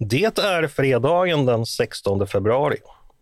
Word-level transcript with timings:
Det 0.00 0.38
är 0.38 0.68
fredagen 0.68 1.46
den 1.46 1.66
16 1.66 2.26
februari. 2.26 2.76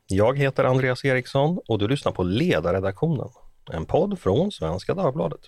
Jag 0.06 0.38
heter 0.38 0.64
Andreas 0.64 1.04
Eriksson 1.04 1.60
och 1.68 1.78
du 1.78 1.88
lyssnar 1.88 2.12
på 2.12 2.22
Ledarredaktionen, 2.22 3.28
en 3.72 3.84
podd 3.84 4.18
från 4.20 4.52
Svenska 4.52 4.94
Dagbladet. 4.94 5.40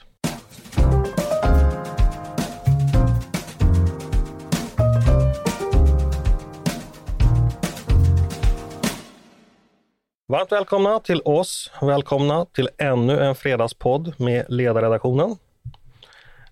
Varmt 10.29 10.53
välkomna 10.53 11.01
till 11.01 11.21
oss. 11.25 11.71
Välkomna 11.83 12.45
till 12.45 12.69
ännu 12.79 13.21
en 13.21 13.35
fredagspodd 13.35 14.21
med 14.21 14.47
Ledarredaktionen. 14.49 15.37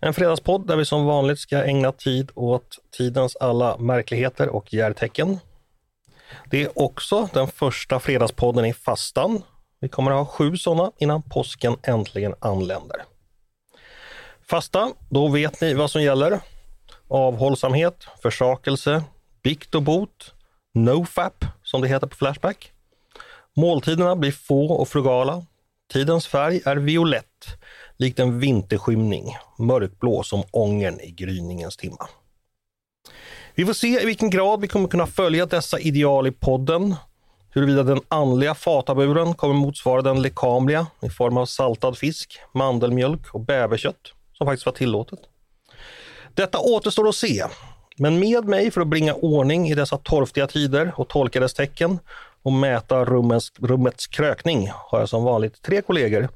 En 0.01 0.15
fredagspodd 0.15 0.67
där 0.67 0.77
vi 0.77 0.85
som 0.85 1.05
vanligt 1.05 1.39
ska 1.39 1.65
ägna 1.65 1.93
tid 1.93 2.31
åt 2.35 2.79
tidens 2.97 3.37
alla 3.37 3.79
märkligheter 3.79 4.49
och 4.49 4.75
järtecken. 4.75 5.39
Det 6.51 6.63
är 6.63 6.79
också 6.79 7.29
den 7.33 7.49
första 7.49 8.01
fredagspodden 8.01 8.65
i 8.65 8.75
fastan. 8.75 9.43
Vi 9.81 9.89
kommer 9.89 10.11
att 10.11 10.17
ha 10.17 10.27
sju 10.27 10.57
sådana 10.57 10.93
innan 10.99 11.23
påsken 11.23 11.77
äntligen 11.83 12.35
anländer. 12.39 13.05
Fasta, 14.49 14.93
då 15.11 15.29
vet 15.29 15.61
ni 15.61 15.75
vad 15.75 15.91
som 15.91 16.03
gäller. 16.03 16.41
Avhållsamhet, 17.09 18.07
försakelse, 18.23 19.03
bikt 19.43 19.75
och 19.75 19.83
bot, 19.83 20.35
nofap 20.75 21.45
som 21.63 21.81
det 21.81 21.89
heter 21.89 22.07
på 22.07 22.17
Flashback. 22.17 22.73
Måltiderna 23.57 24.17
blir 24.17 24.33
få 24.33 24.67
och 24.67 24.89
frugala. 24.89 25.47
Tidens 25.93 26.27
färg 26.27 26.61
är 26.65 26.77
violett, 26.77 27.47
likt 27.99 28.19
en 28.19 28.41
vinterskymning, 28.41 29.37
mörkblå 29.59 30.23
som 30.23 30.43
ångern 30.51 31.01
i 31.01 31.11
gryningens 31.11 31.77
timma. 31.77 32.09
Vi 33.55 33.67
får 33.67 33.73
se 33.73 34.03
i 34.03 34.07
vilken 34.07 34.31
grad 34.31 34.61
vi 34.61 34.69
kommer 34.69 34.89
kunna 34.89 35.07
följa 35.07 35.47
dessa 35.47 35.81
ideal 35.81 36.27
i 36.27 36.31
podden. 36.31 36.95
Huruvida 37.51 37.83
den 37.83 38.01
andliga 38.09 38.55
fataburen 38.55 39.35
kommer 39.35 39.55
motsvara 39.55 40.03
den 40.03 40.23
lekamliga 40.23 40.87
i 41.03 41.11
form 41.11 41.37
av 41.37 41.47
saltad 41.47 41.99
fisk, 41.99 42.39
mandelmjölk 42.55 43.35
och 43.35 43.41
bäverkött 43.41 44.13
som 44.33 44.47
faktiskt 44.47 44.67
var 44.67 44.73
tillåtet. 44.73 45.19
Detta 46.35 46.59
återstår 46.59 47.09
att 47.09 47.15
se. 47.15 47.45
Men 47.99 48.19
med 48.19 48.45
mig 48.45 48.71
för 48.71 48.81
att 48.81 48.89
bringa 48.89 49.15
ordning 49.15 49.69
i 49.69 49.75
dessa 49.75 49.99
torftiga 49.99 50.47
tider 50.47 50.93
och 50.97 51.09
tolka 51.09 51.41
dess 51.41 51.55
tecken 51.55 51.99
och 52.43 52.53
mäta 52.53 53.05
rummets, 53.05 53.53
rummets 53.59 54.07
krökning 54.07 54.71
har 54.73 55.01
jag 55.01 55.09
som 55.09 55.25
vanligt 55.25 55.63
tre 55.63 55.83
kollegor. 55.83 56.29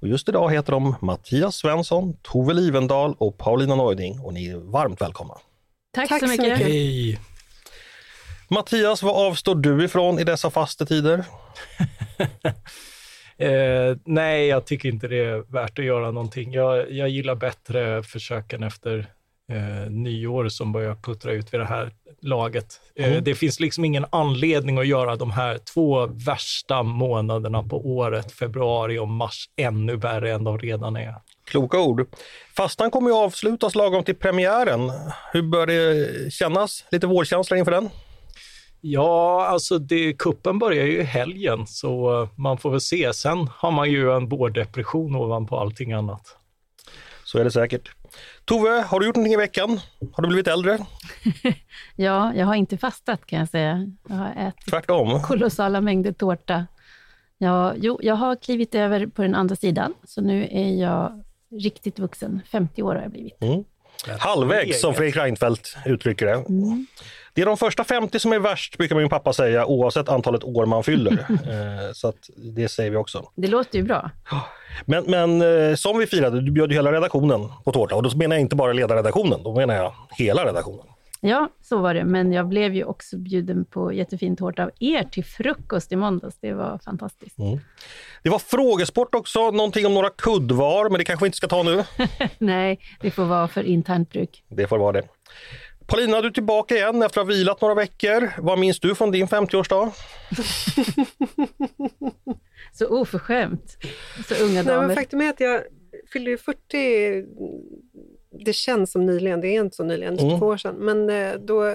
Och 0.00 0.08
just 0.08 0.28
idag 0.28 0.52
heter 0.52 0.72
de 0.72 0.94
Mattias 1.00 1.56
Svensson, 1.56 2.16
Tove 2.22 2.54
Livendal 2.54 3.14
och 3.18 3.38
Paulina 3.38 3.74
Neuding 3.76 4.20
och 4.20 4.34
ni 4.34 4.48
är 4.48 4.56
varmt 4.56 5.00
välkomna. 5.00 5.34
Tack, 5.94 6.08
Tack 6.08 6.20
så 6.20 6.26
mycket. 6.26 6.44
mycket. 6.44 6.58
Hej! 6.58 7.20
Mattias, 8.50 9.02
vad 9.02 9.26
avstår 9.26 9.54
du 9.54 9.84
ifrån 9.84 10.18
i 10.18 10.24
dessa 10.24 10.50
fastetider? 10.50 11.18
eh, 13.38 13.96
nej, 14.04 14.46
jag 14.46 14.66
tycker 14.66 14.88
inte 14.88 15.08
det 15.08 15.24
är 15.24 15.52
värt 15.52 15.78
att 15.78 15.84
göra 15.84 16.10
någonting. 16.10 16.52
Jag, 16.52 16.92
jag 16.92 17.08
gillar 17.08 17.34
bättre 17.34 18.02
försöken 18.02 18.62
efter 18.62 19.06
eh, 19.52 19.90
nyår 19.90 20.48
som 20.48 20.72
börjar 20.72 20.94
puttra 20.94 21.32
ut 21.32 21.54
vid 21.54 21.60
det 21.60 21.66
här 21.66 21.92
laget. 22.20 22.80
Eh, 22.96 23.08
mm. 23.08 23.24
Det 23.24 23.34
finns 23.34 23.60
liksom 23.60 23.84
ingen 23.84 24.06
anledning 24.10 24.78
att 24.78 24.86
göra 24.86 25.16
de 25.16 25.30
här 25.30 25.58
två 25.58 26.06
värsta 26.06 26.82
månaderna 26.82 27.62
på 27.62 27.96
året, 27.96 28.32
februari 28.32 28.98
och 28.98 29.08
mars, 29.08 29.48
ännu 29.56 29.96
värre 29.96 30.32
än 30.32 30.44
de 30.44 30.58
redan 30.58 30.96
är. 30.96 31.14
Kloka 31.44 31.80
ord. 31.80 32.06
Fastan 32.56 32.90
kommer 32.90 33.10
ju 33.10 33.16
avslutas 33.16 33.74
lagom 33.74 34.04
till 34.04 34.16
premiären. 34.16 34.92
Hur 35.32 35.42
bör 35.42 35.66
det 35.66 36.32
kännas? 36.32 36.84
Lite 36.90 37.06
vårkänsla 37.06 37.56
inför 37.56 37.72
den? 37.72 37.90
Ja, 38.80 39.46
alltså 39.46 39.78
det, 39.78 40.12
kuppen 40.12 40.58
börjar 40.58 40.86
ju 40.86 41.00
i 41.00 41.02
helgen, 41.02 41.66
så 41.66 42.28
man 42.36 42.58
får 42.58 42.70
väl 42.70 42.80
se. 42.80 43.12
Sen 43.12 43.48
har 43.56 43.70
man 43.70 43.90
ju 43.90 44.12
en 44.12 44.28
vårdepression 44.28 45.16
ovanpå 45.16 45.58
allting 45.58 45.92
annat. 45.92 46.37
Så 47.28 47.38
är 47.38 47.44
det 47.44 47.50
säkert. 47.50 47.90
Tove, 48.44 48.70
har 48.70 49.00
du 49.00 49.06
gjort 49.06 49.16
någonting 49.16 49.32
i 49.32 49.36
veckan? 49.36 49.80
Har 50.12 50.22
du 50.22 50.28
blivit 50.28 50.48
äldre? 50.48 50.78
ja, 51.96 52.34
jag 52.34 52.46
har 52.46 52.54
inte 52.54 52.78
fastat 52.78 53.26
kan 53.26 53.38
jag 53.38 53.48
säga. 53.48 53.92
Jag 54.08 54.16
har 54.16 54.32
ätit 54.36 54.70
Tvärtom. 54.70 55.22
kolossala 55.22 55.80
mängder 55.80 56.12
tårta. 56.12 56.66
Ja, 57.38 57.74
jo, 57.76 57.98
jag 58.02 58.14
har 58.14 58.36
klivit 58.36 58.74
över 58.74 59.06
på 59.06 59.22
den 59.22 59.34
andra 59.34 59.56
sidan, 59.56 59.94
så 60.04 60.20
nu 60.20 60.48
är 60.50 60.74
jag 60.74 61.24
riktigt 61.50 61.98
vuxen. 61.98 62.42
50 62.46 62.82
år 62.82 62.94
har 62.94 63.02
jag 63.02 63.10
blivit. 63.10 63.42
Mm. 63.42 63.64
Halvvägs, 64.18 64.80
som 64.80 64.94
Fredrik 64.94 65.16
Reinfeldt 65.16 65.76
uttrycker 65.86 66.26
det. 66.26 66.32
Mm. 66.32 66.86
Det 67.34 67.42
är 67.42 67.46
de 67.46 67.56
första 67.56 67.84
50 67.84 68.18
som 68.18 68.32
är 68.32 68.38
värst, 68.38 68.78
brukar 68.78 68.96
min 68.96 69.08
pappa 69.08 69.32
säga, 69.32 69.66
oavsett 69.66 70.08
antalet 70.08 70.44
år 70.44 70.66
man 70.66 70.84
fyller. 70.84 71.12
Eh, 71.28 71.92
så 71.92 72.08
att 72.08 72.30
det 72.36 72.68
säger 72.68 72.90
vi 72.90 72.96
också. 72.96 73.30
Det 73.34 73.48
låter 73.48 73.78
ju 73.78 73.84
bra. 73.84 74.10
Men, 74.84 75.04
men 75.04 75.42
eh, 75.42 75.74
som 75.74 75.98
vi 75.98 76.06
firade, 76.06 76.40
du 76.40 76.50
bjöd 76.50 76.70
ju 76.70 76.76
hela 76.76 76.92
redaktionen 76.92 77.48
på 77.64 77.72
tårta 77.72 77.94
och 77.94 78.02
då 78.02 78.16
menar 78.16 78.36
jag 78.36 78.40
inte 78.40 78.56
bara 78.56 78.72
ledarredaktionen, 78.72 79.42
då 79.42 79.54
menar 79.54 79.74
jag 79.74 79.94
hela 80.10 80.44
redaktionen. 80.44 80.84
Ja, 81.20 81.48
så 81.60 81.78
var 81.78 81.94
det. 81.94 82.04
Men 82.04 82.32
jag 82.32 82.48
blev 82.48 82.74
ju 82.74 82.84
också 82.84 83.18
bjuden 83.18 83.64
på 83.64 83.92
jättefin 83.92 84.36
tårta 84.36 84.64
av 84.64 84.70
er 84.80 85.02
till 85.02 85.24
frukost 85.24 85.92
i 85.92 85.96
måndags. 85.96 86.38
Det 86.40 86.52
var 86.52 86.78
fantastiskt. 86.84 87.38
Mm. 87.38 87.58
Det 88.22 88.30
var 88.30 88.38
frågesport 88.38 89.14
också, 89.14 89.50
någonting 89.50 89.86
om 89.86 89.94
några 89.94 90.10
kuddvar, 90.10 90.90
men 90.90 90.98
det 90.98 91.04
kanske 91.04 91.24
vi 91.24 91.26
inte 91.26 91.36
ska 91.36 91.48
ta 91.48 91.62
nu? 91.62 91.84
Nej, 92.38 92.80
det 93.00 93.10
får 93.10 93.24
vara 93.24 93.48
för 93.48 93.62
internt 93.62 94.10
bruk. 94.10 94.44
Det 94.48 94.66
får 94.66 94.78
vara 94.78 94.92
det. 94.92 95.08
Paulina, 95.86 96.20
du 96.20 96.28
är 96.28 96.32
tillbaka 96.32 96.74
igen 96.74 97.02
efter 97.02 97.20
att 97.20 97.26
ha 97.26 97.34
vilat 97.34 97.60
några 97.60 97.74
veckor. 97.74 98.32
Vad 98.38 98.58
minns 98.58 98.80
du 98.80 98.94
från 98.94 99.10
din 99.10 99.26
50-årsdag? 99.26 99.92
så 102.72 103.00
oförskämt. 103.00 103.76
Så 104.28 104.44
unga 104.44 104.62
damer. 104.62 104.86
Nej, 104.86 104.96
faktum 104.96 105.20
är 105.20 105.30
att 105.30 105.40
jag 105.40 105.62
fyllde 106.12 106.36
40 106.36 107.24
det 108.30 108.52
känns 108.52 108.92
som 108.92 109.06
nyligen, 109.06 109.40
det 109.40 109.48
är 109.48 109.60
inte 109.60 109.76
så 109.76 109.84
nyligen, 109.84 110.18
är 110.18 110.22
mm. 110.22 110.38
två 110.38 110.46
år 110.46 110.56
sedan. 110.56 110.74
Men 110.74 111.10
eh, 111.10 111.34
då, 111.34 111.74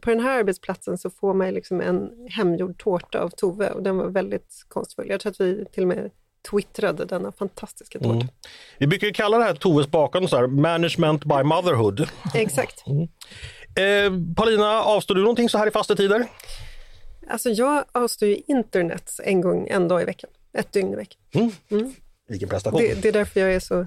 på 0.00 0.10
den 0.10 0.20
här 0.20 0.38
arbetsplatsen 0.38 0.98
så 0.98 1.10
får 1.10 1.34
man 1.34 1.54
liksom 1.54 1.80
en 1.80 2.10
hemgjord 2.30 2.78
tårta 2.78 3.20
av 3.20 3.28
Tove 3.28 3.70
och 3.70 3.82
den 3.82 3.96
var 3.96 4.08
väldigt 4.08 4.64
konstfull. 4.68 5.08
Jag 5.08 5.20
tror 5.20 5.30
att 5.30 5.40
vi 5.40 5.64
till 5.72 5.82
och 5.82 5.88
med 5.88 6.10
twittrade 6.50 7.04
denna 7.04 7.32
fantastiska 7.32 7.98
tårta. 7.98 8.14
Mm. 8.14 8.28
Vi 8.78 8.86
brukar 8.86 9.10
kalla 9.10 9.38
det 9.38 9.44
här 9.44 9.54
Toves 9.54 9.88
bakgrund 9.88 10.30
så 10.30 10.36
här, 10.36 10.46
management 10.46 11.24
by 11.24 11.42
motherhood. 11.42 12.08
Exakt. 12.34 12.84
Mm. 12.86 13.02
Eh, 13.76 14.34
Paulina, 14.36 14.82
avstår 14.82 15.14
du 15.14 15.20
någonting 15.20 15.48
så 15.48 15.58
här 15.58 15.66
i 15.66 15.70
fasta 15.70 15.96
tider? 15.96 16.26
Alltså 17.28 17.50
jag 17.50 17.84
avstår 17.92 18.28
ju 18.28 18.36
internet 18.46 19.10
en 19.24 19.40
gång, 19.40 19.68
en 19.68 19.88
dag 19.88 20.02
i 20.02 20.04
veckan. 20.04 20.30
Ett 20.52 20.72
dygn 20.72 20.92
i 20.92 20.96
veckan. 20.96 21.20
Mm. 21.34 21.50
Mm. 21.70 21.94
Vilken 22.28 22.48
prestation. 22.48 22.80
Det, 22.80 23.02
det 23.02 23.08
är 23.08 23.12
därför 23.12 23.40
jag 23.40 23.54
är 23.54 23.60
så 23.60 23.86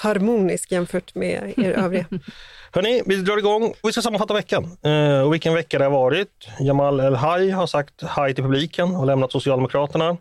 harmonisk 0.00 0.72
jämfört 0.72 1.14
med 1.14 1.52
er 1.56 1.70
övriga. 1.84 2.06
Hörni, 2.72 3.02
vi 3.06 3.16
drar 3.16 3.38
igång. 3.38 3.74
Vi 3.82 3.92
ska 3.92 4.02
sammanfatta 4.02 4.34
veckan 4.34 4.76
eh, 4.82 5.20
och 5.20 5.32
vilken 5.32 5.54
vecka 5.54 5.78
det 5.78 5.84
har 5.84 5.92
varit. 5.92 6.48
Jamal 6.60 7.00
El-Haj 7.00 7.50
har 7.50 7.66
sagt 7.66 8.02
hej 8.02 8.34
till 8.34 8.44
publiken 8.44 8.96
och 8.96 9.06
lämnat 9.06 9.32
Socialdemokraterna. 9.32 10.16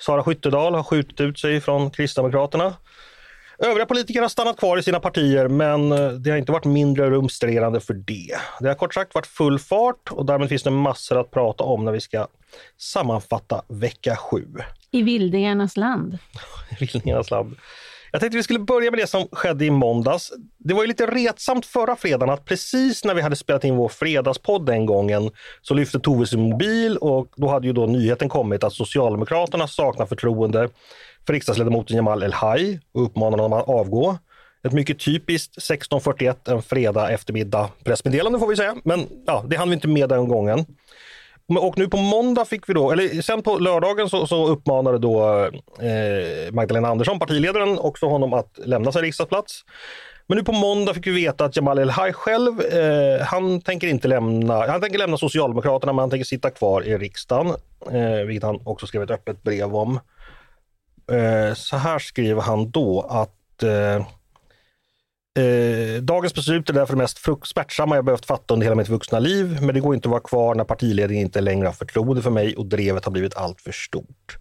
Sara 0.00 0.24
Skyttedal 0.24 0.74
har 0.74 0.82
skjutit 0.82 1.20
ut 1.20 1.38
sig 1.38 1.60
från 1.60 1.90
Kristdemokraterna. 1.90 2.74
Övriga 3.58 3.86
politiker 3.86 4.22
har 4.22 4.28
stannat 4.28 4.56
kvar 4.56 4.78
i 4.78 4.82
sina 4.82 5.00
partier 5.00 5.48
men 5.48 5.92
eh, 5.92 6.08
det 6.08 6.30
har 6.30 6.38
inte 6.38 6.52
varit 6.52 6.64
mindre 6.64 7.10
rumstrerande 7.10 7.80
för 7.80 7.94
det. 7.94 8.36
Det 8.60 8.68
har 8.68 8.74
kort 8.74 8.94
sagt 8.94 9.14
varit 9.14 9.26
full 9.26 9.58
fart 9.58 10.10
och 10.10 10.26
därmed 10.26 10.48
finns 10.48 10.62
det 10.62 10.70
massor 10.70 11.20
att 11.20 11.30
prata 11.30 11.64
om 11.64 11.84
när 11.84 11.92
vi 11.92 12.00
ska 12.00 12.26
sammanfatta 12.78 13.62
vecka 13.68 14.16
sju. 14.16 14.46
I 14.90 15.02
vildingarnas 15.02 15.76
land. 15.76 16.18
I 16.70 16.74
vildingarnas 16.84 17.30
land. 17.30 17.56
Jag 18.12 18.20
tänkte 18.20 18.36
vi 18.36 18.42
skulle 18.42 18.58
börja 18.58 18.90
med 18.90 19.00
det 19.00 19.06
som 19.06 19.28
skedde 19.32 19.64
i 19.64 19.70
måndags. 19.70 20.32
Det 20.58 20.74
var 20.74 20.82
ju 20.82 20.88
lite 20.88 21.06
retsamt 21.06 21.66
förra 21.66 21.96
fredagen 21.96 22.30
att 22.30 22.44
precis 22.44 23.04
när 23.04 23.14
vi 23.14 23.22
hade 23.22 23.36
spelat 23.36 23.64
in 23.64 23.76
vår 23.76 23.88
fredagspodd 23.88 24.66
den 24.66 24.86
gången 24.86 25.30
så 25.62 25.74
lyfte 25.74 26.00
Tove 26.00 26.26
sin 26.26 26.40
mobil 26.40 26.96
och 26.96 27.32
då 27.36 27.48
hade 27.48 27.66
ju 27.66 27.72
då 27.72 27.86
nyheten 27.86 28.28
kommit 28.28 28.64
att 28.64 28.72
Socialdemokraterna 28.72 29.68
saknar 29.68 30.06
förtroende 30.06 30.68
för 31.26 31.32
riksdagsledamoten 31.32 31.96
Jamal 31.96 32.22
El-Haj 32.22 32.80
och 32.92 33.02
uppmanar 33.02 33.38
honom 33.38 33.52
att 33.52 33.68
avgå. 33.68 34.18
Ett 34.66 34.72
mycket 34.72 34.98
typiskt 34.98 35.58
16.41 35.58 36.52
en 36.52 36.62
fredag 36.62 37.10
eftermiddag 37.10 37.70
pressmeddelande 37.84 38.38
får 38.38 38.46
vi 38.46 38.56
säga, 38.56 38.76
men 38.84 39.06
ja, 39.26 39.44
det 39.48 39.56
hann 39.56 39.68
vi 39.68 39.74
inte 39.74 39.88
med 39.88 40.08
den 40.08 40.28
gången. 40.28 40.64
Och 41.56 41.78
nu 41.78 41.88
på 41.88 41.96
måndag 41.96 42.44
fick 42.44 42.68
vi 42.68 42.74
då, 42.74 42.90
eller 42.90 43.22
sen 43.22 43.42
på 43.42 43.58
lördagen 43.58 44.08
så, 44.08 44.26
så 44.26 44.48
uppmanade 44.48 44.98
då 44.98 45.44
eh, 45.80 46.52
Magdalena 46.52 46.88
Andersson, 46.88 47.18
partiledaren, 47.18 47.78
också 47.78 48.06
honom 48.06 48.32
att 48.32 48.58
lämna 48.64 48.92
sin 48.92 49.02
riksdagsplats. 49.02 49.64
Men 50.26 50.38
nu 50.38 50.44
på 50.44 50.52
måndag 50.52 50.94
fick 50.94 51.06
vi 51.06 51.10
veta 51.10 51.44
att 51.44 51.56
Jamal 51.56 51.78
El-Haj 51.78 52.12
själv, 52.12 52.60
eh, 52.60 53.26
han 53.26 53.60
tänker 53.60 53.86
inte 53.86 54.08
lämna, 54.08 54.66
han 54.66 54.80
tänker 54.80 54.98
lämna 54.98 55.16
Socialdemokraterna 55.16 55.92
men 55.92 56.00
han 56.00 56.10
tänker 56.10 56.24
sitta 56.24 56.50
kvar 56.50 56.82
i 56.82 56.98
riksdagen, 56.98 57.54
eh, 57.90 58.26
vilket 58.26 58.42
han 58.42 58.60
också 58.64 58.86
skrev 58.86 59.02
ett 59.02 59.10
öppet 59.10 59.42
brev 59.42 59.76
om. 59.76 60.00
Eh, 61.12 61.54
så 61.54 61.76
här 61.76 61.98
skriver 61.98 62.42
han 62.42 62.70
då 62.70 63.06
att 63.10 63.62
eh, 63.62 64.06
eh, 65.36 66.02
dagens 66.02 66.34
beslut 66.34 66.70
är 66.70 66.74
därför 66.74 66.94
det 66.94 66.98
mest 66.98 67.18
smärtsamma 67.42 67.94
jag 67.94 68.04
behövt 68.04 68.26
fatta 68.26 68.54
under 68.54 68.64
hela 68.64 68.76
mitt 68.76 68.88
vuxna 68.88 69.18
liv, 69.18 69.58
men 69.60 69.74
det 69.74 69.80
går 69.80 69.94
inte 69.94 70.08
att 70.08 70.10
vara 70.10 70.20
kvar 70.20 70.54
när 70.54 70.64
partiledningen 70.64 71.26
inte 71.26 71.40
längre 71.40 71.66
har 71.66 71.72
förtroende 71.72 72.22
för 72.22 72.30
mig 72.30 72.56
och 72.56 72.66
drevet 72.66 73.04
har 73.04 73.12
blivit 73.12 73.36
allt 73.36 73.60
för 73.60 73.72
stort. 73.72 74.38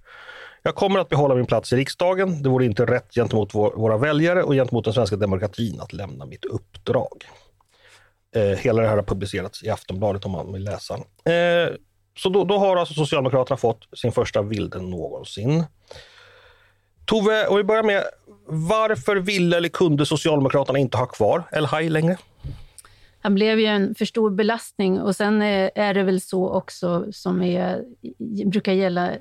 Jag 0.63 0.75
kommer 0.75 0.99
att 0.99 1.09
behålla 1.09 1.35
min 1.35 1.45
plats 1.45 1.73
i 1.73 1.75
riksdagen. 1.75 2.43
Det 2.43 2.49
vore 2.49 2.65
inte 2.65 2.85
rätt 2.85 3.13
gentemot 3.13 3.55
vår, 3.55 3.73
våra 3.75 3.97
väljare 3.97 4.43
och 4.43 4.53
gentemot 4.53 4.85
den 4.85 4.93
svenska 4.93 5.15
demokratin 5.15 5.81
att 5.81 5.93
lämna 5.93 6.25
mitt 6.25 6.45
uppdrag. 6.45 7.23
Eh, 8.35 8.41
hela 8.41 8.81
det 8.81 8.87
här 8.87 8.95
har 8.95 9.03
publicerats 9.03 9.63
i 9.63 9.69
Aftonbladet 9.69 10.25
om 10.25 10.31
man 10.31 10.53
vill 10.53 10.63
läsa. 10.63 10.93
Eh, 11.25 11.75
så 12.17 12.29
då, 12.29 12.43
då, 12.43 12.57
har 12.57 12.77
alltså 12.77 12.93
Socialdemokraterna 12.93 13.57
fått 13.57 13.87
sin 13.93 14.11
första 14.11 14.41
vilde 14.41 14.81
någonsin. 14.81 15.63
Tove, 17.05 17.47
om 17.47 17.57
vi 17.57 17.63
börjar 17.63 17.83
med, 17.83 18.03
varför 18.47 19.15
ville 19.15 19.57
eller 19.57 19.69
kunde 19.69 20.05
Socialdemokraterna 20.05 20.79
inte 20.79 20.97
ha 20.97 21.05
kvar 21.05 21.43
El 21.51 21.65
Haj 21.65 21.89
längre? 21.89 22.17
Han 23.19 23.35
blev 23.35 23.59
ju 23.59 23.65
en 23.65 23.95
för 23.95 24.05
stor 24.05 24.29
belastning 24.29 25.01
och 25.01 25.15
sen 25.15 25.41
eh, 25.41 25.69
är 25.75 25.93
det 25.93 26.03
väl 26.03 26.21
så 26.21 26.49
också 26.49 27.05
som 27.11 27.41
är, 27.41 27.83
brukar 28.45 28.73
gälla 28.73 29.11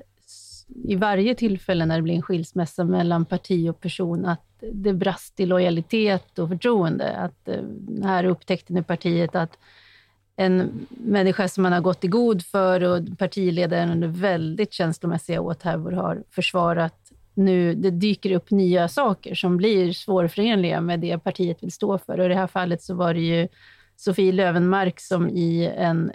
i 0.83 0.95
varje 0.95 1.35
tillfälle 1.35 1.85
när 1.85 1.95
det 1.95 2.01
blir 2.01 2.15
en 2.15 2.21
skilsmässa 2.21 2.83
mellan 2.83 3.25
parti 3.25 3.69
och 3.69 3.81
person, 3.81 4.25
att 4.25 4.63
det 4.71 4.93
brast 4.93 5.39
i 5.39 5.45
lojalitet 5.45 6.39
och 6.39 6.49
förtroende. 6.49 7.15
Att 7.17 7.47
eh, 7.47 7.63
här 8.03 8.23
upptäckte 8.23 8.73
nu 8.73 8.83
partiet 8.83 9.35
att 9.35 9.57
en 10.35 10.87
människa 10.89 11.47
som 11.47 11.63
man 11.63 11.73
har 11.73 11.81
gått 11.81 12.03
i 12.03 12.07
god 12.07 12.45
för 12.45 12.83
och 12.83 13.17
partiledaren 13.17 13.91
under 13.91 14.07
väldigt 14.07 14.73
känslomässiga 14.73 15.41
åthävor 15.41 15.91
har 15.91 16.23
försvarat 16.29 17.06
nu, 17.37 17.75
det 17.75 17.91
dyker 17.91 18.31
upp 18.31 18.51
nya 18.51 18.87
saker 18.87 19.35
som 19.35 19.57
blir 19.57 19.93
svårförenliga 19.93 20.81
med 20.81 20.99
det 20.99 21.17
partiet 21.17 21.63
vill 21.63 21.71
stå 21.71 21.97
för. 21.97 22.19
Och 22.19 22.25
I 22.25 22.29
det 22.29 22.35
här 22.35 22.47
fallet 22.47 22.81
så 22.81 22.95
var 22.95 23.13
det 23.13 23.19
ju 23.19 23.47
Sofie 23.95 24.31
Lövenmark 24.31 24.99
som 24.99 25.29
i 25.29 25.73
en 25.77 26.11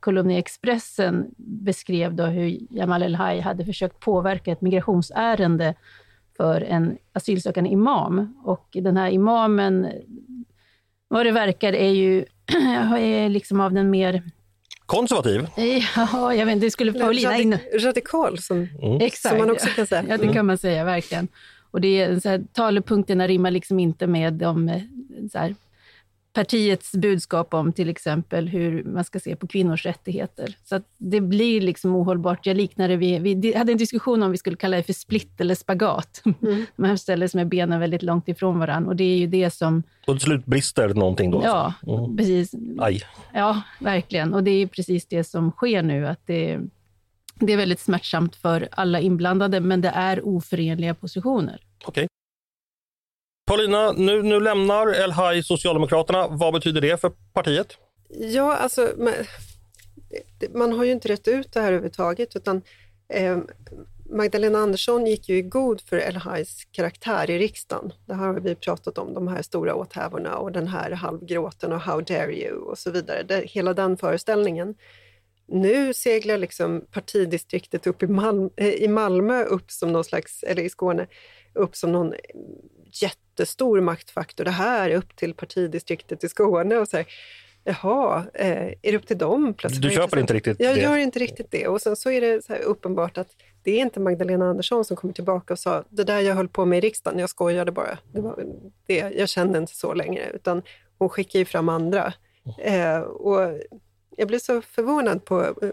kolumn 0.00 0.30
i 0.30 0.38
Expressen 0.38 1.34
beskrev 1.36 2.14
då 2.14 2.24
hur 2.24 2.58
Jamal 2.70 3.02
El-Haj 3.02 3.40
hade 3.40 3.64
försökt 3.64 4.00
påverka 4.00 4.52
ett 4.52 4.60
migrationsärende 4.60 5.74
för 6.36 6.60
en 6.60 6.98
asylsökande 7.12 7.70
imam. 7.70 8.40
Och 8.44 8.68
den 8.72 8.96
här 8.96 9.10
imamen, 9.10 9.88
vad 11.08 11.26
det 11.26 11.32
verkar, 11.32 11.72
är 11.72 11.90
ju 11.90 12.24
är 12.98 13.28
liksom 13.28 13.60
av 13.60 13.72
den 13.72 13.90
mer 13.90 14.22
Konservativ? 14.86 15.46
Ja, 15.96 16.34
jag 16.34 16.46
vet 16.46 16.52
inte, 16.52 16.66
det 16.66 16.70
skulle 16.70 16.92
Paulina 16.92 17.38
in... 17.38 17.58
Radikal, 17.80 18.38
som, 18.38 18.56
mm. 18.82 19.00
Exakt. 19.00 19.28
som 19.32 19.38
man 19.38 19.50
också 19.50 19.66
kan 19.66 19.86
säga. 19.86 20.04
Ja, 20.08 20.16
det 20.16 20.32
kan 20.32 20.46
man 20.46 20.58
säga, 20.58 20.84
verkligen. 20.84 21.28
Och 21.70 21.80
det 21.80 22.00
är, 22.00 22.20
så 22.20 22.28
här, 22.28 22.44
talepunkterna 22.52 23.28
rimmar 23.28 23.50
liksom 23.50 23.78
inte 23.78 24.06
med 24.06 24.32
de 24.32 24.68
eh, 24.68 24.80
så 25.32 25.38
här, 25.38 25.54
partiets 26.34 26.92
budskap 26.92 27.54
om 27.54 27.72
till 27.72 27.88
exempel 27.88 28.48
hur 28.48 28.84
man 28.84 29.04
ska 29.04 29.20
se 29.20 29.36
på 29.36 29.46
kvinnors 29.46 29.86
rättigheter. 29.86 30.56
Så 30.64 30.80
det 30.98 31.20
blir 31.20 31.60
liksom 31.60 31.96
ohållbart. 31.96 32.46
Jag 32.46 32.56
liknar 32.56 32.88
det 32.88 32.96
vid, 32.96 33.22
vi 33.22 33.56
hade 33.56 33.72
en 33.72 33.78
diskussion 33.78 34.22
om 34.22 34.30
vi 34.30 34.38
skulle 34.38 34.56
kalla 34.56 34.76
det 34.76 34.82
för 34.82 34.92
split 34.92 35.40
eller 35.40 35.54
spagat. 35.54 36.22
Mm. 36.44 36.66
Man 36.76 36.98
ställer 36.98 37.28
sig 37.28 37.38
med 37.38 37.48
benen 37.48 37.80
väldigt 37.80 38.02
långt 38.02 38.28
ifrån 38.28 38.58
varandra 38.58 38.90
och 38.90 38.96
det 38.96 39.04
är 39.04 39.16
ju 39.16 39.26
det 39.26 39.50
som... 39.50 39.82
Och 40.06 40.14
till 40.14 40.24
slut 40.24 40.44
brister 40.46 40.88
någonting 40.88 41.30
då? 41.30 41.40
Ja, 41.44 41.74
alltså. 41.82 42.04
mm. 42.04 42.16
precis. 42.16 42.54
Aj. 42.78 43.02
Ja, 43.32 43.62
verkligen. 43.80 44.34
Och 44.34 44.44
det 44.44 44.50
är 44.50 44.66
precis 44.66 45.06
det 45.06 45.24
som 45.24 45.50
sker 45.50 45.82
nu. 45.82 46.06
Att 46.06 46.20
det, 46.26 46.60
det 47.34 47.52
är 47.52 47.56
väldigt 47.56 47.80
smärtsamt 47.80 48.36
för 48.36 48.68
alla 48.70 49.00
inblandade, 49.00 49.60
men 49.60 49.80
det 49.80 49.88
är 49.88 50.26
oförenliga 50.26 50.94
positioner. 50.94 51.60
Okej. 51.84 52.08
Paulina, 53.46 53.92
nu, 53.92 54.22
nu 54.22 54.40
lämnar 54.40 54.94
El 54.94 55.12
Haj 55.12 55.42
Socialdemokraterna. 55.42 56.28
Vad 56.28 56.54
betyder 56.54 56.80
det 56.80 57.00
för 57.00 57.12
partiet? 57.32 57.78
Ja, 58.08 58.56
alltså 58.56 58.90
man, 58.98 59.12
man 60.54 60.72
har 60.72 60.84
ju 60.84 60.92
inte 60.92 61.08
rätt 61.08 61.28
ut 61.28 61.52
det 61.52 61.60
här 61.60 61.66
överhuvudtaget 61.66 62.36
utan 62.36 62.62
eh, 63.08 63.38
Magdalena 64.10 64.58
Andersson 64.58 65.06
gick 65.06 65.28
ju 65.28 65.36
i 65.36 65.42
god 65.42 65.80
för 65.80 65.96
El 65.96 66.16
Hajs 66.16 66.64
karaktär 66.72 67.30
i 67.30 67.38
riksdagen. 67.38 67.92
Det 68.06 68.14
har 68.14 68.40
vi 68.40 68.54
pratat 68.54 68.98
om, 68.98 69.14
de 69.14 69.28
här 69.28 69.42
stora 69.42 69.74
åthävorna 69.74 70.36
och 70.36 70.52
den 70.52 70.68
här 70.68 70.90
halvgråten 70.90 71.72
och 71.72 71.80
How 71.80 72.00
dare 72.00 72.32
you 72.32 72.56
och 72.56 72.78
så 72.78 72.90
vidare. 72.90 73.22
Det, 73.22 73.44
hela 73.46 73.74
den 73.74 73.96
föreställningen. 73.96 74.74
Nu 75.46 75.94
seglar 75.94 76.38
liksom 76.38 76.84
partidistriktet 76.90 77.86
upp 77.86 78.02
i, 78.02 78.06
Malm, 78.06 78.50
eh, 78.56 78.68
i 78.68 78.88
Malmö 78.88 79.44
upp 79.44 79.70
som 79.70 79.92
någon 79.92 80.04
slags, 80.04 80.42
eller 80.42 80.62
i 80.62 80.68
Skåne, 80.68 81.06
upp 81.54 81.76
som 81.76 81.92
någon 81.92 82.14
jättestor 83.02 83.80
maktfaktor. 83.80 84.44
Det 84.44 84.50
här 84.50 84.90
är 84.90 84.96
upp 84.96 85.16
till 85.16 85.34
partidistriktet 85.34 86.24
i 86.24 86.28
Skåne. 86.28 86.76
Och 86.76 86.88
så 86.88 86.96
här, 86.96 87.06
Jaha, 87.64 88.24
eh, 88.34 88.66
är 88.82 88.92
det 88.92 88.96
upp 88.96 89.06
till 89.06 89.18
dem? 89.18 89.54
Plötsligt 89.54 89.82
du 89.82 89.90
köper 89.90 90.18
inte 90.18 90.34
riktigt 90.34 90.60
jag 90.60 90.74
det? 90.74 90.80
Jag 90.80 90.90
gör 90.90 90.98
inte 90.98 91.18
riktigt 91.18 91.50
det. 91.50 91.68
Och 91.68 91.80
sen 91.80 91.96
så 91.96 92.10
är 92.10 92.20
det 92.20 92.44
så 92.44 92.54
uppenbart 92.54 93.18
att 93.18 93.28
det 93.62 93.70
är 93.70 93.80
inte 93.80 94.00
Magdalena 94.00 94.50
Andersson 94.50 94.84
som 94.84 94.96
kommer 94.96 95.14
tillbaka 95.14 95.54
och 95.54 95.58
sa 95.58 95.84
det 95.88 96.04
där 96.04 96.20
jag 96.20 96.34
höll 96.34 96.48
på 96.48 96.64
med 96.64 96.78
i 96.78 96.80
riksdagen, 96.80 97.18
jag 97.18 97.30
skojade 97.30 97.72
bara. 97.72 97.98
Det 98.12 98.20
var 98.20 98.44
det. 98.86 99.12
Jag 99.16 99.28
kände 99.28 99.58
inte 99.58 99.74
så 99.74 99.94
längre. 99.94 100.30
Utan 100.34 100.62
hon 100.98 101.08
skickar 101.08 101.38
ju 101.38 101.44
fram 101.44 101.68
andra. 101.68 102.12
Eh, 102.58 102.98
och 102.98 103.60
jag 104.16 104.28
blir 104.28 104.38
så 104.38 104.62
förvånad 104.62 105.24
på 105.24 105.42
eh, 105.42 105.70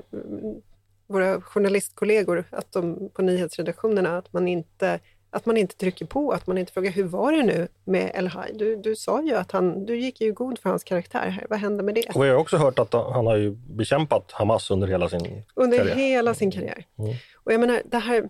våra 1.07 1.41
journalistkollegor 1.41 2.45
att 2.49 2.71
de, 2.71 3.09
på 3.13 3.21
nyhetsredaktionerna, 3.21 4.17
att 4.17 4.33
man 4.33 4.47
inte 4.47 4.99
att 5.33 5.45
man 5.45 5.57
inte 5.57 5.75
trycker 5.75 6.05
på, 6.05 6.31
att 6.31 6.47
man 6.47 6.57
inte 6.57 6.73
frågar 6.73 6.91
hur 6.91 7.03
var 7.03 7.31
det 7.31 7.43
nu 7.43 7.67
med 7.83 8.11
El 8.15 8.27
Haj? 8.27 8.51
Du, 8.55 8.75
du 8.75 8.95
sa 8.95 9.21
ju 9.21 9.35
att 9.35 9.51
han, 9.51 9.85
du 9.85 9.97
gick 9.97 10.21
ju 10.21 10.33
god 10.33 10.59
för 10.59 10.69
hans 10.69 10.83
karaktär 10.83 11.29
här. 11.29 11.47
Vad 11.49 11.59
hände 11.59 11.83
med 11.83 11.95
det? 11.95 12.09
Och 12.15 12.25
jag 12.25 12.33
har 12.33 12.39
också 12.39 12.57
hört 12.57 12.79
att 12.79 12.93
han 12.93 13.27
har 13.27 13.37
ju 13.37 13.51
bekämpat 13.51 14.31
Hamas 14.31 14.71
under 14.71 14.87
hela 14.87 15.09
sin 15.09 15.43
under 15.55 15.77
karriär. 15.77 15.91
Under 15.91 16.05
hela 16.05 16.33
sin 16.33 16.51
karriär. 16.51 16.85
Mm. 16.99 17.15
Och 17.33 17.53
jag 17.53 17.59
menar, 17.59 17.81
det 17.85 17.97
här, 17.97 18.29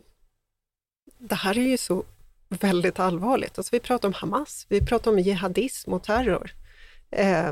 det 1.18 1.36
här 1.36 1.57
är 1.57 1.62
ju 1.62 1.77
så 1.77 2.03
väldigt 2.50 3.00
allvarligt. 3.00 3.57
Alltså 3.57 3.75
vi 3.75 3.80
pratar 3.80 4.07
om 4.07 4.13
Hamas, 4.13 4.65
vi 4.69 4.86
pratar 4.86 5.12
om 5.12 5.19
jihadism 5.19 5.94
och 5.94 6.04
terror. 6.04 6.51
Eh, 7.12 7.51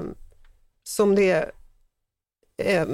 som 0.83 1.15
det 1.15 1.51
eh, 2.57 2.87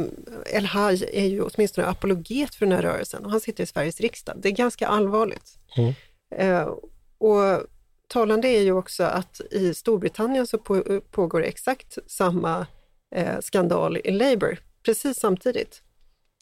El 0.46 0.66
Haj 0.66 1.10
är 1.13 1.25
ju 1.25 1.42
åtminstone 1.42 1.88
apologet 1.88 2.56
för 2.56 2.66
den 2.66 2.75
här 2.75 2.81
rörelsen 2.81 3.25
och 3.25 3.31
han 3.31 3.40
sitter 3.42 3.63
i 3.63 3.68
Sveriges 3.68 4.01
riksdag. 4.01 4.36
Det 4.42 4.50
är 4.50 4.54
ganska 4.54 4.88
allvarligt. 4.88 5.58
Mm. 5.78 5.94
Eh, 6.36 6.74
och 7.18 7.68
talande 8.07 8.48
är 8.48 8.62
ju 8.62 8.72
också 8.72 9.04
att 9.04 9.42
i 9.51 9.74
Storbritannien 9.74 10.48
så 10.48 10.57
på, 10.57 11.01
pågår 11.12 11.44
exakt 11.44 11.98
samma 12.07 12.68
eh, 13.16 13.39
skandal 13.39 13.98
i 13.98 14.12
Labour, 14.12 14.60
precis 14.86 15.19
samtidigt. 15.19 15.81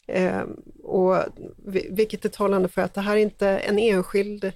Eh, 0.06 0.42
och, 0.82 1.16
vilket 1.90 2.24
är 2.24 2.28
talande 2.28 2.68
för 2.68 2.82
att 2.82 2.94
det 2.94 3.00
här 3.00 3.16
är 3.16 3.20
inte 3.20 3.48
en 3.48 3.78
enskild 3.78 4.52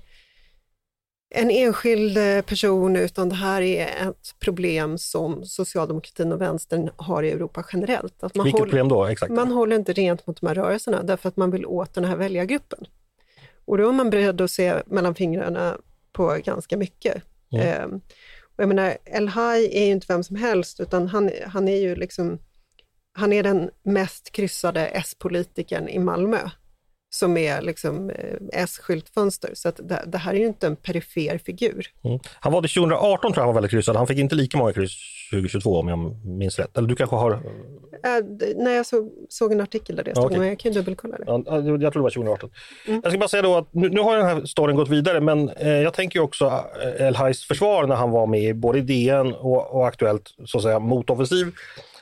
en 1.34 1.50
enskild 1.50 2.18
person, 2.46 2.96
utan 2.96 3.28
det 3.28 3.34
här 3.34 3.62
är 3.62 4.08
ett 4.08 4.34
problem 4.38 4.98
som 4.98 5.44
socialdemokratin 5.44 6.32
och 6.32 6.40
vänstern 6.40 6.90
har 6.96 7.22
i 7.22 7.30
Europa 7.30 7.64
generellt. 7.72 8.22
Att 8.22 8.34
man 8.34 8.44
Vilket 8.44 8.60
håller, 8.60 8.70
problem 8.70 8.88
då? 8.88 9.04
Exakt. 9.04 9.32
Man 9.32 9.52
håller 9.52 9.76
inte 9.76 9.92
rent 9.92 10.26
mot 10.26 10.40
de 10.40 10.46
här 10.46 10.54
rörelserna 10.54 11.02
därför 11.02 11.28
att 11.28 11.36
man 11.36 11.50
vill 11.50 11.66
åt 11.66 11.94
den 11.94 12.04
här 12.04 12.16
väljargruppen. 12.16 12.86
Och 13.68 13.78
då 13.78 13.88
är 13.88 13.92
man 13.92 14.10
beredd 14.10 14.40
att 14.40 14.50
se 14.50 14.74
mellan 14.86 15.14
fingrarna 15.14 15.78
på 16.12 16.38
ganska 16.44 16.76
mycket. 16.76 17.22
Mm. 17.52 17.66
Eh, 17.66 17.98
och 18.40 18.62
jag 18.62 18.68
menar, 18.68 18.96
El 19.04 19.28
Haj 19.28 19.70
är 19.72 19.84
ju 19.84 19.92
inte 19.92 20.06
vem 20.08 20.24
som 20.24 20.36
helst, 20.36 20.80
utan 20.80 21.08
han, 21.08 21.30
han 21.46 21.68
är 21.68 21.76
ju 21.76 21.94
liksom, 21.94 22.38
han 23.12 23.32
är 23.32 23.42
den 23.42 23.70
mest 23.82 24.32
kryssade 24.32 24.86
S-politikern 24.86 25.88
i 25.88 25.98
Malmö 25.98 26.38
som 27.10 27.36
är 27.36 27.62
liksom 27.62 28.10
eh, 28.10 28.36
S-skyltfönster. 28.52 29.50
Så 29.54 29.70
det, 29.70 30.04
det, 30.06 30.18
här 30.18 30.34
är 30.34 30.38
ju 30.38 30.46
inte 30.46 30.66
en 30.66 30.76
perifer 30.76 31.38
figur. 31.38 31.86
Mm. 32.04 32.18
Han 32.40 32.52
var 32.52 32.62
det 32.62 32.68
2018 32.68 33.32
tror 33.32 33.36
jag 33.36 33.40
han 33.40 33.46
var 33.46 33.54
väldigt 33.54 33.70
kryssad. 33.70 33.96
Han 33.96 34.06
fick 34.06 34.18
inte 34.18 34.34
lika 34.34 34.58
många 34.58 34.72
kryss 34.72 35.17
2022 35.30 35.78
om 35.78 35.88
jag 35.88 36.26
minns 36.26 36.58
rätt. 36.58 36.78
Eller 36.78 36.88
du 36.88 36.96
kanske 36.96 37.16
har? 37.16 37.32
Äh, 37.32 37.40
nej, 38.56 38.76
jag 38.76 38.86
såg, 38.86 39.12
såg 39.28 39.52
en 39.52 39.60
artikel 39.60 39.96
där 39.96 40.04
det 40.04 40.10
stod, 40.10 40.24
okay. 40.24 40.38
men 40.38 40.48
jag 40.48 40.58
kan 40.58 40.72
ju 40.72 40.78
dubbelkolla 40.78 41.16
det. 41.16 41.24
Ja, 41.26 41.42
jag 41.46 41.64
tror 41.64 41.80
det 41.92 41.98
var 41.98 42.10
2018. 42.10 42.50
Mm. 42.86 43.00
Jag 43.04 43.12
ska 43.12 43.18
bara 43.18 43.28
säga 43.28 43.42
då 43.42 43.56
att 43.56 43.74
nu, 43.74 43.88
nu 43.88 44.00
har 44.00 44.16
den 44.16 44.26
här 44.26 44.44
storyn 44.44 44.76
gått 44.76 44.88
vidare, 44.88 45.20
men 45.20 45.48
eh, 45.48 45.68
jag 45.68 45.94
tänker 45.94 46.20
också 46.20 46.64
eh, 46.82 47.06
El 47.06 47.16
Hajs 47.16 47.44
försvar 47.44 47.86
när 47.86 47.94
han 47.94 48.10
var 48.10 48.26
med 48.26 48.56
både 48.56 48.78
i 48.78 48.82
DN 48.82 49.34
och, 49.34 49.74
och 49.74 49.86
Aktuellt, 49.86 50.34
så 50.44 50.58
att 50.58 50.62
säga, 50.64 50.78
motoffensiv. 50.78 51.46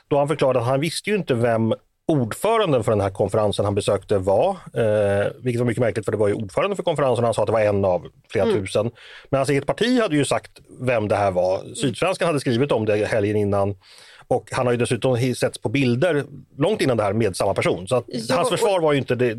Då 0.07 0.17
han 0.17 0.27
förklarade 0.27 0.59
att 0.59 0.65
han 0.65 0.79
visste 0.79 1.09
ju 1.09 1.15
inte 1.15 1.33
vem 1.33 1.73
ordföranden 2.07 2.83
för 2.83 2.91
den 2.91 3.01
här 3.01 3.09
konferensen 3.09 3.65
han 3.65 3.75
besökte 3.75 4.17
var, 4.17 4.49
eh, 4.49 5.27
vilket 5.43 5.59
var 5.59 5.65
mycket 5.65 5.81
märkligt 5.81 6.05
för 6.05 6.11
det 6.11 6.17
var 6.17 6.27
ju 6.27 6.33
ordförande 6.33 6.75
för 6.75 6.83
konferensen 6.83 7.25
han 7.25 7.33
sa 7.33 7.41
att 7.41 7.47
det 7.47 7.53
var 7.53 7.61
en 7.61 7.85
av 7.85 8.07
flera 8.29 8.45
mm. 8.45 8.59
tusen. 8.59 8.91
Men 9.29 9.37
hans 9.37 9.49
eget 9.49 9.65
parti 9.65 10.01
hade 10.01 10.15
ju 10.15 10.25
sagt 10.25 10.51
vem 10.79 11.07
det 11.07 11.15
här 11.15 11.31
var. 11.31 11.73
Sydsvenskan 11.75 12.27
hade 12.27 12.39
skrivit 12.39 12.71
om 12.71 12.85
det 12.85 13.05
helgen 13.05 13.35
innan 13.35 13.75
och 14.27 14.49
han 14.51 14.65
har 14.65 14.73
ju 14.73 14.77
dessutom 14.77 15.35
setts 15.35 15.57
på 15.57 15.69
bilder 15.69 16.25
långt 16.57 16.81
innan 16.81 16.97
det 16.97 17.03
här 17.03 17.13
med 17.13 17.35
samma 17.35 17.53
person. 17.53 17.87
Så 17.87 17.95
att 17.95 18.05
ja, 18.07 18.35
hans 18.35 18.49
försvar 18.49 18.79
var 18.79 18.93
ju 18.93 18.99
inte 18.99 19.15
det, 19.15 19.33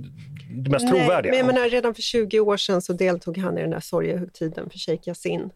det 0.51 0.71
mest 0.71 0.85
nej, 0.85 0.93
trovärdiga. 0.93 1.33
Men 1.33 1.39
jag 1.39 1.47
menar, 1.47 1.69
redan 1.69 1.95
för 1.95 2.03
20 2.03 2.41
år 2.41 2.57
sedan 2.57 2.83
så 2.83 2.93
deltog 2.93 3.39
han 3.39 3.59
i 3.59 3.61
den 3.61 3.71
där 3.71 3.81
sorgehögtiden 3.81 4.71
för 4.71 4.79
Sheikh 4.79 5.09
Yasin. 5.09 5.51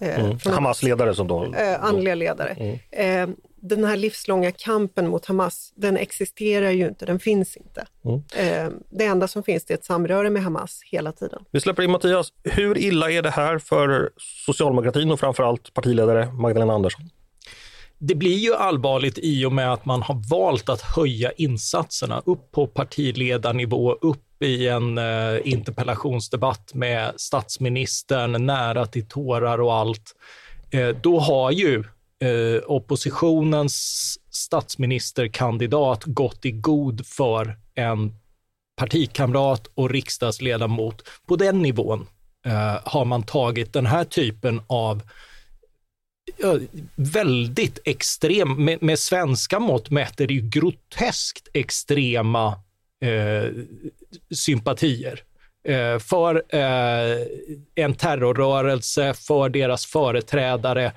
Eh, 0.00 0.24
mm. 0.24 0.38
Hamas-ledare 0.44 1.14
som 1.14 1.28
då? 1.28 1.54
Eh, 1.54 1.84
andliga 1.84 2.14
ledare. 2.14 2.50
Mm. 2.50 3.30
Eh, 3.30 3.36
den 3.60 3.84
här 3.84 3.96
livslånga 3.96 4.52
kampen 4.52 5.08
mot 5.08 5.26
Hamas, 5.26 5.72
den 5.76 5.96
existerar 5.96 6.70
ju 6.70 6.88
inte, 6.88 7.06
den 7.06 7.18
finns 7.18 7.56
inte. 7.56 7.86
Mm. 8.04 8.22
Eh, 8.36 8.72
det 8.90 9.04
enda 9.04 9.28
som 9.28 9.42
finns 9.42 9.70
är 9.70 9.74
ett 9.74 9.84
samröre 9.84 10.30
med 10.30 10.42
Hamas 10.42 10.80
hela 10.84 11.12
tiden. 11.12 11.44
Vi 11.50 11.60
släpper 11.60 11.82
in 11.82 11.90
Mattias. 11.90 12.32
Hur 12.44 12.78
illa 12.78 13.10
är 13.10 13.22
det 13.22 13.30
här 13.30 13.58
för 13.58 14.10
socialdemokratin 14.46 15.10
och 15.10 15.20
framförallt 15.20 15.74
partiledare 15.74 16.32
Magdalena 16.32 16.72
Andersson? 16.72 17.10
Det 17.98 18.14
blir 18.14 18.36
ju 18.36 18.54
allvarligt 18.54 19.18
i 19.22 19.44
och 19.44 19.52
med 19.52 19.72
att 19.72 19.84
man 19.84 20.02
har 20.02 20.30
valt 20.30 20.68
att 20.68 20.80
höja 20.80 21.32
insatserna 21.32 22.22
upp 22.26 22.52
på 22.52 22.66
partiledarnivå, 22.66 23.92
upp 23.92 24.42
i 24.42 24.68
en 24.68 24.98
eh, 24.98 25.38
interpellationsdebatt 25.44 26.74
med 26.74 27.12
statsministern, 27.16 28.46
nära 28.46 28.86
till 28.86 29.08
tårar 29.08 29.60
och 29.60 29.74
allt. 29.74 30.14
Eh, 30.70 30.88
då 30.88 31.18
har 31.18 31.50
ju 31.50 31.84
eh, 32.24 32.62
oppositionens 32.66 33.74
statsministerkandidat 34.30 36.04
gått 36.04 36.44
i 36.44 36.50
god 36.50 37.06
för 37.06 37.56
en 37.74 38.14
partikamrat 38.76 39.66
och 39.74 39.90
riksdagsledamot. 39.90 41.08
På 41.26 41.36
den 41.36 41.62
nivån 41.62 42.06
eh, 42.46 42.78
har 42.84 43.04
man 43.04 43.22
tagit 43.22 43.72
den 43.72 43.86
här 43.86 44.04
typen 44.04 44.60
av 44.66 45.02
ja, 46.36 46.58
väldigt 46.96 47.78
extrem, 47.84 48.64
med, 48.64 48.82
med 48.82 48.98
svenska 48.98 49.58
mått 49.58 49.90
mätt 49.90 50.20
är 50.20 50.26
det 50.26 50.34
ju 50.34 50.48
groteskt 50.48 51.48
extrema 51.52 52.46
eh, 53.04 53.50
sympatier 54.34 55.22
eh, 55.68 55.98
för 55.98 56.42
eh, 56.48 57.26
en 57.74 57.94
terrorrörelse, 57.94 59.14
för 59.14 59.48
deras 59.48 59.86
företrädare, 59.86 60.84
eh, 60.84 60.92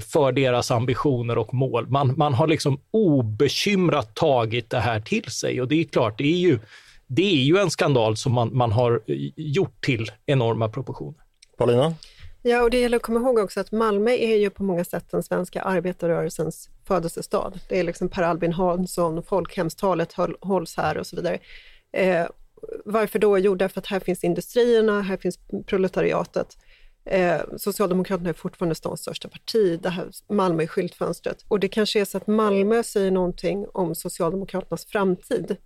för 0.00 0.32
deras 0.32 0.70
ambitioner 0.70 1.38
och 1.38 1.54
mål. 1.54 1.88
Man, 1.88 2.14
man 2.16 2.34
har 2.34 2.46
liksom 2.46 2.80
obekymrat 2.90 4.14
tagit 4.14 4.70
det 4.70 4.80
här 4.80 5.00
till 5.00 5.30
sig 5.30 5.60
och 5.60 5.68
det 5.68 5.80
är 5.80 5.84
klart, 5.84 6.18
det 6.18 6.32
är 6.32 6.38
ju, 6.38 6.58
det 7.06 7.22
är 7.22 7.44
ju 7.44 7.58
en 7.58 7.70
skandal 7.70 8.16
som 8.16 8.32
man, 8.32 8.56
man 8.56 8.72
har 8.72 9.02
gjort 9.36 9.84
till 9.84 10.10
enorma 10.26 10.68
proportioner. 10.68 11.18
Paulina? 11.56 11.94
Ja, 12.42 12.62
och 12.62 12.70
det 12.70 12.80
gäller 12.80 12.96
att 12.96 13.02
komma 13.02 13.20
ihåg 13.20 13.38
också 13.38 13.60
att 13.60 13.72
Malmö 13.72 14.10
är 14.10 14.36
ju 14.36 14.50
på 14.50 14.62
många 14.62 14.84
sätt 14.84 15.10
den 15.10 15.22
svenska 15.22 15.62
arbetarrörelsens 15.62 16.70
födelsestad. 16.86 17.60
Det 17.68 17.80
är 17.80 17.84
liksom 17.84 18.08
Per 18.08 18.22
Albin 18.22 18.52
Hansson, 18.52 19.22
folkhemstalet 19.22 20.12
hålls 20.40 20.76
här 20.76 20.98
och 20.98 21.06
så 21.06 21.16
vidare. 21.16 21.38
Eh, 21.92 22.26
varför 22.84 23.18
då? 23.18 23.38
Jo, 23.38 23.54
därför 23.54 23.80
att 23.80 23.86
här 23.86 24.00
finns 24.00 24.24
industrierna, 24.24 25.02
här 25.02 25.16
finns 25.16 25.38
proletariatet. 25.66 26.56
Eh, 27.06 27.40
Socialdemokraterna 27.56 28.28
är 28.28 28.34
fortfarande 28.34 28.74
stans 28.74 29.00
största 29.00 29.28
parti, 29.28 29.80
det 29.82 29.88
här 29.88 30.08
Malmö 30.28 30.62
är 30.62 30.66
skyltfönstret. 30.66 31.44
Och 31.48 31.60
det 31.60 31.68
kanske 31.68 32.00
är 32.00 32.04
så 32.04 32.16
att 32.16 32.26
Malmö 32.26 32.82
säger 32.82 33.10
någonting 33.10 33.66
om 33.72 33.94
Socialdemokraternas 33.94 34.86
framtid 34.86 35.56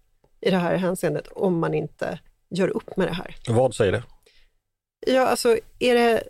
i 0.41 0.51
det 0.51 0.57
här 0.57 0.77
hänseendet, 0.77 1.29
om 1.29 1.59
man 1.59 1.75
inte 1.75 2.19
gör 2.51 2.69
upp 2.69 2.97
med 2.97 3.09
det 3.09 3.15
här. 3.15 3.37
Vad 3.49 3.75
säger 3.75 3.93
det? 3.93 4.03
Ja, 5.07 5.27
alltså 5.27 5.59
är 5.79 5.95
det, 5.95 6.23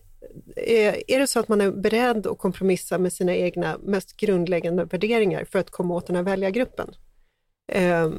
är, 0.56 1.10
är 1.10 1.18
det 1.18 1.26
så 1.26 1.40
att 1.40 1.48
man 1.48 1.60
är 1.60 1.70
beredd 1.70 2.26
att 2.26 2.38
kompromissa 2.38 2.98
med 2.98 3.12
sina 3.12 3.34
egna 3.34 3.78
mest 3.78 4.16
grundläggande 4.16 4.84
värderingar 4.84 5.44
för 5.44 5.58
att 5.58 5.70
komma 5.70 5.94
åt 5.94 6.06
den 6.06 6.16
här 6.16 6.22
väljargruppen? 6.22 6.94
Eh, 7.72 8.10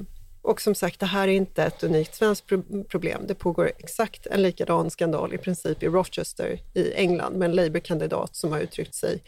och 0.41 0.61
som 0.61 0.75
sagt, 0.75 0.99
det 0.99 1.05
här 1.05 1.27
är 1.27 1.31
inte 1.31 1.63
ett 1.63 1.83
unikt 1.83 2.15
svenskt 2.15 2.45
problem. 2.89 3.21
Det 3.27 3.35
pågår 3.35 3.71
exakt 3.77 4.25
en 4.25 4.41
likadan 4.41 4.89
skandal 4.89 5.33
i 5.33 5.37
princip 5.37 5.83
i 5.83 5.87
Rochester 5.87 6.59
i 6.73 6.93
England 6.93 7.35
med 7.35 7.49
en 7.49 7.55
Labour-kandidat 7.55 8.35
som 8.35 8.51
har 8.51 8.59
uttryckt 8.59 8.95
sig 8.95 9.23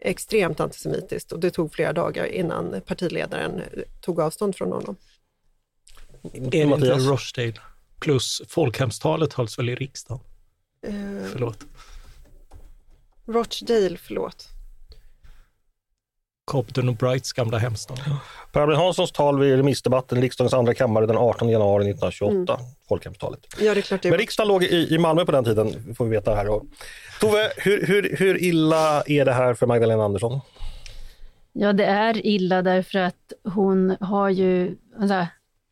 extremt 0.00 0.60
antisemitiskt 0.60 1.32
och 1.32 1.40
det 1.40 1.50
tog 1.50 1.72
flera 1.72 1.92
dagar 1.92 2.26
innan 2.26 2.80
partiledaren 2.86 3.62
tog 4.00 4.20
avstånd 4.20 4.56
från 4.56 4.72
honom. 4.72 4.96
Är 6.32 6.50
det 6.50 6.58
inte 6.58 6.94
Rochdale? 6.94 7.60
Plus 8.00 8.42
folkhemstalet 8.48 9.32
hölls 9.32 9.58
väl 9.58 9.68
i 9.68 9.74
riksdagen? 9.74 10.24
Uh, 10.86 11.24
förlåt. 11.32 11.66
Rochdale, 13.26 13.96
förlåt. 13.96 14.48
Compton 16.48 16.88
och 16.88 16.94
Brights 16.94 17.32
gamla 17.32 17.58
hemstad. 17.58 17.98
Per 18.52 18.60
Albin 18.60 18.76
Hanssons 18.76 19.12
tal 19.12 19.38
vid 19.38 19.56
remissdebatten 19.56 20.18
i 20.18 20.20
riksdagens 20.20 20.54
andra 20.54 20.74
kammare 20.74 21.06
den 21.06 21.16
18 21.16 21.48
januari 21.48 21.90
1928, 21.90 22.54
mm. 22.54 22.66
folkhemstalet. 22.88 23.40
Ja, 23.60 23.74
det 23.74 23.80
är 23.80 23.82
klart 23.82 24.02
det 24.02 24.10
Men 24.10 24.18
riksdagen 24.18 24.48
låg 24.48 24.64
i, 24.64 24.94
i 24.94 24.98
Malmö 24.98 25.24
på 25.24 25.32
den 25.32 25.44
tiden, 25.44 25.94
får 25.94 26.04
vi 26.04 26.10
veta 26.10 26.34
här. 26.34 26.48
Och, 26.48 26.64
Tove, 27.20 27.52
hur, 27.56 27.86
hur, 27.86 28.16
hur 28.16 28.42
illa 28.42 29.02
är 29.06 29.24
det 29.24 29.32
här 29.32 29.54
för 29.54 29.66
Magdalena 29.66 30.04
Andersson? 30.04 30.40
Ja, 31.52 31.72
det 31.72 31.84
är 31.84 32.26
illa 32.26 32.62
därför 32.62 32.98
att 32.98 33.32
hon 33.54 33.96
har 34.00 34.28
ju... 34.28 34.76
Alltså, 35.00 35.26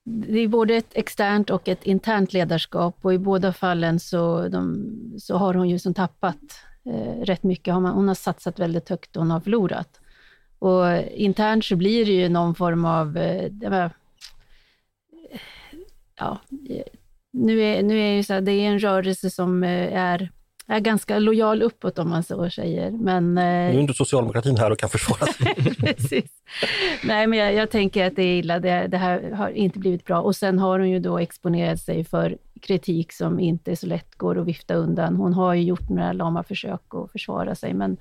det 0.04 0.38
är 0.38 0.49
både 0.49 0.75
ett 0.75 0.90
externt 0.92 1.50
och 1.50 1.68
ett 1.68 1.85
internt 1.85 2.33
ledarskap 2.33 2.97
och 3.02 3.14
i 3.14 3.18
båda 3.18 3.52
fallen 3.52 4.00
så, 4.00 4.49
de, 4.49 4.87
så 5.18 5.37
har 5.37 5.54
hon 5.54 5.68
ju 5.68 5.78
som 5.78 5.95
tappat 5.95 6.37
eh, 6.87 7.25
rätt 7.25 7.42
mycket. 7.42 7.75
Hon 7.75 7.85
har, 7.85 7.92
hon 7.92 8.09
har 8.09 8.14
satsat 8.14 8.59
väldigt 8.59 8.88
högt 8.88 9.16
och 9.16 9.23
hon 9.23 9.30
har 9.30 9.40
förlorat. 9.40 10.00
Och 10.58 10.96
internt 11.14 11.64
så 11.64 11.76
blir 11.76 12.06
det 12.06 12.12
ju 12.12 12.28
någon 12.28 12.54
form 12.54 12.84
av, 12.84 13.16
eh, 13.16 13.90
ja, 16.18 16.38
nu 17.32 17.62
är, 17.62 17.82
nu 17.82 18.00
är 18.00 18.16
det, 18.16 18.25
så 18.25 18.32
här, 18.32 18.40
det 18.40 18.52
är 18.52 18.68
en 18.68 18.78
rörelse 18.78 19.30
som 19.30 19.62
eh, 19.64 19.96
är, 19.96 20.30
är 20.66 20.80
ganska 20.80 21.18
lojal 21.18 21.62
uppåt 21.62 21.98
om 21.98 22.08
man 22.08 22.22
så 22.22 22.50
säger. 22.50 22.90
Men, 22.90 23.38
eh, 23.38 23.44
nu 23.44 23.76
är 23.76 23.80
inte 23.80 23.94
socialdemokratin 23.94 24.56
här 24.56 24.70
och 24.70 24.78
kan 24.78 24.88
försvara 24.88 25.32
sig. 25.32 25.54
Precis. 25.80 26.30
Nej, 27.04 27.26
men 27.26 27.38
jag, 27.38 27.54
jag, 27.54 27.70
tänker 27.70 28.06
att 28.06 28.16
det 28.16 28.22
är 28.22 28.38
illa. 28.38 28.60
Det, 28.60 28.86
det, 28.86 28.96
här 28.96 29.30
har 29.30 29.48
inte 29.48 29.78
blivit 29.78 30.04
bra. 30.04 30.20
Och 30.20 30.36
sen 30.36 30.58
har 30.58 30.78
hon 30.78 30.90
ju 30.90 30.98
då 30.98 31.18
exponerat 31.18 31.80
sig 31.80 32.04
för 32.04 32.38
kritik 32.62 33.12
som 33.12 33.40
inte 33.40 33.76
så 33.76 33.86
lätt 33.86 34.14
går 34.14 34.38
att 34.38 34.46
vifta 34.46 34.75
undan. 34.75 35.16
Hon 35.16 35.32
har 35.32 35.54
ju 35.54 35.62
gjort 35.62 35.88
några 35.88 36.12
lama 36.12 36.42
försök 36.42 36.94
att 36.94 37.12
försvara 37.12 37.54
sig, 37.54 37.75
men 37.75 37.96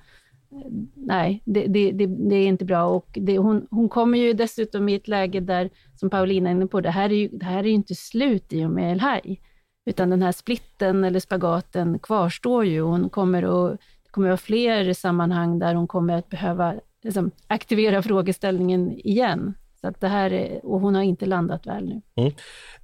nej, 0.94 1.42
det, 1.46 1.68
det, 1.68 1.92
det, 1.92 2.06
det, 2.06 2.36
är 2.36 2.48
inte 2.48 2.66
bra. 2.66 2.86
Och 2.86 3.18
hon, 3.28 3.68
hon 3.72 3.90
kommer 3.90 4.18
ju 4.18 4.34
dessutom 4.34 4.90
i 4.90 4.96
ett 4.96 5.08
läge 5.08 5.40
där, 5.40 5.70
som 5.96 6.10
Paulina 6.10 6.50
är 6.50 6.52
inne 6.52 6.68
på, 6.68 6.82
det 6.82 6.90
här 6.90 7.10
är 7.10 7.16
ju 7.16 7.28
det 7.28 7.46
här 7.46 7.60
är 7.60 7.68
inte 7.68 7.96
slut 7.96 8.54
i 8.54 8.66
och 8.66 8.70
med 8.70 8.92
El 8.92 9.00
Haj, 9.00 9.42
utan 9.86 10.10
den 10.10 10.22
här 10.22 10.32
splitten 10.32 11.04
eller 11.04 11.20
spagaten 11.20 12.00
kvarstår 12.00 12.66
ju. 12.66 12.82
Hon 12.82 13.10
kommer 13.10 13.44
att, 13.44 13.80
det 14.04 14.12
kommer 14.12 14.28
att 14.28 14.32
vara 14.32 14.38
fler 14.38 14.94
sammanhang 14.94 15.60
där 15.60 15.76
hon 15.76 15.88
kommer 15.88 16.18
att 16.18 16.30
behöva 16.30 16.74
liksom, 17.04 17.32
aktivera 17.48 18.02
frågeställningen 18.02 18.92
igen. 18.92 19.54
Så 19.82 19.88
att 19.88 20.02
det 20.02 20.08
här 20.08 20.34
är, 20.34 20.66
och 20.66 20.80
hon 20.80 20.96
har 20.96 21.02
inte 21.02 21.26
landat 21.26 21.68
väl 21.68 21.86
nu. 21.86 22.02
Mm. 22.16 22.34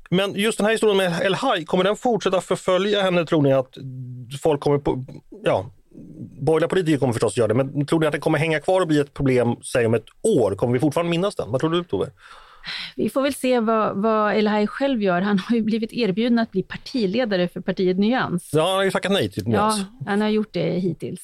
Men 0.09 0.33
just 0.33 0.57
den 0.57 0.65
här 0.65 0.71
historien 0.71 0.97
med 0.97 1.21
El 1.25 1.35
Haj, 1.35 1.65
kommer 1.65 1.83
den 1.83 1.95
fortsätta 1.95 2.41
förfölja 2.41 3.01
henne 3.01 3.25
tror 3.25 3.41
ni 3.41 3.53
att 3.53 3.77
folk 4.41 4.61
kommer 4.61 4.77
på, 4.77 5.05
ja, 5.43 5.65
borgerliga 6.41 6.67
politiker 6.67 6.97
kommer 6.97 7.13
förstås 7.13 7.37
göra 7.37 7.47
det, 7.47 7.53
men 7.53 7.85
tror 7.85 7.99
ni 7.99 8.05
att 8.05 8.11
det 8.11 8.19
kommer 8.19 8.37
hänga 8.37 8.59
kvar 8.59 8.81
och 8.81 8.87
bli 8.87 8.99
ett 8.99 9.13
problem, 9.13 9.55
säg 9.63 9.85
om 9.85 9.93
ett 9.93 10.05
år? 10.21 10.55
Kommer 10.55 10.73
vi 10.73 10.79
fortfarande 10.79 11.09
minnas 11.09 11.35
den? 11.35 11.51
Vad 11.51 11.61
tror 11.61 11.69
du 11.69 11.83
Tove? 11.83 12.09
Vi 12.95 13.09
får 13.09 13.21
väl 13.21 13.33
se 13.33 13.59
vad, 13.59 13.97
vad 14.01 14.35
El 14.35 14.67
själv 14.67 15.01
gör. 15.01 15.21
Han 15.21 15.39
har 15.39 15.55
ju 15.55 15.61
blivit 15.61 15.93
erbjuden 15.93 16.39
att 16.39 16.51
bli 16.51 16.63
partiledare 16.63 17.47
för 17.47 17.61
partiet 17.61 17.97
Nyans. 17.97 18.49
Ja, 18.53 18.67
han 18.67 18.75
har 18.75 18.83
ju 18.83 18.91
tackat 18.91 19.11
nej 19.11 19.31
till 19.31 19.47
Nyans. 19.47 19.79
Ja, 19.79 19.85
han 20.07 20.21
har 20.21 20.29
gjort 20.29 20.53
det 20.53 20.79
hittills. 20.79 21.21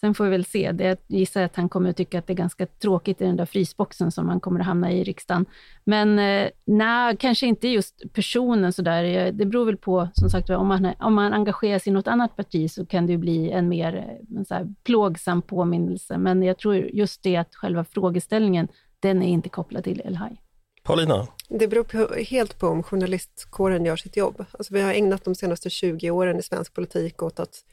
Sen 0.00 0.14
får 0.14 0.24
vi 0.24 0.30
väl 0.30 0.44
se. 0.44 0.72
Det, 0.72 0.84
jag 0.84 0.98
gissar 1.06 1.42
att 1.42 1.56
han 1.56 1.68
kommer 1.68 1.90
att 1.90 1.96
tycka 1.96 2.18
att 2.18 2.26
det 2.26 2.32
är 2.32 2.36
ganska 2.36 2.66
tråkigt 2.66 3.20
i 3.20 3.24
den 3.24 3.36
där 3.36 3.46
frysboxen 3.46 4.12
som 4.12 4.28
han 4.28 4.40
kommer 4.40 4.60
att 4.60 4.66
hamna 4.66 4.92
i 4.92 5.00
i 5.00 5.04
riksdagen. 5.04 5.46
Men 5.84 6.18
eh, 6.18 6.50
nej, 6.64 7.16
kanske 7.16 7.46
inte 7.46 7.68
just 7.68 8.12
personen 8.12 8.72
sådär. 8.72 9.32
Det 9.32 9.46
beror 9.46 9.64
väl 9.64 9.76
på, 9.76 10.08
som 10.14 10.30
sagt 10.30 10.50
om 10.50 10.66
man, 10.66 10.92
om 11.00 11.14
man 11.14 11.32
engagerar 11.32 11.78
sig 11.78 11.90
i 11.90 11.94
något 11.94 12.08
annat 12.08 12.36
parti 12.36 12.70
så 12.70 12.86
kan 12.86 13.06
det 13.06 13.18
bli 13.18 13.50
en 13.50 13.68
mer 13.68 13.96
eh, 13.96 14.38
en 14.38 14.44
så 14.44 14.54
här, 14.54 14.74
plågsam 14.84 15.42
påminnelse. 15.42 16.18
Men 16.18 16.42
jag 16.42 16.58
tror 16.58 16.76
just 16.76 17.22
det 17.22 17.36
att 17.36 17.54
själva 17.54 17.84
frågeställningen, 17.84 18.68
den 19.00 19.22
är 19.22 19.28
inte 19.28 19.48
kopplad 19.48 19.84
till 19.84 20.02
El 20.04 20.16
Haj. 20.16 20.42
Paulina? 20.82 21.26
Det 21.48 21.68
beror 21.68 21.84
på, 21.84 22.14
helt 22.14 22.58
på 22.58 22.66
om 22.66 22.82
journalistkåren 22.82 23.84
gör 23.84 23.96
sitt 23.96 24.16
jobb. 24.16 24.44
Alltså 24.52 24.74
vi 24.74 24.80
har 24.80 24.92
ägnat 24.92 25.24
de 25.24 25.34
senaste 25.34 25.70
20 25.70 26.10
åren 26.10 26.38
i 26.38 26.42
svensk 26.42 26.74
politik 26.74 27.22
åt 27.22 27.40
att 27.40 27.64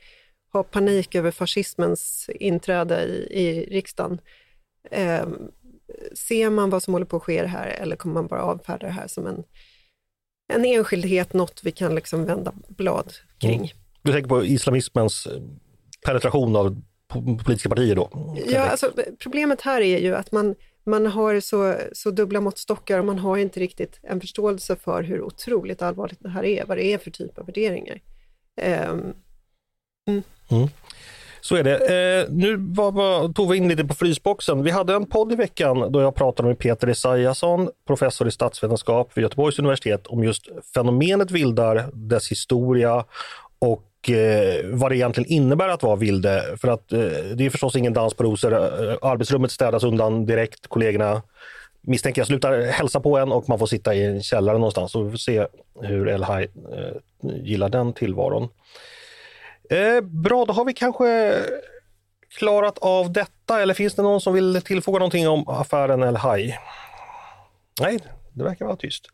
ha 0.54 0.64
panik 0.64 1.16
över 1.16 1.32
fascismens 1.32 2.30
inträde 2.40 3.04
i, 3.04 3.40
i 3.42 3.66
riksdagen. 3.66 4.22
Eh, 4.92 5.28
ser 6.14 6.50
man 6.50 6.70
vad 6.70 6.84
som 6.84 6.94
håller 6.94 7.06
på 7.06 7.18
att 7.18 7.24
ske 7.24 7.46
här 7.46 7.68
eller 7.68 7.96
kommer 7.96 8.14
man 8.14 8.28
bara 8.28 8.42
avfärda 8.42 8.88
det 8.88 8.94
här 8.94 9.08
som 9.08 9.28
en, 9.28 9.44
en 10.54 10.66
enskildhet, 10.66 11.34
något 11.34 11.62
vi 11.64 11.72
kan 11.72 11.96
liksom 11.96 12.26
vända 12.26 12.54
blad 12.68 13.14
kring? 13.38 13.60
Mm. 13.60 13.70
Du 14.02 14.12
tänker 14.12 14.30
på 14.30 14.46
islamismens 14.46 15.28
eh, 15.28 15.42
penetration 16.06 16.56
av 16.56 16.82
politiska 17.44 17.70
partier 17.70 17.96
då? 17.96 18.36
Ja, 18.48 18.62
alltså, 18.62 18.92
problemet 19.20 19.62
här 19.62 19.82
är 19.82 20.00
ju 20.00 20.16
att 20.16 20.32
man, 20.32 20.56
man 20.86 21.06
har 21.06 21.40
så, 21.40 21.76
så 21.94 22.12
dubbla 22.12 22.42
måttstockar 22.42 23.00
och 23.00 23.06
man 23.06 23.20
har 23.20 23.38
inte 23.38 23.60
riktigt 23.60 24.00
en 24.04 24.22
förståelse 24.22 24.76
för 24.76 25.04
hur 25.04 25.22
otroligt 25.22 25.82
allvarligt 25.82 26.20
det 26.22 26.30
här 26.30 26.46
är, 26.46 26.66
vad 26.66 26.78
det 26.78 26.94
är 26.94 26.98
för 26.98 27.12
typ 27.12 27.38
av 27.38 27.46
värderingar. 27.46 28.02
Um, 28.90 29.14
mm. 30.08 30.24
Mm. 30.50 30.68
Så 31.42 31.56
är 31.56 31.64
det. 31.64 31.76
Eh, 31.76 32.30
nu 32.30 32.56
var, 32.58 32.92
var, 32.92 33.34
tog 33.34 33.52
vi 33.52 33.58
in 33.58 33.68
lite 33.68 33.86
på 33.86 33.94
frysboxen. 33.94 34.64
Vi 34.64 34.72
hade 34.72 34.94
en 34.94 35.06
podd 35.06 35.32
i 35.32 35.36
veckan 35.36 35.92
då 35.92 36.02
jag 36.02 36.16
pratade 36.16 36.48
med 36.48 36.60
Peter 36.60 36.88
Esaiasson, 36.88 37.70
professor 37.88 38.28
i 38.28 38.32
statsvetenskap 38.32 39.12
vid 39.14 39.22
Göteborgs 39.22 39.60
universitet, 39.60 40.08
om 40.08 40.24
just 40.24 40.48
fenomenet 40.74 41.32
vildar, 41.32 41.90
dess 41.94 42.32
historia 42.32 43.06
och 43.60 44.10
eh, 44.10 44.66
vad 44.66 44.92
det 44.92 44.96
egentligen 44.96 45.32
innebär 45.32 45.70
att 45.70 45.84
vara 45.84 45.96
vilde. 45.96 46.58
För 46.62 46.68
att 46.68 46.94
eh, 46.94 47.00
det 47.36 47.46
är 47.46 47.50
förstås 47.50 47.76
ingen 47.76 47.94
dans 47.94 48.14
på 48.14 48.24
rosor. 48.24 48.54
Eh, 48.54 48.98
arbetsrummet 49.02 49.52
städas 49.52 49.84
undan 49.84 50.26
direkt. 50.26 50.68
Kollegorna 50.68 51.22
misstänker 51.82 52.22
jag 52.22 52.28
slutar 52.28 52.62
hälsa 52.62 53.00
på 53.00 53.18
en 53.18 53.32
och 53.32 53.50
man 53.50 53.60
får 53.60 53.68
sitta 53.68 53.96
i 53.96 54.06
en 54.06 54.24
källare 54.24 54.58
någonstans. 54.58 54.92
Så 54.92 55.04
vi 55.04 55.12
får 55.12 55.18
se 55.18 55.48
hur 55.82 56.08
Elhaj 56.08 56.48
eh, 56.74 57.32
gillar 57.44 57.70
den 57.70 57.94
tillvaron. 57.94 58.50
Eh, 59.70 60.02
bra, 60.02 60.46
då 60.46 60.54
har 60.54 60.66
vi 60.66 60.74
kanske 60.74 61.36
klarat 62.38 62.78
av 62.78 63.12
detta. 63.12 63.62
Eller 63.62 63.74
finns 63.74 63.96
det 63.96 64.02
någon 64.02 64.22
som 64.22 64.34
vill 64.34 64.62
tillfoga 64.62 65.00
någonting 65.00 65.28
om 65.28 65.48
affären 65.48 66.04
Elhaj? 66.04 66.60
Nej, 67.82 68.00
det 68.34 68.44
verkar 68.44 68.66
vara 68.66 68.76
tyst. 68.76 69.06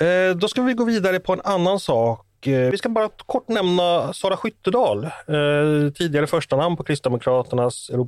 Eh, 0.00 0.36
då 0.36 0.48
ska 0.48 0.62
vi 0.62 0.72
gå 0.72 0.84
vidare 0.84 1.20
på 1.20 1.32
en 1.32 1.40
annan 1.44 1.80
sak 1.80 2.26
Eh, 2.46 2.70
vi 2.70 2.78
ska 2.78 2.88
bara 2.88 3.08
kort 3.08 3.48
nämna 3.48 4.12
Sara 4.12 4.36
Skyttedal, 4.36 5.04
eh, 5.04 5.10
tidigare 5.94 6.26
första 6.26 6.56
namn 6.56 6.76
på 6.76 6.84
Kristdemokraternas 6.84 7.90
eh, 7.90 8.00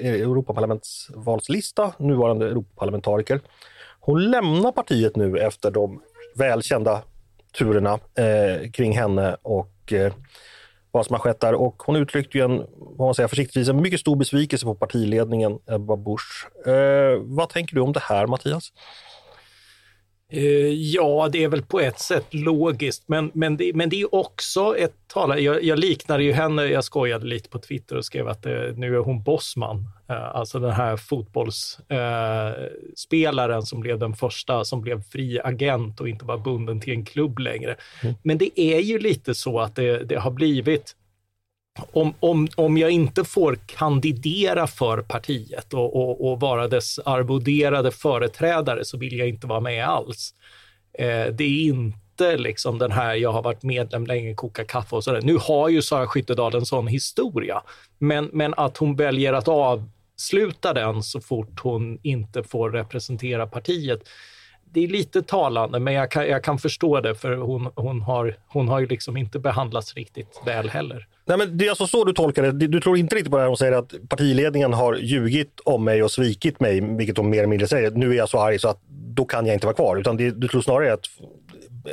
Europaparlamentsvalslista, 0.00 1.92
nuvarande 1.98 2.46
Europaparlamentariker. 2.46 3.40
Hon 4.00 4.30
lämnar 4.30 4.72
partiet 4.72 5.16
nu 5.16 5.38
efter 5.38 5.70
de 5.70 6.02
välkända 6.34 7.02
turerna 7.58 7.98
eh, 8.14 8.70
kring 8.70 8.92
henne 8.92 9.36
och 9.42 9.92
eh, 9.92 10.12
vad 10.90 11.06
som 11.06 11.14
har 11.14 11.20
skett 11.20 11.40
där. 11.40 11.54
Och 11.54 11.82
hon 11.86 11.96
uttryckte 11.96 12.38
ju 12.38 12.44
en, 12.44 12.66
vad 12.76 13.08
man 13.08 13.14
säger 13.14 13.28
försiktigtvis, 13.28 13.68
en 13.68 13.82
mycket 13.82 14.00
stor 14.00 14.16
besvikelse 14.16 14.66
på 14.66 14.74
partiledningen 14.74 15.58
Ebba 15.66 15.96
Busch. 15.96 16.66
Eh, 16.66 17.18
vad 17.22 17.48
tänker 17.48 17.74
du 17.74 17.80
om 17.80 17.92
det 17.92 18.02
här 18.02 18.26
Mattias? 18.26 18.72
Eh, 20.32 20.72
ja, 20.72 21.28
det 21.32 21.44
är 21.44 21.48
väl 21.48 21.62
på 21.62 21.80
ett 21.80 21.98
sätt 21.98 22.34
logiskt, 22.34 23.02
men, 23.06 23.30
men, 23.34 23.56
det, 23.56 23.72
men 23.74 23.88
det 23.88 24.00
är 24.00 24.14
också 24.14 24.76
ett 24.76 24.94
tal. 25.06 25.42
Jag, 25.42 25.64
jag 25.64 25.78
liknade 25.78 26.22
ju 26.22 26.32
henne, 26.32 26.64
jag 26.64 26.84
skojade 26.84 27.26
lite 27.26 27.48
på 27.48 27.58
Twitter 27.58 27.96
och 27.96 28.04
skrev 28.04 28.28
att 28.28 28.42
det, 28.42 28.68
eh, 28.68 28.74
nu 28.76 28.96
är 28.96 28.98
hon 28.98 29.22
bossman. 29.22 29.76
Uh, 30.10 30.36
alltså 30.36 30.58
den 30.58 30.70
här 30.70 30.96
fotbollsspelaren 30.96 33.62
som 33.62 33.80
blev 33.80 33.98
den 33.98 34.14
första 34.14 34.64
som 34.64 34.80
blev 34.80 35.02
fri 35.02 35.40
agent 35.44 36.00
och 36.00 36.08
inte 36.08 36.24
var 36.24 36.38
bunden 36.38 36.80
till 36.80 36.92
en 36.92 37.04
klubb 37.04 37.38
längre. 37.38 37.76
Mm. 38.02 38.14
Men 38.22 38.38
det 38.38 38.60
är 38.60 38.80
ju 38.80 38.98
lite 38.98 39.34
så 39.34 39.60
att 39.60 39.76
det, 39.76 40.04
det 40.04 40.16
har 40.16 40.30
blivit 40.30 40.96
om, 41.92 42.14
om, 42.20 42.48
om 42.56 42.78
jag 42.78 42.90
inte 42.90 43.24
får 43.24 43.58
kandidera 43.66 44.66
för 44.66 45.02
partiet 45.02 45.74
och, 45.74 45.96
och, 45.96 46.30
och, 46.30 46.40
vara 46.40 46.68
dess 46.68 46.98
arvoderade 46.98 47.90
företrädare 47.90 48.84
så 48.84 48.98
vill 48.98 49.18
jag 49.18 49.28
inte 49.28 49.46
vara 49.46 49.60
med 49.60 49.88
alls. 49.88 50.34
Eh, 50.98 51.26
det 51.26 51.44
är 51.44 51.64
inte 51.64 52.36
liksom 52.36 52.78
den 52.78 52.92
här, 52.92 53.14
jag 53.14 53.32
har 53.32 53.42
varit 53.42 53.62
medlem 53.62 54.06
länge, 54.06 54.34
koka 54.34 54.64
kaffe 54.64 54.96
och 54.96 55.04
sådär. 55.04 55.20
Nu 55.22 55.38
har 55.40 55.68
ju 55.68 55.82
Sara 55.82 56.06
Skyttedal 56.06 56.54
en 56.54 56.66
sån 56.66 56.86
historia, 56.86 57.62
men, 57.98 58.30
men 58.32 58.54
att 58.56 58.76
hon 58.76 58.96
väljer 58.96 59.32
att 59.32 59.48
avsluta 59.48 60.72
den 60.72 61.02
så 61.02 61.20
fort 61.20 61.60
hon 61.60 61.98
inte 62.02 62.42
får 62.42 62.70
representera 62.70 63.46
partiet, 63.46 64.02
det 64.72 64.84
är 64.84 64.88
lite 64.88 65.22
talande, 65.22 65.78
men 65.78 65.94
jag 65.94 66.10
kan, 66.10 66.28
jag 66.28 66.44
kan 66.44 66.58
förstå 66.58 67.00
det, 67.00 67.14
för 67.14 67.36
hon, 67.36 67.68
hon, 67.74 68.02
har, 68.02 68.36
hon 68.48 68.68
har 68.68 68.80
ju 68.80 68.86
liksom 68.86 69.16
inte 69.16 69.38
behandlats 69.38 69.94
riktigt 69.94 70.40
väl 70.46 70.68
heller. 70.68 71.06
Nej, 71.24 71.38
men 71.38 71.58
det 71.58 71.66
är 71.66 71.70
alltså 71.70 71.86
så 71.86 72.04
du 72.04 72.12
tolkar 72.12 72.42
det. 72.42 72.52
Du 72.52 72.80
tror 72.80 72.96
inte 72.96 73.16
riktigt 73.16 73.30
på 73.30 73.36
det 73.36 73.42
här 73.42 73.48
hon 73.48 73.56
säger 73.56 73.72
att 73.72 73.94
partiledningen 74.08 74.72
har 74.72 74.94
ljugit 74.94 75.60
om 75.64 75.84
mig 75.84 76.02
och 76.02 76.10
svikit 76.10 76.60
mig, 76.60 76.80
vilket 76.80 77.16
hon 77.16 77.30
mer 77.30 77.38
eller 77.38 77.48
mindre 77.48 77.68
säger. 77.68 77.90
Nu 77.90 78.10
är 78.10 78.14
jag 78.14 78.28
så 78.28 78.38
arg 78.38 78.58
så 78.58 78.68
att 78.68 78.80
då 78.88 79.24
kan 79.24 79.46
jag 79.46 79.54
inte 79.54 79.66
vara 79.66 79.76
kvar. 79.76 79.96
Utan 79.96 80.16
det, 80.16 80.30
du 80.30 80.48
tror 80.48 80.60
snarare 80.60 80.92
att, 80.92 81.06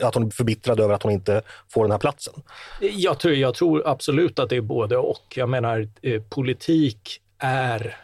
att 0.02 0.16
hon 0.16 0.26
är 0.26 0.30
förbittrad 0.30 0.80
över 0.80 0.94
att 0.94 1.04
hon 1.04 1.12
inte 1.12 1.42
får 1.70 1.84
den 1.84 1.92
här 1.92 2.00
platsen? 2.00 2.34
Jag 2.80 3.20
tror, 3.20 3.34
jag 3.34 3.54
tror 3.54 3.88
absolut 3.88 4.40
att 4.40 4.50
det 4.50 4.56
är 4.56 4.62
både 4.62 4.98
och. 4.98 5.34
Jag 5.36 5.50
menar, 5.50 5.88
eh, 6.02 6.22
politik 6.22 7.22
är 7.40 7.98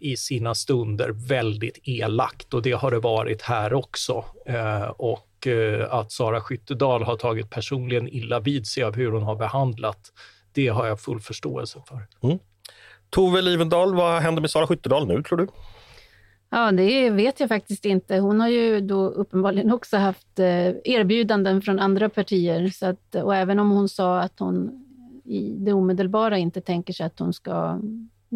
i 0.00 0.16
sina 0.16 0.54
stunder 0.54 1.10
väldigt 1.28 1.78
elakt 1.82 2.54
och 2.54 2.62
det 2.62 2.72
har 2.72 2.90
det 2.90 2.98
varit 2.98 3.42
här 3.42 3.74
också. 3.74 4.24
Eh, 4.46 4.82
och 4.82 5.46
eh, 5.46 5.94
att 5.94 6.12
Sara 6.12 6.40
Skyttedal 6.40 7.02
har 7.02 7.16
tagit 7.16 7.50
personligen 7.50 8.08
illa 8.08 8.40
vid 8.40 8.66
sig 8.66 8.82
av 8.82 8.96
hur 8.96 9.12
hon 9.12 9.22
har 9.22 9.36
behandlat 9.36 10.12
det 10.52 10.68
har 10.68 10.86
jag 10.86 11.00
full 11.00 11.20
förståelse 11.20 11.82
för. 11.88 12.06
Mm. 12.22 12.38
Tove 13.10 13.42
Livendal, 13.42 13.94
vad 13.94 14.22
händer 14.22 14.40
med 14.40 14.50
Sara 14.50 14.66
Skyttedal 14.66 15.06
nu 15.06 15.22
tror 15.22 15.38
du? 15.38 15.46
Ja, 16.50 16.72
det 16.72 17.10
vet 17.10 17.40
jag 17.40 17.48
faktiskt 17.48 17.84
inte. 17.84 18.16
Hon 18.16 18.40
har 18.40 18.48
ju 18.48 18.80
då 18.80 19.08
uppenbarligen 19.08 19.72
också 19.72 19.96
haft 19.96 20.38
eh, 20.38 20.68
erbjudanden 20.84 21.62
från 21.62 21.78
andra 21.78 22.08
partier. 22.08 22.68
Så 22.68 22.86
att, 22.86 23.14
och 23.14 23.36
även 23.36 23.58
om 23.58 23.70
hon 23.70 23.88
sa 23.88 24.20
att 24.20 24.38
hon 24.38 24.82
i 25.24 25.54
det 25.58 25.72
omedelbara 25.72 26.38
inte 26.38 26.60
tänker 26.60 26.92
sig 26.92 27.06
att 27.06 27.18
hon 27.18 27.32
ska 27.32 27.80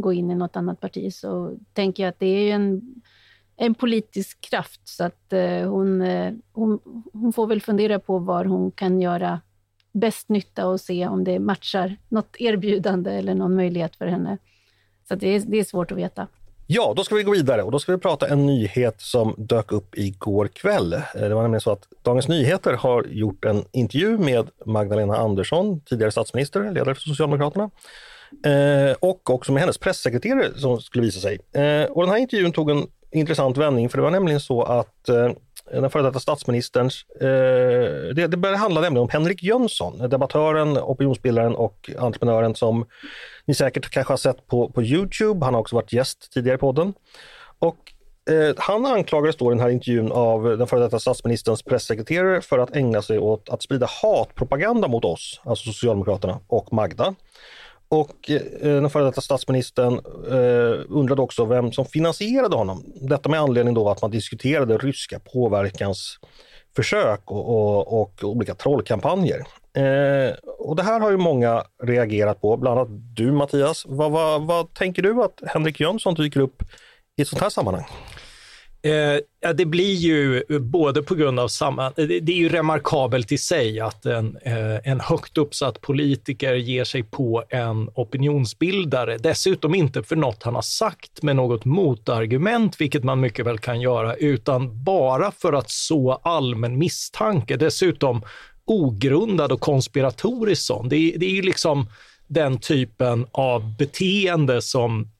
gå 0.00 0.12
in 0.12 0.30
i 0.30 0.34
något 0.34 0.56
annat 0.56 0.80
parti, 0.80 1.14
så 1.14 1.56
tänker 1.72 2.02
jag 2.02 2.10
att 2.10 2.18
det 2.18 2.26
är 2.26 2.54
en, 2.54 2.82
en 3.56 3.74
politisk 3.74 4.40
kraft. 4.40 4.80
Så 4.84 5.04
att 5.04 5.32
eh, 5.32 5.70
hon, 5.70 6.02
eh, 6.02 6.32
hon, 6.52 6.80
hon 7.12 7.32
får 7.32 7.46
väl 7.46 7.62
fundera 7.62 7.98
på 7.98 8.18
var 8.18 8.44
hon 8.44 8.70
kan 8.70 9.00
göra 9.00 9.40
bäst 9.92 10.28
nytta 10.28 10.66
och 10.66 10.80
se 10.80 11.06
om 11.06 11.24
det 11.24 11.38
matchar 11.38 11.96
något 12.08 12.36
erbjudande 12.38 13.10
eller 13.10 13.34
någon 13.34 13.54
möjlighet 13.54 13.96
för 13.96 14.06
henne. 14.06 14.38
Så 15.08 15.14
det 15.14 15.28
är, 15.28 15.40
det 15.40 15.58
är 15.58 15.64
svårt 15.64 15.92
att 15.92 15.98
veta. 15.98 16.26
Ja, 16.72 16.92
då 16.96 17.04
ska 17.04 17.14
vi 17.14 17.22
gå 17.22 17.32
vidare 17.32 17.62
och 17.62 17.72
då 17.72 17.78
ska 17.78 17.92
vi 17.92 17.98
prata 17.98 18.28
en 18.28 18.46
nyhet 18.46 19.00
som 19.00 19.34
dök 19.38 19.72
upp 19.72 19.98
igår 19.98 20.48
kväll. 20.48 20.92
Eh, 20.92 21.00
det 21.14 21.34
var 21.34 21.42
nämligen 21.42 21.60
så 21.60 21.70
att 21.72 21.88
Dagens 22.02 22.28
Nyheter 22.28 22.72
har 22.72 23.04
gjort 23.04 23.44
en 23.44 23.64
intervju 23.72 24.18
med 24.18 24.50
Magdalena 24.66 25.16
Andersson, 25.16 25.80
tidigare 25.80 26.10
statsminister, 26.10 26.72
ledare 26.72 26.94
för 26.94 27.02
Socialdemokraterna, 27.02 27.70
eh, 28.46 28.96
och 29.00 29.30
också 29.30 29.52
med 29.52 29.60
hennes 29.60 29.78
pressekreterare 29.78 30.58
som 30.58 30.80
skulle 30.80 31.04
visa 31.04 31.20
sig. 31.20 31.38
Eh, 31.52 31.90
och 31.90 32.02
den 32.02 32.10
här 32.10 32.18
intervjun 32.18 32.52
tog 32.52 32.70
en 32.70 32.86
intressant 33.12 33.56
vändning 33.56 33.88
för 33.88 33.98
det 33.98 34.02
var 34.02 34.10
nämligen 34.10 34.40
så 34.40 34.62
att 34.62 35.08
eh, 35.08 35.30
den 35.72 35.90
före 35.90 36.02
detta 36.02 36.20
statsministerns... 36.20 37.04
Eh, 37.20 38.14
det, 38.14 38.26
det 38.26 38.36
började 38.36 38.58
handla 38.58 38.80
nämligen 38.80 39.02
om 39.02 39.08
Henrik 39.08 39.42
Jönsson, 39.42 40.08
debattören, 40.08 40.78
opinionsbildaren 40.78 41.54
och 41.54 41.90
entreprenören 41.98 42.54
som 42.54 42.86
ni 43.46 43.54
säkert 43.54 43.90
kanske 43.90 44.12
har 44.12 44.18
sett 44.18 44.46
på, 44.46 44.68
på 44.68 44.82
Youtube. 44.82 45.44
Han 45.44 45.54
har 45.54 45.60
också 45.60 45.76
varit 45.76 45.92
gäst 45.92 46.32
tidigare 46.32 46.56
i 46.56 46.58
podden. 46.58 46.94
Och 47.58 47.92
eh, 48.30 48.54
han 48.58 48.86
anklagades 48.86 49.36
då 49.36 49.50
i 49.50 49.54
den 49.54 49.60
här 49.60 49.70
intervjun 49.70 50.12
av 50.12 50.58
den 50.58 50.66
före 50.66 50.80
detta 50.80 50.98
statsministerns 50.98 51.62
pressekreterare 51.62 52.40
för 52.40 52.58
att 52.58 52.76
ägna 52.76 53.02
sig 53.02 53.18
åt 53.18 53.48
att 53.48 53.62
sprida 53.62 53.88
hatpropaganda 54.02 54.88
mot 54.88 55.04
oss, 55.04 55.40
alltså 55.44 55.64
Socialdemokraterna 55.64 56.40
och 56.46 56.72
Magda. 56.72 57.14
Och 57.90 58.30
eh, 58.30 58.40
den 58.60 58.90
före 58.90 59.04
detta 59.04 59.20
statsministern 59.20 60.00
eh, 60.30 60.80
undrade 60.88 61.22
också 61.22 61.44
vem 61.44 61.72
som 61.72 61.84
finansierade 61.84 62.56
honom. 62.56 62.84
Detta 63.08 63.28
med 63.28 63.40
anledning 63.40 63.74
då 63.74 63.90
att 63.90 64.02
man 64.02 64.10
diskuterade 64.10 64.78
ryska 64.78 65.18
påverkansförsök 65.18 67.20
och, 67.24 67.48
och, 67.48 68.00
och 68.00 68.24
olika 68.24 68.54
trollkampanjer. 68.54 69.38
Eh, 69.76 70.34
och 70.58 70.76
det 70.76 70.82
här 70.82 71.00
har 71.00 71.10
ju 71.10 71.16
många 71.16 71.64
reagerat 71.82 72.40
på, 72.40 72.56
bland 72.56 72.78
annat 72.78 73.16
du 73.16 73.32
Mattias. 73.32 73.84
Vad, 73.88 74.10
vad, 74.10 74.46
vad 74.46 74.74
tänker 74.74 75.02
du 75.02 75.22
att 75.22 75.40
Henrik 75.46 75.80
Jönsson 75.80 76.14
dyker 76.14 76.40
upp 76.40 76.62
i 77.16 77.22
ett 77.22 77.28
sånt 77.28 77.42
här 77.42 77.50
sammanhang? 77.50 77.84
Eh, 78.82 79.18
ja, 79.40 79.52
det 79.52 79.66
blir 79.66 79.94
ju 79.94 80.44
både 80.60 81.02
på 81.02 81.14
grund 81.14 81.40
av 81.40 81.48
samma... 81.48 81.86
Eh, 81.86 81.92
det, 81.94 82.20
det 82.20 82.32
är 82.32 82.36
ju 82.36 82.48
remarkabelt 82.48 83.32
i 83.32 83.38
sig 83.38 83.80
att 83.80 84.06
en, 84.06 84.36
eh, 84.42 84.90
en 84.90 85.00
högt 85.00 85.38
uppsatt 85.38 85.80
politiker 85.80 86.54
ger 86.54 86.84
sig 86.84 87.02
på 87.02 87.44
en 87.48 87.90
opinionsbildare. 87.94 89.18
Dessutom 89.18 89.74
inte 89.74 90.02
för 90.02 90.16
något 90.16 90.42
han 90.42 90.54
har 90.54 90.62
sagt 90.62 91.22
med 91.22 91.36
något 91.36 91.64
motargument, 91.64 92.80
vilket 92.80 93.04
man 93.04 93.20
mycket 93.20 93.46
väl 93.46 93.58
kan 93.58 93.80
göra, 93.80 94.14
utan 94.14 94.84
bara 94.84 95.30
för 95.30 95.52
att 95.52 95.70
så 95.70 96.12
allmän 96.12 96.78
misstanke. 96.78 97.56
Dessutom 97.56 98.22
ogrundad 98.64 99.52
och 99.52 99.60
konspiratorisk 99.60 100.62
sån. 100.62 100.88
Det, 100.88 100.96
det 101.16 101.26
är 101.26 101.34
ju 101.34 101.42
liksom 101.42 101.86
den 102.26 102.58
typen 102.58 103.26
av 103.32 103.76
beteende 103.76 104.62
som 104.62 105.10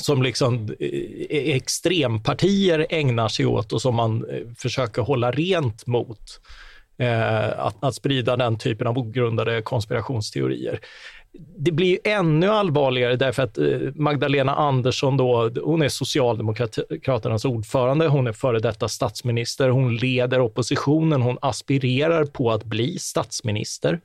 som 0.00 0.22
liksom 0.22 0.54
eh, 0.80 0.88
eh, 1.30 1.56
extrempartier 1.56 2.86
ägnar 2.90 3.28
sig 3.28 3.46
åt 3.46 3.72
och 3.72 3.82
som 3.82 3.94
man 3.94 4.24
eh, 4.30 4.40
försöker 4.58 5.02
hålla 5.02 5.30
rent 5.30 5.86
mot. 5.86 6.40
Eh, 7.00 7.58
att, 7.58 7.84
att 7.84 7.94
sprida 7.94 8.36
den 8.36 8.58
typen 8.58 8.86
av 8.86 8.98
ogrundade 8.98 9.62
konspirationsteorier. 9.62 10.80
Det 11.56 11.72
blir 11.72 11.98
ännu 12.04 12.48
allvarligare 12.48 13.16
därför 13.16 13.42
att 13.42 13.58
Magdalena 13.94 14.54
Andersson 14.54 15.16
då, 15.16 15.50
hon 15.64 15.82
är 15.82 15.88
Socialdemokraternas 15.88 17.44
ordförande, 17.44 18.06
hon 18.06 18.26
är 18.26 18.32
före 18.32 18.58
detta 18.58 18.88
statsminister, 18.88 19.68
hon 19.68 19.96
leder 19.96 20.40
oppositionen, 20.40 21.22
hon 21.22 21.38
aspirerar 21.42 22.24
på 22.24 22.50
att 22.50 22.64
bli 22.64 22.98
statsminister. 22.98 24.00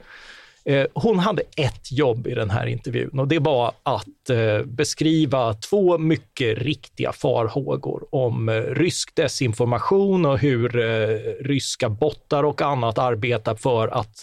Eh, 0.65 0.86
hon 0.93 1.19
hade 1.19 1.41
ett 1.58 1.91
jobb 1.91 2.28
i 2.28 2.34
den 2.34 2.49
här 2.49 2.65
intervjun 2.65 3.19
och 3.19 3.28
det 3.28 3.39
var 3.39 3.71
att 3.84 4.30
eh, 4.30 4.65
beskriva 4.65 5.54
två 5.54 5.97
mycket 5.97 6.58
riktiga 6.58 7.12
farhågor 7.12 8.08
om 8.12 8.49
eh, 8.49 8.54
rysk 8.54 9.15
desinformation 9.15 10.26
och 10.26 10.39
hur 10.39 10.69
ryska 11.43 11.89
bottar 11.89 12.43
och 12.43 12.62
annat 12.62 12.97
arbetar 12.97 13.56
för 13.56 13.88
att 13.88 14.15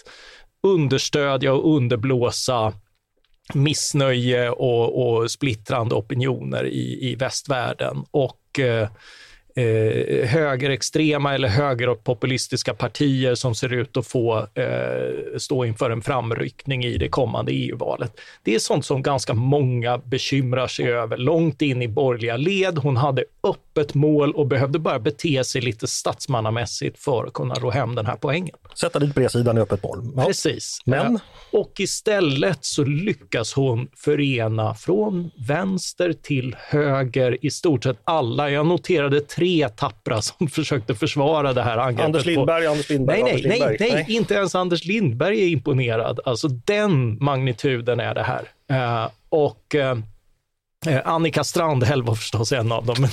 understödja 0.63 1.53
och 1.53 1.75
underblåsa 1.75 2.73
missnöje 3.53 4.49
och, 4.49 5.07
och 5.07 5.31
splittrande 5.31 5.95
opinioner 5.95 6.65
i, 6.65 7.11
i 7.11 7.15
västvärlden. 7.15 8.05
Och 8.11 8.59
eh, 9.55 9.65
eh, 9.65 10.27
högerextrema 10.27 11.35
eller 11.35 11.47
högerpopulistiska 11.47 12.73
partier 12.73 13.35
som 13.35 13.55
ser 13.55 13.73
ut 13.73 13.97
att 13.97 14.07
få 14.07 14.47
eh, 14.53 15.37
stå 15.37 15.65
inför 15.65 15.89
en 15.89 16.01
framryckning 16.01 16.85
i 16.85 16.97
det 16.97 17.09
kommande 17.09 17.51
EU-valet. 17.51 18.19
Det 18.43 18.55
är 18.55 18.59
sånt 18.59 18.85
som 18.85 19.01
ganska 19.01 19.33
många 19.33 19.97
bekymrar 19.97 20.67
sig 20.67 20.91
över 20.91 21.17
långt 21.17 21.61
in 21.61 21.81
i 21.81 21.87
borgerliga 21.87 22.37
led. 22.37 22.77
Hon 22.77 22.97
hade 22.97 23.23
öppet 23.43 23.93
mål 23.93 24.33
och 24.33 24.47
behövde 24.47 24.79
bara 24.79 24.99
bete 24.99 25.43
sig 25.43 25.61
lite 25.61 25.87
statsmannamässigt 25.87 26.99
för 26.99 27.25
att 27.25 27.33
kunna 27.33 27.53
ro 27.53 27.69
hem 27.69 27.95
den 27.95 28.05
här 28.05 28.15
poängen. 28.15 28.55
Sätta 28.75 28.99
dit 28.99 29.15
bredsidan 29.15 29.57
i 29.57 29.61
öppet 29.61 29.83
mål. 29.83 30.11
Ja. 30.15 30.25
Precis. 30.25 30.79
Men? 30.85 31.19
Och 31.51 31.79
istället 31.79 32.65
så 32.65 32.83
lyckas 32.83 33.53
hon 33.53 33.87
förena 33.95 34.75
från 34.75 35.31
vänster 35.47 36.13
till 36.13 36.55
höger 36.59 37.37
i 37.45 37.51
stort 37.51 37.83
sett 37.83 37.97
alla. 38.03 38.49
Jag 38.49 38.65
noterade 38.65 39.21
tre 39.41 39.69
tappra 39.69 40.21
som 40.21 40.47
försökte 40.51 40.95
försvara 40.95 41.53
det 41.53 41.63
här 41.63 41.77
angreppet. 41.77 42.05
Anders 42.05 42.25
Lindberg, 42.25 42.65
på... 42.65 42.71
Anders 42.71 42.89
Lindberg, 42.89 43.23
nej, 43.23 43.23
nej, 43.23 43.33
Anders 43.33 43.59
Lindberg. 43.59 43.77
Nej, 43.79 43.93
nej, 44.07 44.15
inte 44.15 44.33
ens 44.33 44.55
Anders 44.55 44.85
Lindberg 44.85 45.43
är 45.43 45.47
imponerad. 45.47 46.19
Alltså 46.25 46.47
den 46.47 47.17
magnituden 47.23 47.99
är 47.99 48.15
det 48.15 48.23
här. 48.23 48.41
Uh, 48.71 49.09
och 49.29 49.75
uh, 49.75 49.97
Annika 51.05 51.43
Strandhäll 51.43 52.03
var 52.03 52.15
förstås 52.15 52.51
en 52.51 52.71
av 52.71 52.85
dem. 52.85 52.95
Men, 52.99 53.09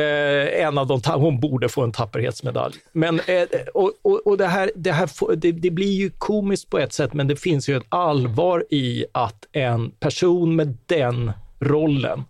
eh, 0.00 0.66
en 0.66 0.78
av 0.78 0.86
dem, 0.86 1.00
hon 1.04 1.40
borde 1.40 1.68
få 1.68 1.82
en 1.82 1.92
tapperhetsmedalj. 1.92 2.74
Men, 2.92 3.20
eh, 3.20 3.42
och, 3.74 3.92
och, 4.02 4.26
och, 4.26 4.38
det, 4.38 4.46
här, 4.46 4.70
det, 4.74 4.92
här 4.92 5.36
det, 5.36 5.52
det, 5.52 5.70
blir 5.70 5.92
ju 5.92 6.10
komiskt 6.10 6.70
på 6.70 6.78
ett 6.78 6.92
sätt, 6.92 7.12
men 7.12 7.28
det 7.28 7.36
finns 7.36 7.68
ju 7.68 7.76
ett 7.76 7.86
allvar 7.88 8.64
i 8.70 9.04
att 9.12 9.46
en 9.52 9.90
person 9.90 10.56
med 10.56 10.76
den 10.86 11.32
rollen 11.60 12.24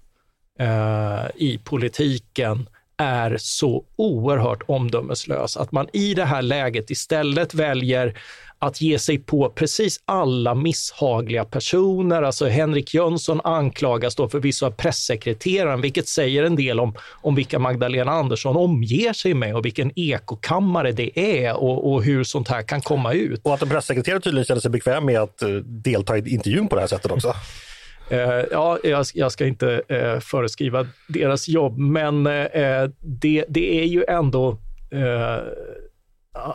eh, 0.58 1.26
i 1.34 1.60
politiken 1.64 2.68
är 2.96 3.36
så 3.40 3.84
oerhört 3.96 4.62
omdömeslös 4.66 5.56
att 5.56 5.72
man 5.72 5.88
i 5.92 6.14
det 6.14 6.24
här 6.24 6.42
läget 6.42 6.90
istället 6.90 7.54
väljer 7.54 8.18
att 8.58 8.80
ge 8.80 8.98
sig 8.98 9.18
på 9.18 9.48
precis 9.50 10.00
alla 10.04 10.54
misshagliga 10.54 11.44
personer. 11.44 12.22
Alltså 12.22 12.46
Henrik 12.46 12.94
Jönsson 12.94 13.40
anklagas 13.44 14.14
då 14.14 14.28
förvisso 14.28 14.66
av 14.66 14.70
pressekreteraren, 14.70 15.80
vilket 15.80 16.08
säger 16.08 16.42
en 16.42 16.56
del 16.56 16.80
om, 16.80 16.94
om 17.22 17.34
vilka 17.34 17.58
Magdalena 17.58 18.12
Andersson 18.12 18.56
omger 18.56 19.12
sig 19.12 19.34
med 19.34 19.56
och 19.56 19.64
vilken 19.64 19.98
ekokammare 19.98 20.92
det 20.92 21.18
är 21.18 21.56
och, 21.56 21.92
och 21.92 22.04
hur 22.04 22.24
sånt 22.24 22.48
här 22.48 22.62
kan 22.62 22.80
komma 22.80 23.12
ut. 23.12 23.40
Och 23.42 23.54
att 23.54 23.62
en 23.62 23.68
pressekreterare 23.68 24.20
tydligen 24.20 24.44
känner 24.44 24.60
sig 24.60 24.70
bekväm 24.70 25.04
med 25.04 25.20
att 25.20 25.42
uh, 25.42 25.56
delta 25.58 26.18
i 26.18 26.34
intervjun 26.34 26.68
på 26.68 26.74
det 26.74 26.80
här 26.80 26.88
sättet 26.88 27.10
också. 27.10 27.34
Uh, 28.12 28.44
ja, 28.50 28.78
jag, 28.82 29.06
jag, 29.14 29.32
ska 29.32 29.46
inte 29.46 29.82
uh, 29.90 30.20
föreskriva 30.20 30.86
deras 31.08 31.48
jobb, 31.48 31.78
men 31.78 32.26
uh, 32.26 32.90
det, 33.00 33.44
det, 33.48 33.80
är 33.80 33.84
ju 33.84 34.04
ändå 34.08 34.58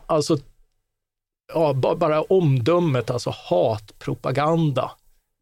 alltså 0.06 0.38
ja, 1.54 1.74
bara 1.74 2.22
omdömet, 2.22 3.10
alltså 3.10 3.34
hatpropaganda. 3.50 4.92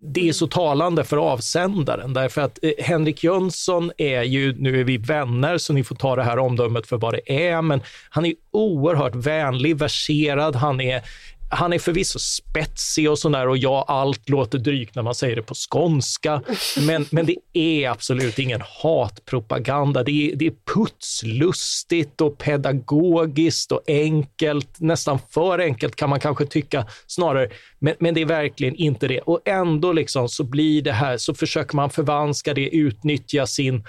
Det 0.01 0.29
är 0.29 0.33
så 0.33 0.47
talande 0.47 1.03
för 1.03 1.17
avsändaren, 1.17 2.13
därför 2.13 2.41
att 2.41 2.59
eh, 2.61 2.71
Henrik 2.79 3.23
Jönsson 3.23 3.91
är 3.97 4.23
ju, 4.23 4.55
nu 4.57 4.79
är 4.79 4.83
vi 4.83 4.97
vänner 4.97 5.57
så 5.57 5.73
ni 5.73 5.83
får 5.83 5.95
ta 5.95 6.15
det 6.15 6.23
här 6.23 6.39
omdömet 6.39 6.87
för 6.87 6.97
vad 6.97 7.13
det 7.13 7.47
är, 7.47 7.61
men 7.61 7.81
han 8.09 8.25
är 8.25 8.33
oerhört 8.51 9.15
vänlig, 9.15 9.77
verserad, 9.77 10.55
han 10.55 10.81
är 10.81 11.01
han 11.49 11.73
är 11.73 11.79
förvisso 11.79 12.19
spetsig 12.19 13.09
och 13.09 13.19
sådär 13.19 13.47
och 13.47 13.57
ja, 13.57 13.85
allt 13.87 14.29
låter 14.29 14.57
drygt 14.57 14.95
när 14.95 15.03
man 15.03 15.15
säger 15.15 15.35
det 15.35 15.41
på 15.41 15.53
skånska. 15.55 16.41
Men, 16.87 17.05
men 17.11 17.25
det 17.25 17.35
är 17.53 17.89
absolut 17.89 18.39
ingen 18.39 18.61
hatpropaganda. 18.83 20.03
Det 20.03 20.11
är, 20.11 20.35
det 20.35 20.47
är 20.47 20.53
putslustigt 20.75 22.21
och 22.21 22.37
pedagogiskt 22.37 23.71
och 23.71 23.81
enkelt. 23.87 24.79
Nästan 24.79 25.19
för 25.29 25.59
enkelt 25.59 25.95
kan 25.95 26.09
man 26.09 26.19
kanske 26.19 26.45
tycka 26.45 26.85
snarare. 27.07 27.49
Men, 27.79 27.95
men 27.99 28.13
det 28.13 28.21
är 28.21 28.25
verkligen 28.25 28.75
inte 28.75 29.07
det. 29.07 29.19
Och 29.19 29.41
ändå 29.45 29.93
liksom 29.93 30.29
så 30.29 30.43
blir 30.43 30.81
det 30.81 30.91
här, 30.91 31.17
så 31.17 31.33
försöker 31.33 31.75
man 31.75 31.89
förvanska 31.89 32.53
det, 32.53 32.69
utnyttja 32.69 33.47
sin 33.47 33.75
eh, 33.75 33.81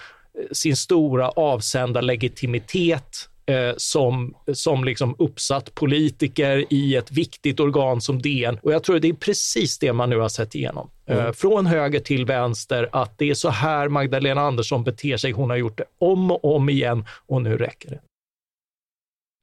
sin 0.52 0.76
stora 0.76 1.28
avsändarlegitimitet 1.28 2.60
legitimitet 2.70 3.29
som, 3.76 4.34
som 4.52 4.84
liksom 4.84 5.14
uppsatt 5.18 5.74
politiker 5.74 6.64
i 6.70 6.96
ett 6.96 7.12
viktigt 7.12 7.60
organ 7.60 8.00
som 8.00 8.22
DN. 8.22 8.58
Och 8.62 8.72
jag 8.72 8.84
tror 8.84 8.98
det 8.98 9.08
är 9.08 9.12
precis 9.12 9.78
det 9.78 9.92
man 9.92 10.10
nu 10.10 10.18
har 10.18 10.28
sett 10.28 10.54
igenom. 10.54 10.90
Eh, 11.06 11.16
mm. 11.16 11.26
Eh, 11.26 11.32
från 11.32 11.66
höger 11.66 12.00
till 12.00 12.24
vänster, 12.24 12.88
att 12.92 13.18
det 13.18 13.30
är 13.30 13.34
så 13.34 13.48
här 13.48 13.88
Magdalena 13.88 14.40
Andersson 14.40 14.84
beter 14.84 15.16
sig. 15.16 15.32
Hon 15.32 15.50
har 15.50 15.56
gjort 15.56 15.78
det 15.78 15.84
om 15.98 16.30
och 16.30 16.56
om 16.56 16.68
igen 16.68 17.04
och 17.26 17.42
nu 17.42 17.56
räcker 17.56 17.90
det. 17.90 18.00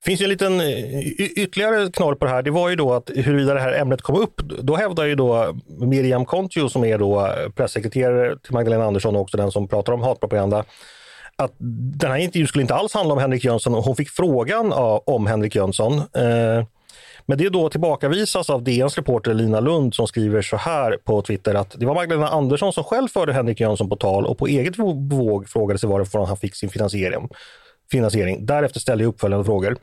Det 0.03 0.09
finns 0.09 0.21
ju 0.21 0.23
en 0.23 0.29
liten 0.29 0.61
ytterligare 1.17 1.91
knorr 1.91 2.15
på 2.15 2.25
det 2.25 2.31
här. 2.31 2.41
Det 2.41 2.51
var 2.51 2.69
ju 2.69 2.75
då 2.75 2.93
att 2.93 3.11
huruvida 3.15 3.53
det 3.53 3.59
här 3.59 3.73
ämnet 3.73 4.01
kom 4.01 4.15
upp. 4.15 4.41
Då 4.61 4.75
hävdar 4.75 5.05
ju 5.05 5.15
då 5.15 5.55
Miriam 5.67 6.25
Kontio 6.25 6.69
som 6.69 6.83
är 6.83 6.97
då 6.97 7.29
pressekreterare 7.55 8.37
till 8.39 8.53
Magdalena 8.53 8.85
Andersson 8.85 9.15
och 9.15 9.21
också 9.21 9.37
den 9.37 9.51
som 9.51 9.67
pratar 9.67 9.93
om 9.93 10.01
hatpropaganda 10.01 10.65
att 11.37 11.55
den 11.99 12.11
här 12.11 12.17
intervjun 12.17 12.47
skulle 12.47 12.61
inte 12.61 12.75
alls 12.75 12.93
handla 12.93 13.13
om 13.13 13.19
Henrik 13.19 13.43
Jönsson 13.43 13.75
och 13.75 13.83
hon 13.83 13.95
fick 13.95 14.09
frågan 14.09 14.73
om 15.05 15.27
Henrik 15.27 15.55
Jönsson. 15.55 15.93
Eh, 15.93 16.65
men 17.25 17.37
det 17.37 17.49
då 17.49 17.69
tillbakavisas 17.69 18.49
av 18.49 18.63
DNs 18.63 18.95
reporter 18.95 19.33
Lina 19.33 19.59
Lund 19.59 19.95
som 19.95 20.07
skriver 20.07 20.41
så 20.41 20.57
här 20.57 20.97
på 21.03 21.21
Twitter 21.21 21.55
att 21.55 21.75
det 21.79 21.85
var 21.85 21.95
Magdalena 21.95 22.27
Andersson 22.27 22.73
som 22.73 22.83
själv 22.83 23.07
förde 23.07 23.33
Henrik 23.33 23.59
Jönsson 23.59 23.89
på 23.89 23.95
tal 23.95 24.25
och 24.25 24.37
på 24.37 24.47
eget 24.47 24.79
våg 25.11 25.49
frågade 25.49 25.79
sig 25.79 25.89
varifrån 25.89 26.27
han 26.27 26.37
fick 26.37 26.55
sin 26.55 26.69
finansiering. 26.69 27.29
finansiering. 27.91 28.45
Därefter 28.45 28.79
ställde 28.79 29.03
jag 29.03 29.09
uppföljande 29.09 29.45
frågor. 29.45 29.77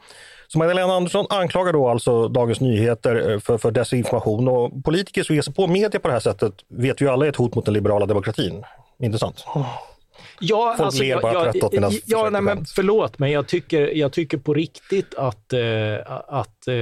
Så 0.49 0.59
Magdalena 0.59 0.95
Andersson 0.95 1.27
anklagar 1.31 1.73
då 1.73 1.89
alltså 1.89 2.29
Dagens 2.29 2.61
Nyheter 2.61 3.31
eh, 3.31 3.39
för, 3.41 3.59
för 3.59 3.71
desinformation 3.71 4.49
och 4.49 4.85
politiker 4.85 5.23
som 5.23 5.35
ger 5.35 5.43
sig 5.43 5.55
på 5.55 5.67
media 5.67 6.01
på 6.01 6.09
det 6.09 6.15
här 6.15 6.21
sättet 6.21 6.53
vet 6.69 7.01
ju 7.01 7.09
alla 7.09 7.27
är 7.27 7.31
ett 7.31 7.37
hot 7.37 7.55
mot 7.55 7.65
den 7.65 7.75
liberala 7.75 8.07
demokratin. 8.07 8.65
Intressant. 9.03 9.45
Ja, 10.41 10.75
Folk 10.77 10.87
alltså, 10.87 11.03
ler 11.03 11.21
bara 11.21 11.33
jag, 11.33 11.53
trött 11.53 11.75
åt 11.75 12.03
ja, 12.07 12.31
nej, 12.31 12.43
men 12.43 12.65
Förlåt, 12.65 13.19
men 13.19 13.31
jag 13.31 13.47
tycker, 13.47 13.97
jag 13.97 14.13
tycker 14.13 14.39
på 14.39 14.55
riktigt 14.55 15.15
att, 15.15 15.53
eh, 15.53 15.61
att 16.29 16.69
eh, 16.69 16.75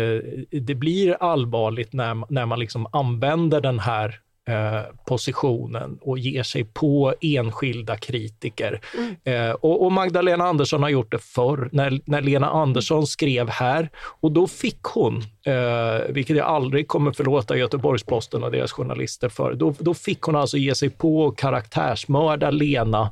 det 0.61 0.75
blir 0.75 1.17
allvarligt 1.21 1.93
när, 1.93 2.33
när 2.33 2.47
man 2.47 2.59
liksom 2.59 2.87
använder 2.93 3.61
den 3.61 3.79
här 3.79 4.21
eh, 4.49 4.95
positionen 5.07 5.99
och 6.01 6.19
ger 6.19 6.43
sig 6.43 6.65
på 6.65 7.15
enskilda 7.21 7.97
kritiker. 7.97 8.81
Mm. 8.99 9.17
Eh, 9.25 9.55
och, 9.55 9.85
och, 9.85 9.93
Magdalena 9.93 10.45
Andersson 10.45 10.83
har 10.83 10.91
gjort 10.91 11.13
det 11.13 11.19
förr, 11.19 11.69
när, 11.73 12.01
när 12.05 12.21
Lena 12.21 12.51
Andersson 12.51 13.07
skrev 13.07 13.49
här. 13.49 13.91
Och 14.21 14.33
då 14.33 14.47
fick 14.47 14.83
hon, 14.83 15.17
eh, 15.47 16.13
vilket 16.13 16.37
jag 16.37 16.47
aldrig 16.47 16.89
kommer 16.89 17.13
förlåta 17.13 17.57
Göteborgs-Posten 17.57 18.43
och 18.43 18.51
deras 18.51 18.73
journalister 18.73 19.29
för, 19.29 19.55
då, 19.55 19.75
då 19.79 19.95
fick 19.95 20.23
hon 20.23 20.37
alltså 20.37 20.57
ge 20.57 20.75
sig 20.75 20.91
på 20.91 21.23
och 21.23 21.39
karaktärsmörda 21.39 22.51
Lena 22.51 23.11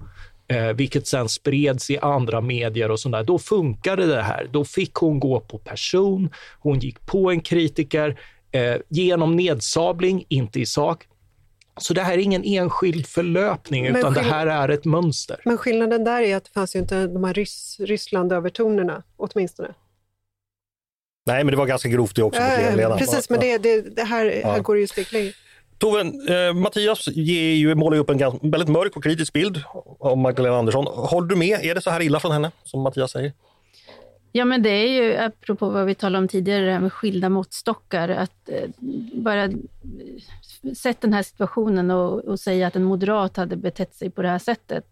eh, 0.50 0.72
vilket 0.72 1.06
sen 1.06 1.28
spreds 1.28 1.90
i 1.90 1.98
andra 1.98 2.40
medier 2.40 2.90
och 2.90 3.00
sådär. 3.00 3.24
Då 3.24 3.38
funkade 3.38 4.06
det 4.06 4.22
här. 4.22 4.48
Då 4.52 4.64
fick 4.64 4.94
hon 4.94 5.20
gå 5.20 5.40
på 5.40 5.58
person, 5.58 6.30
hon 6.60 6.78
gick 6.78 7.06
på 7.06 7.30
en 7.30 7.40
kritiker 7.40 8.20
eh, 8.52 8.76
genom 8.88 9.36
nedsabling, 9.36 10.24
inte 10.28 10.60
i 10.60 10.66
sak. 10.66 11.06
Så 11.76 11.94
det 11.94 12.02
här 12.02 12.12
är 12.12 12.18
ingen 12.18 12.44
enskild 12.44 13.06
förlöpning, 13.06 13.84
men 13.84 13.96
utan 13.96 14.14
det 14.14 14.20
här 14.20 14.46
är 14.46 14.68
ett 14.68 14.84
mönster. 14.84 15.40
Men 15.44 15.58
skillnaden 15.58 16.04
där 16.04 16.22
är 16.22 16.36
att 16.36 16.44
det 16.44 16.50
fanns 16.50 16.76
ju 16.76 16.78
inte 16.78 17.06
de 17.06 17.24
här 17.24 17.34
Rys 17.34 17.80
Ryssland-övertonerna, 17.80 19.02
åtminstone. 19.16 19.74
Nej, 21.26 21.44
men 21.44 21.52
det 21.52 21.56
var 21.56 21.66
ganska 21.66 21.88
grovt 21.88 22.16
det 22.16 22.22
också. 22.22 22.40
Äh, 22.40 22.98
precis, 22.98 23.30
men 23.30 23.40
det, 23.40 23.58
det, 23.58 23.96
det 23.96 24.04
här, 24.04 24.24
ja. 24.24 24.52
här 24.52 24.60
går 24.60 24.74
det 24.74 24.80
ju 24.80 24.86
steg 24.86 25.12
längre. 25.12 25.32
Tove, 25.80 26.00
eh, 26.00 26.54
Mattias 26.54 27.08
ger 27.08 27.54
ju, 27.54 27.74
målar 27.74 27.96
ju 27.96 28.00
upp 28.00 28.10
en 28.10 28.18
ganska, 28.18 28.48
väldigt 28.48 28.68
mörk 28.68 28.96
och 28.96 29.02
kritisk 29.02 29.32
bild 29.32 29.62
av 30.00 30.18
Magdalena 30.18 30.56
Andersson. 30.56 30.86
Håller 30.86 31.28
du 31.28 31.36
med? 31.36 31.60
Är 31.64 31.74
det 31.74 31.80
så 31.80 31.90
här 31.90 32.02
illa 32.02 32.20
från 32.20 32.32
henne, 32.32 32.50
som 32.64 32.80
Mattias 32.80 33.10
säger? 33.10 33.32
Ja, 34.32 34.44
men 34.44 34.62
det 34.62 34.70
är 34.70 34.86
ju, 34.86 35.16
apropå 35.16 35.70
vad 35.70 35.86
vi 35.86 35.94
talade 35.94 36.22
om 36.22 36.28
tidigare, 36.28 36.64
det 36.64 36.72
här 36.72 36.80
med 36.80 36.92
skilda 36.92 37.28
måttstockar, 37.28 38.08
att 38.08 38.48
eh, 38.48 38.68
bara 39.12 39.44
eh, 39.44 39.50
sett 40.76 41.00
den 41.00 41.12
här 41.12 41.22
situationen 41.22 41.90
och, 41.90 42.24
och, 42.24 42.40
säga 42.40 42.66
att 42.66 42.76
en 42.76 42.84
moderat 42.84 43.36
hade 43.36 43.56
betett 43.56 43.94
sig 43.94 44.10
på 44.10 44.22
det 44.22 44.28
här 44.28 44.38
sättet, 44.38 44.86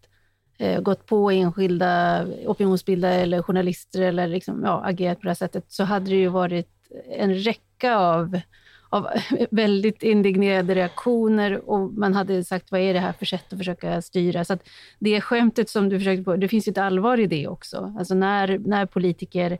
eh, 0.59 0.81
gått 0.81 1.07
på 1.07 1.31
enskilda 1.31 2.25
opinionsbildare 2.47 3.15
eller 3.15 3.43
journalister 3.43 4.03
eller 4.03 4.27
liksom, 4.27 4.63
ja, 4.65 4.83
agerat 4.85 5.19
på 5.19 5.23
det 5.23 5.31
här 5.31 5.35
sättet, 5.35 5.65
så 5.69 5.85
hade 5.85 6.11
det 6.11 6.17
ju 6.17 6.29
varit 6.29 6.71
en 7.19 7.35
räcka 7.35 7.97
av 7.97 8.41
av 8.89 9.09
väldigt 9.51 10.03
indignerade 10.03 10.75
reaktioner 10.75 11.71
och 11.71 11.93
man 11.93 12.15
hade 12.15 12.45
sagt 12.45 12.71
vad 12.71 12.81
är 12.81 12.95
det 12.95 13.01
här 13.01 13.13
för 13.13 13.27
sätt 13.27 13.53
att 13.53 13.59
försöka 13.59 14.03
styra? 14.03 14.45
Så 14.45 14.53
att 14.53 14.69
det 14.99 15.21
skämtet 15.21 15.71
som 15.71 15.89
du 15.89 15.99
försökte 15.99 16.25
på, 16.25 16.37
det 16.37 16.49
finns 16.49 16.69
ju 16.69 16.71
ett 16.71 16.79
allvar 16.79 17.21
i 17.21 17.27
det 17.27 17.49
också. 17.49 17.95
Alltså 17.99 18.15
när, 18.15 18.59
när 18.59 18.87
politiker 18.87 19.59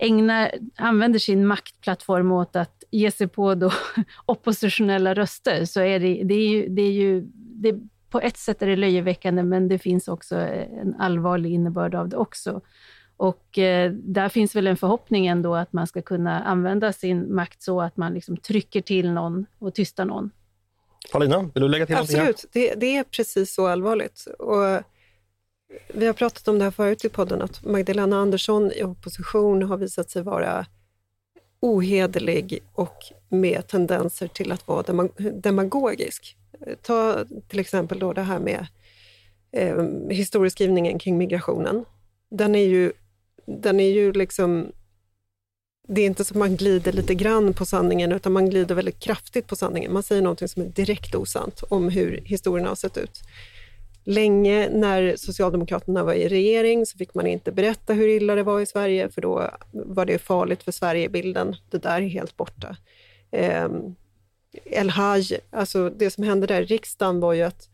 ägnar, 0.00 0.50
använder 0.76 1.18
sin 1.18 1.46
maktplattform 1.46 2.32
åt 2.32 2.56
att 2.56 2.84
ge 2.90 3.10
sig 3.10 3.28
på 3.28 3.54
då 3.54 3.70
oppositionella 4.26 5.14
röster, 5.14 5.64
så 5.64 5.80
är 5.80 6.00
det, 6.00 6.22
det 6.24 6.34
är 6.34 6.48
ju, 6.48 6.68
det 6.68 6.82
är 6.82 6.92
ju 6.92 7.28
det, 7.34 7.74
på 8.10 8.20
ett 8.20 8.36
sätt 8.36 8.62
är 8.62 8.66
det 8.66 8.76
löjeväckande, 8.76 9.42
men 9.42 9.68
det 9.68 9.78
finns 9.78 10.08
också 10.08 10.36
en 10.36 10.94
allvarlig 10.98 11.52
innebörd 11.52 11.94
av 11.94 12.08
det 12.08 12.16
också. 12.16 12.60
Och 13.20 13.58
eh, 13.58 13.92
där 13.92 14.28
finns 14.28 14.56
väl 14.56 14.66
en 14.66 14.76
förhoppning 14.76 15.26
ändå 15.26 15.54
att 15.54 15.72
man 15.72 15.86
ska 15.86 16.02
kunna 16.02 16.42
använda 16.42 16.92
sin 16.92 17.34
makt 17.34 17.62
så 17.62 17.80
att 17.80 17.96
man 17.96 18.14
liksom 18.14 18.36
trycker 18.36 18.80
till 18.80 19.10
någon 19.12 19.46
och 19.58 19.74
tystar 19.74 20.04
någon. 20.04 20.30
Paulina, 21.12 21.50
vill 21.54 21.62
du 21.62 21.68
lägga 21.68 21.86
till 21.86 21.96
Absolut, 21.96 22.20
någonting? 22.20 22.50
det, 22.52 22.74
det 22.74 22.96
är 22.96 23.04
precis 23.04 23.54
så 23.54 23.66
allvarligt. 23.66 24.26
Och 24.38 24.82
vi 25.88 26.06
har 26.06 26.12
pratat 26.12 26.48
om 26.48 26.58
det 26.58 26.64
här 26.64 26.70
förut 26.70 27.04
i 27.04 27.08
podden, 27.08 27.42
att 27.42 27.64
Magdalena 27.64 28.16
Andersson 28.16 28.72
i 28.72 28.84
opposition 28.84 29.62
har 29.62 29.76
visat 29.76 30.10
sig 30.10 30.22
vara 30.22 30.66
ohederlig 31.60 32.62
och 32.72 32.96
med 33.28 33.66
tendenser 33.66 34.28
till 34.28 34.52
att 34.52 34.68
vara 34.68 35.08
demagogisk. 35.32 36.36
Ta 36.82 37.24
till 37.48 37.58
exempel 37.58 37.98
då 37.98 38.12
det 38.12 38.22
här 38.22 38.38
med 38.38 38.66
eh, 39.52 39.84
historieskrivningen 40.10 40.98
kring 40.98 41.18
migrationen. 41.18 41.84
Den 42.30 42.54
är 42.54 42.66
ju, 42.66 42.92
den 43.58 43.80
är 43.80 43.90
ju 43.90 44.12
liksom... 44.12 44.72
Det 45.88 46.00
är 46.00 46.06
inte 46.06 46.24
så 46.24 46.34
att 46.34 46.38
man 46.38 46.56
glider 46.56 46.92
lite 46.92 47.14
grann 47.14 47.54
på 47.54 47.64
sanningen, 47.64 48.12
utan 48.12 48.32
man 48.32 48.50
glider 48.50 48.74
väldigt 48.74 49.00
kraftigt 49.00 49.46
på 49.46 49.56
sanningen. 49.56 49.92
Man 49.92 50.02
säger 50.02 50.22
någonting 50.22 50.48
som 50.48 50.62
är 50.62 50.66
direkt 50.66 51.14
osant 51.14 51.62
om 51.62 51.88
hur 51.88 52.22
historien 52.24 52.66
har 52.66 52.74
sett 52.74 52.96
ut. 52.96 53.20
Länge 54.04 54.68
när 54.68 55.16
Socialdemokraterna 55.16 56.04
var 56.04 56.14
i 56.14 56.28
regering 56.28 56.86
så 56.86 56.98
fick 56.98 57.14
man 57.14 57.26
inte 57.26 57.52
berätta 57.52 57.92
hur 57.92 58.08
illa 58.08 58.34
det 58.34 58.42
var 58.42 58.60
i 58.60 58.66
Sverige, 58.66 59.08
för 59.08 59.22
då 59.22 59.50
var 59.72 60.06
det 60.06 60.18
farligt 60.18 60.62
för 60.62 60.72
Sverigebilden. 60.72 61.56
Det 61.70 61.78
där 61.78 62.02
är 62.02 62.08
helt 62.08 62.36
borta. 62.36 62.76
Eh, 63.30 63.68
El-Haj, 64.64 65.40
alltså 65.50 65.90
det 65.90 66.10
som 66.10 66.24
hände 66.24 66.46
där 66.46 66.62
i 66.62 66.64
riksdagen 66.64 67.20
var 67.20 67.32
ju 67.32 67.42
att 67.42 67.68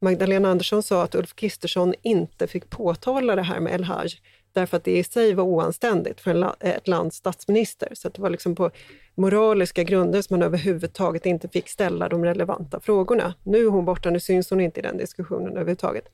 Magdalena 0.00 0.50
Andersson 0.50 0.82
sa 0.82 1.02
att 1.02 1.14
Ulf 1.14 1.34
Kristersson 1.34 1.94
inte 2.02 2.46
fick 2.46 2.70
påtala 2.70 3.36
det 3.36 3.42
här 3.42 3.60
med 3.60 3.74
El-Haj, 3.74 4.08
därför 4.54 4.76
att 4.76 4.84
det 4.84 4.98
i 4.98 5.04
sig 5.04 5.34
var 5.34 5.44
oanständigt 5.44 6.20
för 6.20 6.42
eh, 6.42 6.50
ett 6.60 6.88
lands 6.88 7.16
statsminister. 7.16 7.88
Så 7.92 8.08
det 8.08 8.22
var 8.22 8.30
liksom 8.30 8.54
på 8.54 8.70
moraliska 9.14 9.82
grunder 9.82 10.22
som 10.22 10.38
man 10.38 10.46
överhuvudtaget 10.46 11.26
inte 11.26 11.48
fick 11.48 11.68
ställa 11.68 12.08
de 12.08 12.24
relevanta 12.24 12.80
frågorna. 12.80 13.34
Nu 13.42 13.66
är 13.66 13.70
hon 13.70 13.84
borta, 13.84 14.10
nu 14.10 14.20
syns 14.20 14.50
hon 14.50 14.60
inte 14.60 14.80
i 14.80 14.82
den 14.82 14.96
diskussionen 14.96 15.52
överhuvudtaget. 15.52 16.04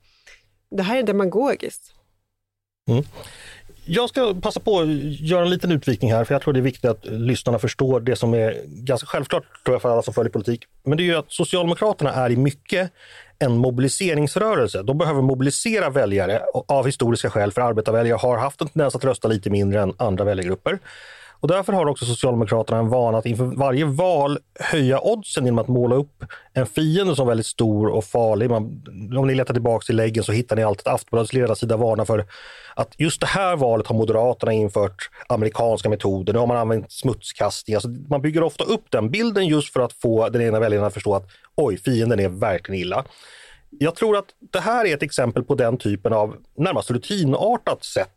Det 0.71 0.83
här 0.83 0.99
är 0.99 1.03
demagogiskt. 1.03 1.95
Mm. 2.89 3.05
Jag 3.85 4.09
ska 4.09 4.35
passa 4.35 4.61
på 4.61 4.81
att 4.81 4.89
göra 5.21 5.43
en 5.43 5.51
liten 5.51 5.73
utvikning 5.73 6.13
här, 6.13 6.25
för 6.25 6.35
jag 6.35 6.43
tror 6.43 6.55
det 6.55 6.61
är 6.61 6.63
viktigt 6.63 6.91
att 6.91 7.05
lyssnarna 7.05 7.59
förstår 7.59 8.01
det 8.01 8.17
som 8.17 8.35
är 8.35 8.63
ganska 8.67 9.07
självklart 9.07 9.45
tror 9.65 9.75
jag, 9.75 9.83
för 9.83 9.89
alla 9.89 10.03
som 10.03 10.15
följer 10.15 10.33
politik. 10.33 10.65
Men 10.83 10.97
det 10.97 11.03
är 11.03 11.05
ju 11.05 11.15
att 11.15 11.33
Socialdemokraterna 11.33 12.13
är 12.13 12.31
i 12.31 12.37
mycket 12.37 12.93
en 13.45 13.57
mobiliseringsrörelse. 13.57 14.83
De 14.83 14.99
behöver 14.99 15.23
mobilisera 15.23 15.91
väljare 15.91 16.43
av 16.69 16.87
historiska 16.87 17.31
skäl, 17.31 17.53
för 17.53 17.61
arbetarväljare 17.61 18.17
har 18.17 18.39
haft 18.39 18.61
en 18.61 18.69
tendens 18.69 18.95
att 18.95 19.05
rösta 19.05 19.29
lite 19.29 19.51
mindre 19.51 19.81
än 19.81 19.95
andra 19.97 20.25
väljargrupper. 20.25 20.79
Och 21.41 21.49
därför 21.49 21.73
har 21.73 21.87
också 21.87 22.05
Socialdemokraterna 22.05 22.79
en 22.79 22.89
vana 22.89 23.19
att 23.19 23.27
inför 23.27 23.45
varje 23.45 23.85
val 23.85 24.39
höja 24.61 25.01
oddsen 25.01 25.45
genom 25.45 25.59
att 25.59 25.69
måla 25.69 25.95
upp 25.95 26.25
en 26.53 26.67
fiende 26.67 27.17
som 27.17 27.27
väldigt 27.27 27.47
stor 27.47 27.89
och 27.89 28.05
farlig. 28.05 28.51
Man, 28.51 28.63
om 29.19 29.27
ni 29.27 29.35
letar 29.35 29.55
tillbaka 29.55 29.93
i 29.93 29.97
läggen 29.97 30.25
så 30.25 30.33
hittar 30.33 30.57
ni 30.57 30.63
alltid 30.63 30.89
Aftonbladets 30.89 31.33
ledarsida 31.33 31.77
varnar 31.77 32.05
för 32.05 32.27
att 32.75 32.95
just 32.99 33.21
det 33.21 33.27
här 33.27 33.57
valet 33.57 33.87
har 33.87 33.97
Moderaterna 33.97 34.53
infört 34.53 35.11
amerikanska 35.29 35.89
metoder. 35.89 36.33
Nu 36.33 36.39
har 36.39 36.47
man 36.47 36.57
använt 36.57 36.93
smutskastning. 36.93 37.75
Alltså 37.75 37.89
man 37.89 38.23
bygger 38.23 38.43
ofta 38.43 38.65
upp 38.65 38.85
den 38.91 39.11
bilden 39.11 39.47
just 39.47 39.73
för 39.73 39.81
att 39.81 39.93
få 39.93 40.29
den 40.29 40.43
ena 40.43 40.61
väljaren 40.61 40.85
att 40.85 40.95
förstå 40.95 41.15
att 41.15 41.29
oj, 41.57 41.77
fienden 41.77 42.21
är 42.21 42.29
verkligen 42.29 42.81
illa. 42.81 43.05
Jag 43.79 43.95
tror 43.95 44.17
att 44.17 44.27
det 44.53 44.61
här 44.61 44.87
är 44.87 44.95
ett 44.95 45.03
exempel 45.03 45.45
på 45.45 45.55
den 45.55 45.77
typen 45.77 46.13
av 46.13 46.37
närmast 46.57 46.91
rutinartat 46.91 47.85
sätt. 47.85 48.17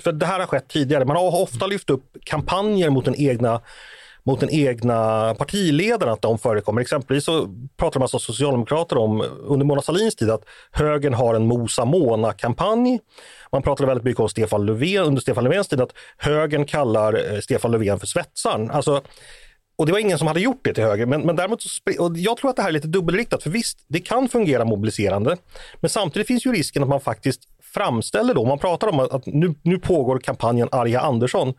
För 0.00 0.12
det 0.12 0.26
här 0.26 0.40
har 0.40 0.46
skett 0.46 0.68
tidigare. 0.68 1.04
Man 1.04 1.16
har 1.16 1.42
ofta 1.42 1.66
lyft 1.66 1.90
upp 1.90 2.16
kampanjer 2.24 2.90
mot 2.90 3.04
den 3.04 3.14
egna 3.14 3.60
mot 4.26 4.40
den 4.40 4.50
egna 4.50 5.34
partiledaren 5.34 6.12
att 6.12 6.22
de 6.22 6.38
förekommer. 6.38 6.80
Exempelvis 6.80 7.24
så 7.24 7.48
pratar 7.76 8.00
man 8.00 8.08
som 8.08 8.20
socialdemokrater 8.20 8.98
om 8.98 9.24
under 9.42 9.66
Mona 9.66 9.82
Sahlins 9.82 10.16
tid 10.16 10.30
att 10.30 10.44
högern 10.70 11.14
har 11.14 11.34
en 11.34 11.46
Mosa 11.46 11.84
Mona-kampanj. 11.84 13.00
Man 13.52 13.62
pratade 13.62 13.86
väldigt 13.86 14.04
mycket 14.04 14.20
om 14.20 14.28
Stefan 14.28 14.66
Löfven 14.66 15.04
under 15.04 15.20
Stefan 15.20 15.44
Löfvens 15.44 15.68
tid 15.68 15.80
att 15.80 15.92
högern 16.16 16.64
kallar 16.64 17.32
eh, 17.32 17.40
Stefan 17.40 17.70
Löfven 17.70 18.00
för 18.00 18.06
svetsaren. 18.06 18.70
Alltså, 18.70 19.02
och 19.76 19.86
det 19.86 19.92
var 19.92 19.98
ingen 19.98 20.18
som 20.18 20.26
hade 20.28 20.40
gjort 20.40 20.60
det 20.64 20.74
till 20.74 20.84
höger. 20.84 21.06
Men, 21.06 21.22
men 21.22 21.36
däremot, 21.36 21.64
och 21.98 22.16
jag 22.16 22.36
tror 22.36 22.50
att 22.50 22.56
det 22.56 22.62
här 22.62 22.68
är 22.68 22.72
lite 22.72 22.88
dubbelriktat. 22.88 23.42
För 23.42 23.50
visst, 23.50 23.84
det 23.88 24.00
kan 24.00 24.28
fungera 24.28 24.64
mobiliserande. 24.64 25.36
Men 25.80 25.90
samtidigt 25.90 26.28
finns 26.28 26.46
ju 26.46 26.52
risken 26.52 26.82
att 26.82 26.88
man 26.88 27.00
faktiskt 27.00 27.40
framställer 27.74 28.34
då, 28.34 28.44
man 28.44 28.58
pratar 28.58 28.88
om 28.88 29.00
att 29.00 29.26
nu, 29.26 29.54
nu 29.62 29.78
pågår 29.78 30.18
kampanjen 30.18 30.68
Arja 30.72 31.00
Andersson 31.00 31.54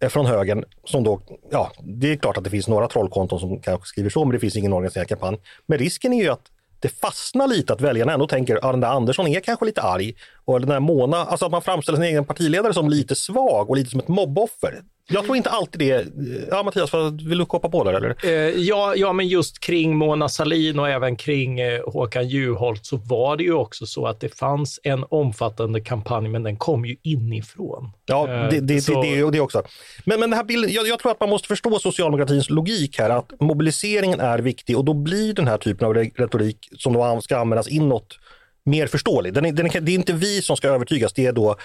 eh, 0.00 0.08
från 0.08 0.26
högern, 0.26 0.64
som 0.84 1.04
då, 1.04 1.20
ja, 1.50 1.72
det 1.80 2.12
är 2.12 2.16
klart 2.16 2.36
att 2.36 2.44
det 2.44 2.50
finns 2.50 2.68
några 2.68 2.88
trollkonton 2.88 3.40
som 3.40 3.60
kanske 3.60 3.86
skriver 3.86 4.10
så, 4.10 4.24
men 4.24 4.32
det 4.32 4.38
finns 4.38 4.56
ingen 4.56 4.72
organiserad 4.72 5.08
kampanj. 5.08 5.38
Men 5.66 5.78
risken 5.78 6.12
är 6.12 6.22
ju 6.22 6.28
att 6.28 6.50
det 6.80 6.88
fastnar 6.88 7.46
lite 7.46 7.72
att 7.72 7.80
väljarna 7.80 8.12
ändå 8.12 8.26
tänker 8.26 8.56
att 8.56 8.72
den 8.72 8.80
där 8.80 8.88
Andersson 8.88 9.26
är 9.26 9.40
kanske 9.40 9.64
lite 9.64 9.82
arg. 9.82 10.14
Och 10.44 10.60
den 10.60 10.68
där 10.68 10.80
Mona, 10.80 11.16
alltså 11.16 11.46
att 11.46 11.52
man 11.52 11.62
framställer 11.62 11.96
sin 11.96 12.06
egen 12.06 12.24
partiledare 12.24 12.74
som 12.74 12.88
lite 12.88 13.14
svag 13.14 13.70
och 13.70 13.76
lite 13.76 13.90
som 13.90 14.00
ett 14.00 14.08
mobboffer. 14.08 14.82
Jag 15.08 15.24
tror 15.24 15.36
inte 15.36 15.50
alltid 15.50 15.78
det. 15.78 16.06
Ja, 16.50 16.62
Mattias, 16.62 16.94
vill 17.28 17.38
du 17.38 17.44
hoppa 17.48 17.68
på 17.68 17.84
där? 17.84 17.92
Eller? 17.92 18.16
Eh, 18.24 18.30
ja, 18.56 18.94
ja, 18.96 19.12
men 19.12 19.28
just 19.28 19.60
kring 19.60 19.96
Mona 19.96 20.28
Salin 20.28 20.78
och 20.78 20.88
även 20.88 21.16
kring 21.16 21.60
eh, 21.60 21.80
Håkan 21.86 22.28
Juholt 22.28 22.86
så 22.86 22.96
var 22.96 23.36
det 23.36 23.42
ju 23.42 23.52
också 23.52 23.86
så 23.86 24.06
att 24.06 24.20
det 24.20 24.38
fanns 24.38 24.80
en 24.82 25.04
omfattande 25.08 25.80
kampanj, 25.80 26.28
men 26.28 26.42
den 26.42 26.56
kom 26.56 26.84
ju 26.84 26.96
inifrån. 27.02 27.92
Ja, 28.06 28.26
det, 28.26 28.50
det, 28.50 28.60
det, 28.60 28.80
så... 28.80 29.02
det, 29.02 29.30
det 29.30 29.40
också. 29.40 29.62
Men, 30.04 30.20
men 30.20 30.30
den 30.30 30.36
här 30.36 30.44
bilden, 30.44 30.72
jag, 30.72 30.88
jag, 30.88 30.98
tror 30.98 31.12
att 31.12 31.20
man 31.20 31.28
måste 31.28 31.48
förstå 31.48 31.78
socialdemokratins 31.78 32.50
logik 32.50 32.98
här, 32.98 33.10
att 33.10 33.40
mobiliseringen 33.40 34.20
är 34.20 34.38
viktig 34.38 34.78
och 34.78 34.84
då 34.84 34.94
blir 34.94 35.34
den 35.34 35.48
här 35.48 35.58
typen 35.58 35.86
av 35.86 35.94
retorik 35.94 36.68
som 36.78 36.92
då 36.92 37.20
ska 37.20 37.38
användas 37.38 37.68
inåt 37.68 38.18
mer 38.64 38.86
förståelig. 38.86 39.34
Den 39.34 39.44
är, 39.44 39.52
den 39.52 39.66
är, 39.66 39.80
det 39.80 39.92
är 39.92 39.94
inte 39.94 40.12
vi 40.12 40.42
som 40.42 40.56
ska 40.56 40.68
övertygas, 40.68 41.12
det 41.12 41.26
är 41.26 41.32
då 41.32 41.56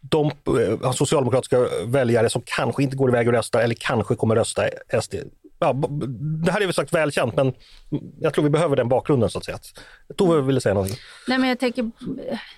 de 0.00 0.26
eh, 0.26 0.72
alltså 0.72 0.92
socialdemokratiska 0.92 1.68
väljare 1.86 2.30
som 2.30 2.42
kanske 2.44 2.82
inte 2.82 2.96
går 2.96 3.08
iväg 3.08 3.28
och 3.28 3.34
röstar 3.34 3.60
eller 3.60 3.74
kanske 3.74 4.14
kommer 4.14 4.36
rösta 4.36 4.62
SD. 5.02 5.14
Ja, 5.60 5.72
det 6.44 6.52
här 6.52 6.60
är 6.60 6.64
väl 6.64 6.74
sagt 6.74 6.94
välkänt, 6.94 7.36
men 7.36 7.52
jag 8.20 8.34
tror 8.34 8.44
vi 8.44 8.50
behöver 8.50 8.76
den 8.76 8.88
bakgrunden 8.88 9.30
så 9.30 9.38
att 9.38 9.44
säga. 9.44 9.58
Tove 10.16 10.42
ville 10.42 10.60
säga 10.60 10.74
någonting. 10.74 10.96
Nej, 11.28 11.38
men 11.38 11.48
jag 11.48 11.58
tänker, 11.58 11.90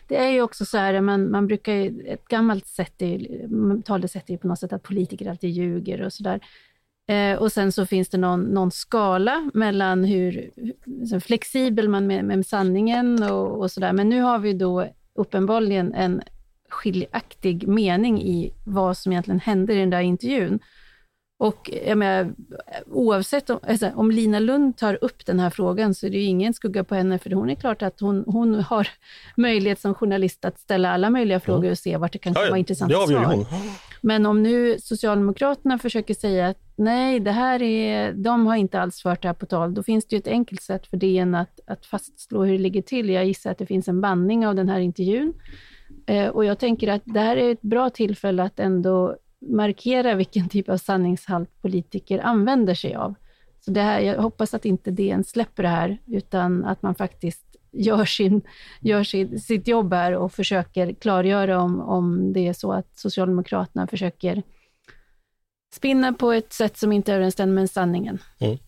det 0.08 0.16
är 0.16 0.28
ju 0.28 0.42
också 0.42 0.64
så 0.64 0.78
här, 0.78 1.00
man, 1.00 1.30
man 1.30 1.46
brukar 1.46 1.72
ju, 1.72 2.06
ett 2.06 2.28
gammalt 2.28 2.66
sätt, 2.66 3.02
talesätt 3.84 4.28
är 4.30 4.32
ju 4.32 4.38
på 4.38 4.48
något 4.48 4.58
sätt 4.58 4.72
att 4.72 4.82
politiker 4.82 5.30
alltid 5.30 5.50
ljuger 5.50 6.02
och 6.02 6.12
sådär. 6.12 6.40
Eh, 7.08 7.38
och 7.38 7.52
sen 7.52 7.72
så 7.72 7.86
finns 7.86 8.08
det 8.08 8.18
någon, 8.18 8.42
någon 8.42 8.70
skala 8.70 9.50
mellan 9.54 10.04
hur, 10.04 10.50
hur 11.10 11.20
flexibel 11.20 11.88
man 11.88 12.10
är 12.10 12.22
med, 12.22 12.24
med 12.24 12.46
sanningen 12.46 13.22
och, 13.22 13.60
och 13.60 13.70
sådär. 13.70 13.92
Men 13.92 14.08
nu 14.08 14.20
har 14.20 14.38
vi 14.38 14.52
då 14.52 14.86
uppenbarligen 15.14 15.94
en 15.94 16.22
skiljaktig 16.70 17.68
mening 17.68 18.22
i 18.22 18.52
vad 18.64 18.96
som 18.96 19.12
egentligen 19.12 19.40
hände 19.40 19.74
i 19.74 19.78
den 19.78 19.90
där 19.90 20.00
intervjun. 20.00 20.60
Och 21.38 21.70
jag 21.86 21.98
menar, 21.98 22.34
oavsett 22.86 23.50
om, 23.50 23.58
alltså, 23.68 23.90
om 23.94 24.10
Lina 24.10 24.38
Lund 24.38 24.76
tar 24.76 24.98
upp 25.04 25.26
den 25.26 25.40
här 25.40 25.50
frågan 25.50 25.94
så 25.94 26.06
är 26.06 26.10
det 26.10 26.16
ju 26.16 26.24
ingen 26.24 26.54
skugga 26.54 26.84
på 26.84 26.94
henne, 26.94 27.18
för 27.18 27.30
hon 27.30 27.50
är 27.50 27.54
klart 27.54 27.82
att 27.82 28.00
hon, 28.00 28.24
hon 28.26 28.54
har 28.54 28.88
möjlighet 29.36 29.80
som 29.80 29.94
journalist 29.94 30.44
att 30.44 30.58
ställa 30.58 30.90
alla 30.90 31.10
möjliga 31.10 31.40
frågor 31.40 31.58
mm. 31.58 31.72
och 31.72 31.78
se 31.78 31.96
vart 31.96 32.12
det 32.12 32.18
kan 32.18 32.34
komma 32.34 32.46
ja, 32.46 32.56
intressanta 32.56 33.06
svar. 33.06 33.24
Hon. 33.24 33.46
Men 34.00 34.26
om 34.26 34.42
nu 34.42 34.78
Socialdemokraterna 34.78 35.78
försöker 35.78 36.14
säga 36.14 36.48
att 36.48 36.58
nej, 36.76 37.20
det 37.20 37.32
här 37.32 37.62
är, 37.62 38.12
de 38.12 38.46
har 38.46 38.56
inte 38.56 38.80
alls 38.80 39.02
fört 39.02 39.22
det 39.22 39.28
här 39.28 39.34
på 39.34 39.46
tal, 39.46 39.74
då 39.74 39.82
finns 39.82 40.06
det 40.06 40.16
ju 40.16 40.20
ett 40.20 40.28
enkelt 40.28 40.62
sätt 40.62 40.86
för 40.86 40.96
DN 40.96 41.34
att, 41.34 41.60
att 41.66 41.86
fastslå 41.86 42.44
hur 42.44 42.52
det 42.52 42.58
ligger 42.58 42.82
till. 42.82 43.10
Jag 43.10 43.24
gissar 43.24 43.50
att 43.50 43.58
det 43.58 43.66
finns 43.66 43.88
en 43.88 44.00
bandning 44.00 44.46
av 44.46 44.54
den 44.54 44.68
här 44.68 44.80
intervjun. 44.80 45.32
Eh, 46.10 46.28
och 46.28 46.44
jag 46.44 46.58
tänker 46.58 46.88
att 46.88 47.02
det 47.04 47.20
här 47.20 47.36
är 47.36 47.52
ett 47.52 47.62
bra 47.62 47.90
tillfälle 47.90 48.42
att 48.42 48.60
ändå 48.60 49.16
markera 49.40 50.14
vilken 50.14 50.48
typ 50.48 50.68
av 50.68 50.76
sanningshalt 50.76 51.62
politiker 51.62 52.18
använder 52.18 52.74
sig 52.74 52.94
av. 52.94 53.14
Så 53.60 53.70
det 53.70 53.80
här, 53.80 54.00
jag 54.00 54.22
hoppas 54.22 54.54
att 54.54 54.64
inte 54.64 54.90
DN 54.90 55.24
släpper 55.24 55.62
det 55.62 55.68
här, 55.68 55.98
utan 56.06 56.64
att 56.64 56.82
man 56.82 56.94
faktiskt 56.94 57.56
gör, 57.72 58.04
sin, 58.04 58.42
gör 58.80 59.04
sin, 59.04 59.40
sitt 59.40 59.68
jobb 59.68 59.92
här 59.92 60.12
och 60.12 60.32
försöker 60.32 60.92
klargöra 60.92 61.62
om, 61.62 61.80
om 61.80 62.32
det 62.32 62.48
är 62.48 62.52
så 62.52 62.72
att 62.72 62.98
Socialdemokraterna 62.98 63.86
försöker 63.86 64.42
spinna 65.74 66.12
på 66.12 66.32
ett 66.32 66.52
sätt 66.52 66.76
som 66.76 66.92
inte 66.92 67.14
överensstämmer 67.14 67.54
med 67.54 67.70
sanningen. 67.70 68.18
Mm. 68.38 68.58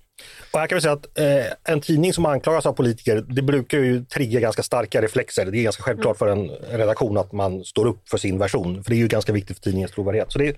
Och 0.53 0.61
här 0.61 0.66
kan 0.66 0.77
vi 0.77 0.83
säga 0.83 0.92
att 0.92 1.18
eh, 1.18 1.72
en 1.72 1.81
tidning 1.81 2.12
som 2.12 2.27
anklagas 2.27 2.66
av 2.66 2.72
politiker, 2.72 3.25
det 3.29 3.42
brukar 3.42 3.79
ju 3.79 4.05
trigga 4.05 4.40
ganska 4.40 4.62
starka 4.62 5.03
reflexer. 5.03 5.46
Det 5.46 5.59
är 5.59 5.62
ganska 5.62 5.83
självklart 5.83 6.18
för 6.18 6.29
en 6.29 6.48
redaktion 6.48 7.18
att 7.18 7.33
man 7.33 7.64
står 7.64 7.87
upp 7.87 8.09
för 8.09 8.18
sin 8.18 8.38
version, 8.38 8.85
för 8.85 8.90
det 8.90 8.96
är 8.96 8.98
ju 8.98 9.09
ganska 9.09 9.33
viktigt 9.33 9.57
för 9.57 9.62
tidningens 9.62 9.90
trovärdighet. 9.90 10.33
Så 10.33 10.38
det, 10.38 10.57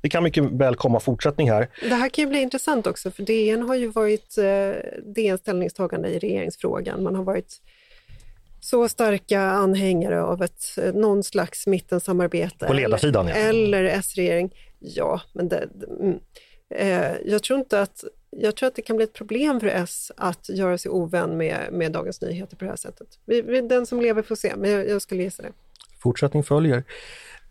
det 0.00 0.08
kan 0.08 0.22
mycket 0.22 0.44
väl 0.44 0.76
komma 0.76 1.00
fortsättning 1.00 1.50
här. 1.50 1.68
Det 1.82 1.94
här 1.94 2.08
kan 2.08 2.24
ju 2.24 2.28
bli 2.30 2.40
intressant 2.40 2.86
också, 2.86 3.10
för 3.10 3.22
DN 3.22 3.62
har 3.62 3.74
ju 3.74 3.88
varit 3.88 4.38
eh, 4.38 4.44
DNs 5.14 5.40
ställningstagande 5.40 6.08
i 6.08 6.18
regeringsfrågan. 6.18 7.02
Man 7.02 7.14
har 7.14 7.24
varit 7.24 7.60
så 8.60 8.88
starka 8.88 9.40
anhängare 9.40 10.22
av 10.22 10.42
ett, 10.42 10.78
eh, 10.82 10.94
någon 10.94 11.22
slags 11.22 11.66
mittensamarbete. 11.66 12.66
På 12.66 12.72
ledarsidan, 12.72 13.28
eller, 13.28 13.40
ja. 13.40 13.48
Eller 13.48 13.84
S-regering. 13.84 14.54
Ja, 14.78 15.20
men 15.32 15.48
det, 15.48 15.68
mm. 16.00 16.18
eh, 16.74 17.16
jag 17.24 17.42
tror 17.42 17.58
inte 17.58 17.80
att 17.80 18.04
jag 18.30 18.56
tror 18.56 18.66
att 18.66 18.74
det 18.74 18.82
kan 18.82 18.96
bli 18.96 19.04
ett 19.04 19.12
problem 19.12 19.60
för 19.60 19.66
S 19.66 20.12
att 20.16 20.48
göra 20.48 20.78
sig 20.78 20.90
ovän 20.90 21.36
med, 21.36 21.68
med 21.72 21.92
Dagens 21.92 22.20
Nyheter 22.20 22.56
på 22.56 22.64
det 22.64 22.70
här 22.70 22.76
sättet. 22.76 23.08
Vi, 23.24 23.42
vi, 23.42 23.60
den 23.60 23.86
som 23.86 24.00
lever 24.00 24.22
får 24.22 24.34
se, 24.34 24.52
men 24.56 24.70
jag, 24.70 24.88
jag 24.88 25.02
skulle 25.02 25.22
gissa 25.22 25.42
det. 25.42 25.52
Fortsättning 26.02 26.44
följer. 26.44 26.84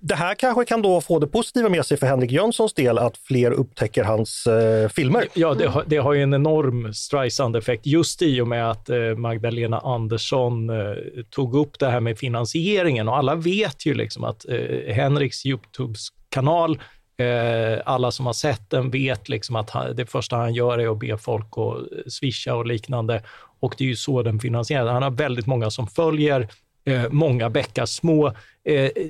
Det 0.01 0.15
här 0.15 0.35
kanske 0.35 0.65
kan 0.65 0.81
då 0.81 1.01
få 1.01 1.19
det 1.19 1.27
positiva 1.27 1.69
med 1.69 1.85
sig 1.85 1.97
för 1.97 2.07
Henrik 2.07 2.31
Jönssons 2.31 2.73
del, 2.73 2.97
att 2.97 3.17
fler 3.17 3.51
upptäcker 3.51 4.03
hans 4.03 4.47
eh, 4.47 4.89
filmer. 4.89 5.27
Ja, 5.33 5.53
det 5.53 5.67
har, 5.67 5.83
det 5.87 5.97
har 5.97 6.13
ju 6.13 6.23
en 6.23 6.33
enorm 6.33 6.93
Streisand-effekt 6.93 7.85
just 7.85 8.21
i 8.21 8.41
och 8.41 8.47
med 8.47 8.71
att 8.71 8.89
eh, 8.89 8.97
Magdalena 9.17 9.79
Andersson 9.79 10.69
eh, 10.69 10.95
tog 11.29 11.55
upp 11.55 11.79
det 11.79 11.89
här 11.89 11.99
med 11.99 12.17
finansieringen 12.17 13.07
och 13.07 13.17
alla 13.17 13.35
vet 13.35 13.85
ju 13.85 13.93
liksom 13.93 14.23
att 14.23 14.49
eh, 14.49 14.93
Henriks 14.93 15.45
Youtube-kanal 15.45 16.79
Eh, 17.19 17.79
alla 17.85 18.11
som 18.11 18.25
har 18.25 18.33
sett 18.33 18.69
den 18.69 18.89
vet 18.89 19.29
liksom 19.29 19.55
att 19.55 19.69
han, 19.69 19.95
det 19.95 20.05
första 20.05 20.35
han 20.35 20.53
gör 20.53 20.77
är 20.77 20.91
att 20.91 20.99
be 20.99 21.17
folk 21.17 21.45
att 21.45 21.57
eh, 21.57 22.07
swisha 22.07 22.55
och 22.55 22.65
liknande. 22.65 23.23
Och 23.59 23.75
det 23.77 23.83
är 23.83 23.87
ju 23.87 23.95
så 23.95 24.23
den 24.23 24.39
finansieras. 24.39 24.89
Han 24.89 25.03
har 25.03 25.11
väldigt 25.11 25.45
många 25.45 25.71
som 25.71 25.87
följer, 25.87 26.47
eh, 26.85 27.03
många 27.09 27.49
bäckar 27.49 27.85
små. 27.85 28.33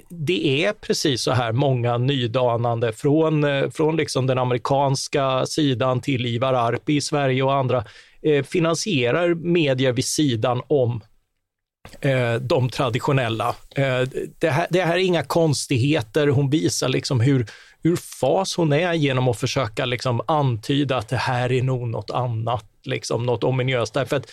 Det 0.09 0.65
är 0.65 0.73
precis 0.73 1.21
så 1.21 1.31
här 1.31 1.51
många 1.51 1.97
nydanande 1.97 2.93
från, 2.93 3.45
från 3.71 3.95
liksom 3.95 4.27
den 4.27 4.37
amerikanska 4.37 5.45
sidan 5.45 6.01
till 6.01 6.25
Ivar 6.25 6.53
Arpi 6.53 6.95
i 6.95 7.01
Sverige 7.01 7.43
och 7.43 7.53
andra 7.53 7.83
finansierar 8.43 9.33
medier 9.33 9.91
vid 9.91 10.05
sidan 10.05 10.61
om 10.67 11.01
Eh, 12.01 12.33
de 12.33 12.69
traditionella. 12.69 13.55
Eh, 13.75 14.01
det 14.39 14.49
här, 14.49 14.67
det 14.69 14.81
här 14.81 14.93
är 14.93 14.99
inga 14.99 15.23
konstigheter. 15.23 16.27
Hon 16.27 16.49
visar 16.49 16.89
liksom 16.89 17.19
hur, 17.19 17.47
hur 17.83 17.95
fas 17.95 18.55
hon 18.55 18.73
är 18.73 18.93
genom 18.93 19.27
att 19.27 19.39
försöka 19.39 19.85
liksom 19.85 20.21
antyda 20.27 20.97
att 20.97 21.09
det 21.09 21.17
här 21.17 21.51
är 21.51 21.63
nog 21.63 21.87
något 21.87 22.09
annat, 22.09 22.65
liksom 22.83 23.25
något 23.25 23.43
ominöst. 23.43 23.93
Därför 23.93 24.15
att 24.15 24.31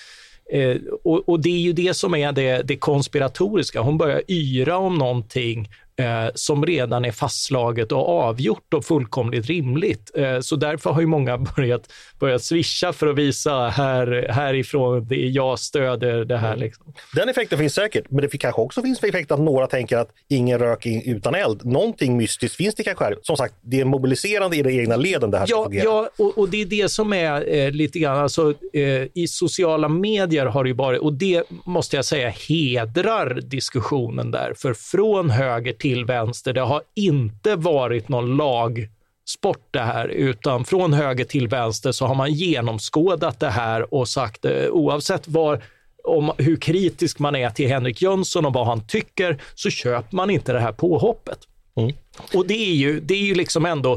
eh, 0.52 0.76
och, 1.04 1.28
och, 1.28 1.40
det 1.40 1.48
är 1.48 1.60
ju 1.60 1.72
det 1.72 1.94
som 1.94 2.14
är 2.14 2.32
det, 2.32 2.62
det 2.62 2.76
konspiratoriska. 2.76 3.80
Hon 3.80 3.98
börjar 3.98 4.22
yra 4.28 4.76
om 4.76 4.94
någonting 4.94 5.68
eh, 5.96 6.30
som 6.34 6.66
redan 6.66 7.04
är 7.04 7.12
fastslaget 7.12 7.92
och 7.92 8.08
avgjort 8.08 8.74
och 8.74 8.84
fullkomligt 8.84 9.46
rimligt. 9.46 10.10
Eh, 10.14 10.40
så 10.40 10.56
därför 10.56 10.90
har 10.90 11.00
ju 11.00 11.06
många 11.06 11.38
börjat, 11.56 11.92
börjat 12.18 12.42
swisha 12.42 12.92
för 12.92 13.06
att 13.06 13.18
visa 13.18 13.68
här, 13.68 14.26
härifrån, 14.30 15.06
det 15.08 15.14
är 15.14 15.28
jag 15.28 15.58
stöder 15.58 16.24
det 16.24 16.36
här. 16.36 16.52
Mm. 16.52 16.60
Liksom. 16.60 16.94
Den 17.14 17.28
effekten 17.28 17.58
finns 17.58 17.74
säkert, 17.74 18.04
men 18.10 18.20
det 18.20 18.38
kanske 18.38 18.60
också 18.60 18.82
finns 18.82 19.04
effekt 19.04 19.30
att 19.30 19.40
några 19.40 19.66
tänker 19.66 19.96
att 19.96 20.10
ingen 20.28 20.58
rök 20.58 20.86
utan 20.86 21.34
eld. 21.34 21.64
Någonting 21.64 22.16
mystiskt 22.16 22.56
finns 22.56 22.74
det 22.74 22.82
kanske 22.82 23.04
här. 23.04 23.16
Som 23.22 23.36
sagt, 23.36 23.54
det 23.60 23.80
är 23.80 23.84
mobiliserande 23.84 24.56
i 24.56 24.62
de 24.62 24.80
egna 24.80 24.96
leden 24.96 25.30
det 25.30 25.38
här 25.38 25.46
ja. 25.48 25.68
Ja, 25.70 26.08
och, 26.18 26.38
och, 26.38 26.48
det 26.48 26.62
är 26.62 26.66
det 26.66 26.88
som 26.88 27.12
är 27.12 27.54
eh, 27.54 27.70
lite 27.70 27.98
grann, 27.98 28.18
alltså, 28.18 28.54
eh, 28.72 29.02
i 29.14 29.26
sociala 29.28 29.88
medier 29.88 30.46
har 30.46 30.64
det 30.64 30.70
ju 30.70 30.76
varit, 30.76 31.00
och 31.00 31.12
det 31.12 31.42
måste 31.64 31.96
jag 31.96 32.04
säga 32.04 32.28
hedrar 32.48 33.40
diskussionen 33.40 34.30
där, 34.30 34.54
för 34.56 34.74
från 34.74 35.30
höger 35.30 35.72
till 35.72 35.85
till 35.86 36.04
vänster. 36.04 36.52
Det 36.52 36.60
har 36.60 36.82
inte 36.94 37.56
varit 37.56 38.08
någon 38.08 38.36
lagsport 38.36 39.68
det 39.70 39.80
här, 39.80 40.08
utan 40.08 40.64
från 40.64 40.92
höger 40.92 41.24
till 41.24 41.48
vänster 41.48 41.92
så 41.92 42.06
har 42.06 42.14
man 42.14 42.32
genomskådat 42.32 43.40
det 43.40 43.50
här 43.50 43.94
och 43.94 44.08
sagt 44.08 44.44
eh, 44.44 44.66
oavsett 44.70 45.28
var 45.28 45.62
om 46.04 46.32
hur 46.38 46.56
kritisk 46.56 47.18
man 47.18 47.36
är 47.36 47.50
till 47.50 47.68
Henrik 47.68 48.02
Jönsson 48.02 48.46
och 48.46 48.52
vad 48.52 48.66
han 48.66 48.86
tycker, 48.86 49.38
så 49.54 49.70
köper 49.70 50.16
man 50.16 50.30
inte 50.30 50.52
det 50.52 50.60
här 50.60 50.72
påhoppet. 50.72 51.38
Mm. 51.76 51.92
Och 52.34 52.46
det 52.46 52.70
är 52.70 52.74
ju, 52.74 53.00
det 53.00 53.14
är 53.14 53.26
ju 53.26 53.34
liksom 53.34 53.66
ändå 53.66 53.92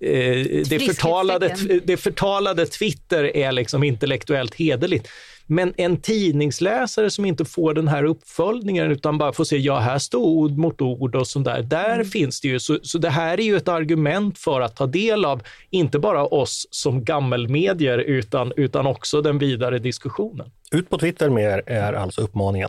eh, 0.00 0.44
det, 0.68 0.86
förtalade, 0.86 1.56
det 1.84 1.96
förtalade 1.96 2.66
Twitter 2.66 3.36
är 3.36 3.52
liksom 3.52 3.84
intellektuellt 3.84 4.54
hederligt. 4.54 5.08
Men 5.46 5.74
en 5.76 5.96
tidningsläsare 5.96 7.10
som 7.10 7.24
inte 7.24 7.44
får 7.44 7.74
den 7.74 7.88
här 7.88 8.04
uppföljningen 8.04 8.90
utan 8.90 9.18
bara 9.18 9.32
får 9.32 9.44
se, 9.44 9.56
ja 9.56 9.78
här 9.78 9.98
står 9.98 10.20
ord 10.20 10.58
mot 10.58 10.80
ord 10.80 11.14
och 11.14 11.26
sånt 11.26 11.44
där. 11.44 11.62
Där 11.62 11.94
mm. 11.94 12.06
finns 12.06 12.40
det 12.40 12.48
ju, 12.48 12.60
så, 12.60 12.78
så 12.82 12.98
det 12.98 13.10
här 13.10 13.40
är 13.40 13.44
ju 13.44 13.56
ett 13.56 13.68
argument 13.68 14.38
för 14.38 14.60
att 14.60 14.76
ta 14.76 14.86
del 14.86 15.24
av, 15.24 15.42
inte 15.70 15.98
bara 15.98 16.26
oss 16.26 16.66
som 16.70 17.04
gammelmedier 17.04 17.98
utan, 17.98 18.52
utan 18.56 18.86
också 18.86 19.22
den 19.22 19.38
vidare 19.38 19.78
diskussionen. 19.78 20.50
Ut 20.72 20.90
på 20.90 20.98
Twitter 20.98 21.30
mer 21.30 21.62
är 21.66 21.92
alltså 21.92 22.20
uppmaningen. 22.20 22.68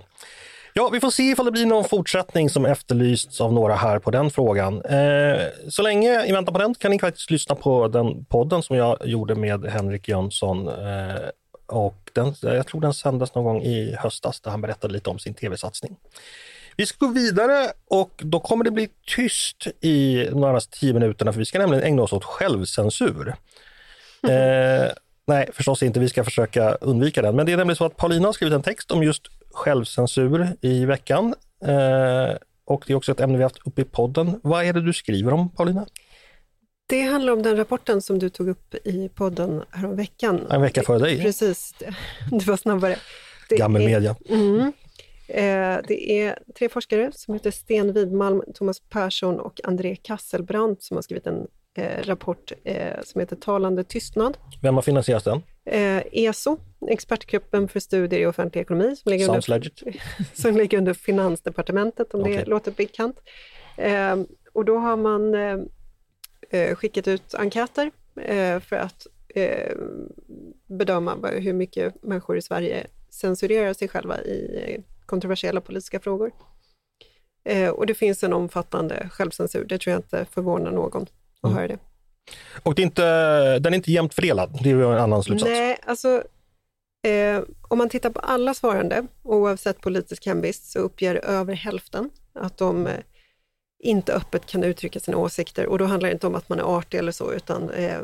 Ja, 0.78 0.90
vi 0.94 1.00
får 1.00 1.12
se 1.12 1.24
ifall 1.24 1.46
det 1.46 1.52
blir 1.52 1.66
någon 1.66 1.84
fortsättning 1.84 2.50
som 2.50 2.66
efterlysts 2.66 3.42
av 3.42 3.54
några 3.54 3.76
här 3.76 4.00
på 4.00 4.12
den 4.12 4.30
frågan. 4.30 4.86
Eh, 4.86 5.40
så 5.70 5.82
länge 5.82 6.26
i 6.26 6.32
väntan 6.32 6.54
på 6.54 6.60
den 6.60 6.74
kan 6.76 6.92
ni 6.92 7.00
faktiskt 7.00 7.32
lyssna 7.32 7.56
på 7.56 7.88
den 7.88 8.26
podden 8.26 8.64
som 8.64 8.76
jag 8.76 8.98
gjorde 9.04 9.36
med 9.36 9.66
Henrik 9.66 10.08
Jönsson 10.08 10.68
eh, 10.68 10.74
och 11.68 12.12
den, 12.14 12.36
jag 12.42 12.68
tror 12.68 12.82
den 12.82 12.94
sändes 12.94 13.36
någon 13.36 13.44
gång 13.44 13.62
i 13.62 13.96
höstas 14.00 14.42
där 14.42 14.52
han 14.52 14.62
berättade 14.62 14.94
lite 14.94 15.10
om 15.10 15.20
sin 15.20 15.34
tv-satsning. 15.34 15.98
Vi 16.78 16.86
ska 16.86 17.06
gå 17.06 17.12
vidare 17.12 17.72
och 17.88 18.12
då 18.18 18.40
kommer 18.40 18.64
det 18.64 18.72
bli 18.72 18.90
tyst 19.08 19.68
i 19.82 20.26
de 20.32 20.42
närmaste 20.42 20.80
tio 20.80 20.94
minuterna 20.94 21.34
för 21.34 21.40
vi 21.40 21.46
ska 21.46 21.60
nämligen 21.60 21.84
ägna 21.84 22.02
oss 22.02 22.14
åt 22.14 22.24
självcensur. 22.24 23.36
Mm. 24.24 24.82
Eh, 24.82 24.92
nej, 25.28 25.50
förstås 25.54 25.84
inte. 25.84 26.00
Vi 26.00 26.10
ska 26.10 26.24
försöka 26.24 26.72
undvika 26.72 27.22
den. 27.22 27.36
Men 27.36 27.46
det 27.46 27.54
är 27.54 27.58
nämligen 27.58 27.76
så 27.76 27.86
att 27.86 27.98
Paulina 27.98 28.28
har 28.28 28.34
skrivit 28.34 28.56
en 28.56 28.64
text 28.64 28.92
om 28.92 29.04
just 29.04 29.24
självcensur 29.52 30.48
i 30.62 30.86
veckan. 30.86 31.34
Eh, 31.66 32.36
och 32.66 32.84
det 32.88 32.94
är 32.94 32.98
också 32.98 33.12
ett 33.12 33.20
ämne 33.20 33.38
vi 33.38 33.44
haft 33.44 33.68
uppe 33.68 33.82
i 33.82 33.86
podden. 33.86 34.40
Vad 34.44 34.66
är 34.66 34.74
det 34.74 34.82
du 34.82 34.94
skriver 34.94 35.34
om 35.34 35.50
Paulina? 35.50 35.86
Det 36.88 37.02
handlar 37.02 37.34
om 37.34 37.42
den 37.42 37.58
rapporten 37.58 38.02
som 38.02 38.20
du 38.20 38.30
tog 38.30 38.50
upp 38.50 38.76
i 38.76 39.10
podden 39.10 39.64
häromveckan. 39.72 40.48
En 40.50 40.62
vecka 40.62 40.84
före 40.84 41.00
dig. 41.00 41.22
Precis, 41.22 41.74
du 42.32 42.46
var 42.46 42.58
snabbare. 42.58 42.96
Det 43.50 43.58
Gammelmedia. 43.58 44.16
Mm, 44.30 44.60
eh, 45.28 45.78
det 45.88 46.12
är 46.12 46.40
tre 46.58 46.70
forskare 46.70 47.12
som 47.14 47.34
heter 47.34 47.52
Sten 47.52 47.94
Widmalm, 47.94 48.44
Thomas 48.54 48.80
Persson 48.80 49.40
och 49.40 49.62
André 49.64 49.96
Kasselbrandt 49.96 50.84
som 50.84 50.98
har 50.98 51.02
skrivit 51.02 51.28
en 51.28 51.48
eh, 51.78 52.04
rapport 52.04 52.52
eh, 52.64 53.02
som 53.04 53.22
heter 53.22 53.36
Talande 53.36 53.84
tystnad. 53.84 54.38
Vem 54.62 54.76
har 54.76 54.82
finansierat 54.82 55.24
den? 55.24 55.42
Eh, 55.66 56.04
ESO, 56.12 56.58
Expertgruppen 56.90 57.68
för 57.68 57.80
studier 57.80 58.20
i 58.20 58.26
offentlig 58.26 58.62
ekonomi, 58.62 58.96
som 58.96 59.12
ligger, 59.12 59.26
Sounds 59.26 59.50
under, 59.50 59.72
som 60.34 60.58
ligger 60.58 60.78
under 60.78 60.94
Finansdepartementet, 60.94 62.14
om 62.14 62.22
okay. 62.22 62.38
det 62.38 62.46
låter 62.46 62.72
bekant. 62.72 63.20
Eh, 63.78 64.16
och 64.54 64.66
då 64.66 64.78
har 64.78 64.98
man 64.98 65.36
skickat 66.76 67.08
ut 67.08 67.36
enkäter 67.36 67.92
eh, 68.22 68.60
för 68.60 68.76
att 68.76 69.08
eh, 69.36 69.76
bedöma 70.68 71.30
hur 71.30 71.54
mycket 71.54 72.04
människor 72.04 72.38
i 72.38 72.42
Sverige 72.42 72.88
censurerar 73.10 73.74
sig 73.74 73.88
själva 73.88 74.22
i 74.22 74.84
kontroversiella 75.06 75.62
politiska 75.62 76.00
frågor. 76.00 76.32
Eh, 77.46 77.70
och 77.70 77.86
det 77.86 77.94
finns 77.94 78.24
en 78.24 78.34
omfattande 78.34 79.10
självcensur, 79.12 79.66
det 79.66 79.78
tror 79.78 79.92
jag 79.92 80.00
inte 80.00 80.26
förvånar 80.32 80.72
någon 80.72 81.02
att 81.42 81.44
mm. 81.44 81.58
höra 81.58 81.68
det. 81.68 81.78
Och 82.64 82.76
det 82.76 82.82
är 82.82 82.84
inte, 82.84 83.60
den 83.60 83.74
är 83.74 83.78
inte 83.78 83.92
jämnt 83.92 84.14
fördelad, 84.14 84.60
det 84.64 84.72
är 84.72 84.76
en 84.76 85.00
annan 85.00 85.24
slutsats. 85.24 85.50
Nej, 85.50 85.78
alltså 85.86 86.24
eh, 87.08 87.42
om 87.62 87.78
man 87.78 87.90
tittar 87.90 88.10
på 88.10 88.20
alla 88.20 88.54
svarande, 88.54 89.08
oavsett 89.24 89.82
politisk 89.82 90.26
hemvist, 90.26 90.72
så 90.72 90.80
uppger 90.80 91.16
över 91.16 91.54
hälften 91.54 92.10
att 92.34 92.58
de 92.58 92.88
eh, 92.88 92.94
inte 93.86 94.14
öppet 94.14 94.46
kan 94.46 94.64
uttrycka 94.64 95.00
sina 95.00 95.18
åsikter 95.18 95.66
och 95.66 95.78
då 95.78 95.86
handlar 95.86 96.10
det 96.10 96.14
inte 96.14 96.28
om 96.28 96.36
att 96.36 96.50
man 96.50 96.60
är 96.60 96.78
artig 96.78 96.98
eller 96.98 97.12
så, 97.12 97.34
utan 97.34 97.70
eh, 97.70 98.00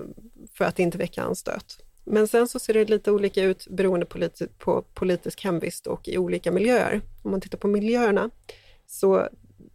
för 0.53 0.65
att 0.65 0.79
inte 0.79 0.97
väcka 0.97 1.23
anstöt. 1.23 1.83
Men 2.05 2.27
sen 2.27 2.47
så 2.47 2.59
ser 2.59 2.73
det 2.73 2.89
lite 2.89 3.11
olika 3.11 3.43
ut 3.43 3.67
beroende 3.67 4.05
politi 4.05 4.47
på 4.57 4.81
politisk 4.93 5.43
hemvist 5.43 5.87
och 5.87 6.07
i 6.07 6.17
olika 6.17 6.51
miljöer. 6.51 7.01
Om 7.23 7.31
man 7.31 7.41
tittar 7.41 7.57
på 7.57 7.67
miljöerna, 7.67 8.29
så 8.87 9.27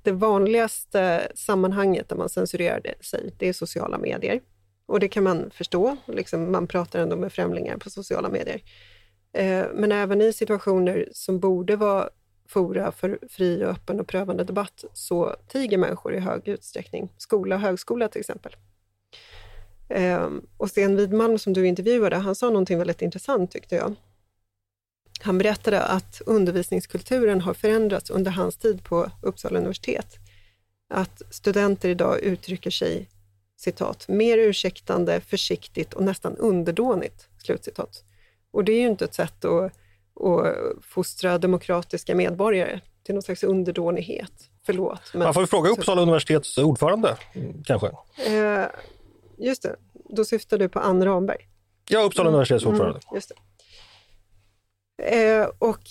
det 0.03 0.13
vanligaste 0.13 1.33
sammanhanget 1.35 2.09
där 2.09 2.17
man 2.17 2.29
censurerar 2.29 2.95
sig, 3.01 3.35
det 3.39 3.49
är 3.49 3.53
sociala 3.53 3.99
medier. 3.99 4.41
Och 4.87 5.01
det 5.01 5.09
kan 5.09 5.25
man 5.25 5.51
förstå, 5.51 5.97
liksom, 6.07 6.53
man 6.53 6.67
pratar 6.67 7.01
ändå 7.01 7.17
med 7.17 7.33
främlingar 7.33 7.77
på 7.77 7.91
sociala 7.91 8.29
medier. 8.29 8.63
Eh, 9.33 9.65
men 9.75 9.93
även 9.93 10.21
i 10.21 10.33
situationer 10.33 11.09
som 11.13 11.41
borde 11.41 11.77
vara 11.77 12.09
fora 12.49 12.93
för 12.93 13.19
fri 13.29 13.65
och 13.65 13.69
öppen 13.69 14.01
och 14.01 14.07
prövande 14.07 14.45
debatt 14.45 14.85
så 14.93 15.37
tiger 15.49 15.79
människor 15.79 16.15
i 16.15 16.19
hög 16.19 16.49
utsträckning. 16.49 17.09
Skola 17.17 17.55
och 17.55 17.61
högskola 17.61 18.09
till 18.09 18.21
exempel. 18.21 18.57
Ehm, 19.89 20.47
och 20.57 20.71
Sten 20.71 20.97
Widmalm 20.97 21.39
som 21.39 21.53
du 21.53 21.67
intervjuade, 21.67 22.17
han 22.17 22.35
sa 22.35 22.47
någonting 22.47 22.79
väldigt 22.79 23.03
intressant 23.03 23.51
tyckte 23.51 23.75
jag. 23.75 23.95
Han 25.21 25.39
berättade 25.39 25.83
att 25.83 26.23
undervisningskulturen 26.27 27.41
har 27.41 27.55
förändrats 27.55 28.11
under 28.11 28.31
hans 28.31 28.57
tid 28.57 28.85
på 28.85 29.11
Uppsala 29.23 29.59
universitet. 29.59 30.17
Att 30.89 31.23
studenter 31.31 31.89
idag 31.89 32.21
uttrycker 32.21 32.71
sig, 32.71 33.09
citat, 33.57 34.09
mer 34.09 34.39
ursäktande, 34.39 35.21
försiktigt 35.21 35.95
och 35.95 36.03
nästan 36.03 36.37
underdånigt, 36.37 37.29
slutcitat. 37.39 38.05
Och 38.51 38.65
det 38.65 38.73
är 38.73 38.81
ju 38.81 38.87
inte 38.87 39.05
ett 39.05 39.15
sätt 39.15 39.45
att, 39.45 39.73
att 40.21 40.85
fostra 40.85 41.39
demokratiska 41.39 42.15
medborgare 42.15 42.81
till 43.05 43.15
någon 43.15 43.23
slags 43.23 43.45
underdånighet. 43.45 44.33
Förlåt. 44.67 45.01
Men, 45.13 45.23
Man 45.23 45.35
får 45.35 45.41
vi 45.41 45.47
fråga 45.47 45.71
Uppsala 45.71 46.03
universitets 46.03 46.59
ordförande, 46.59 47.17
kanske? 47.65 47.87
Eh, 48.27 48.67
just 49.39 49.63
det, 49.63 49.77
då 50.11 50.25
syftar 50.25 50.59
du 50.59 50.69
på 50.69 50.79
Ann 50.79 51.05
Ramberg? 51.05 51.49
Ja, 51.89 52.03
Uppsala 52.03 52.29
mm. 52.29 52.35
universitets 52.35 52.67
ordförande. 52.67 53.01
Mm, 53.09 53.15
just 53.15 53.29
det. 53.29 53.37
Eh, 55.03 55.49
och 55.59 55.83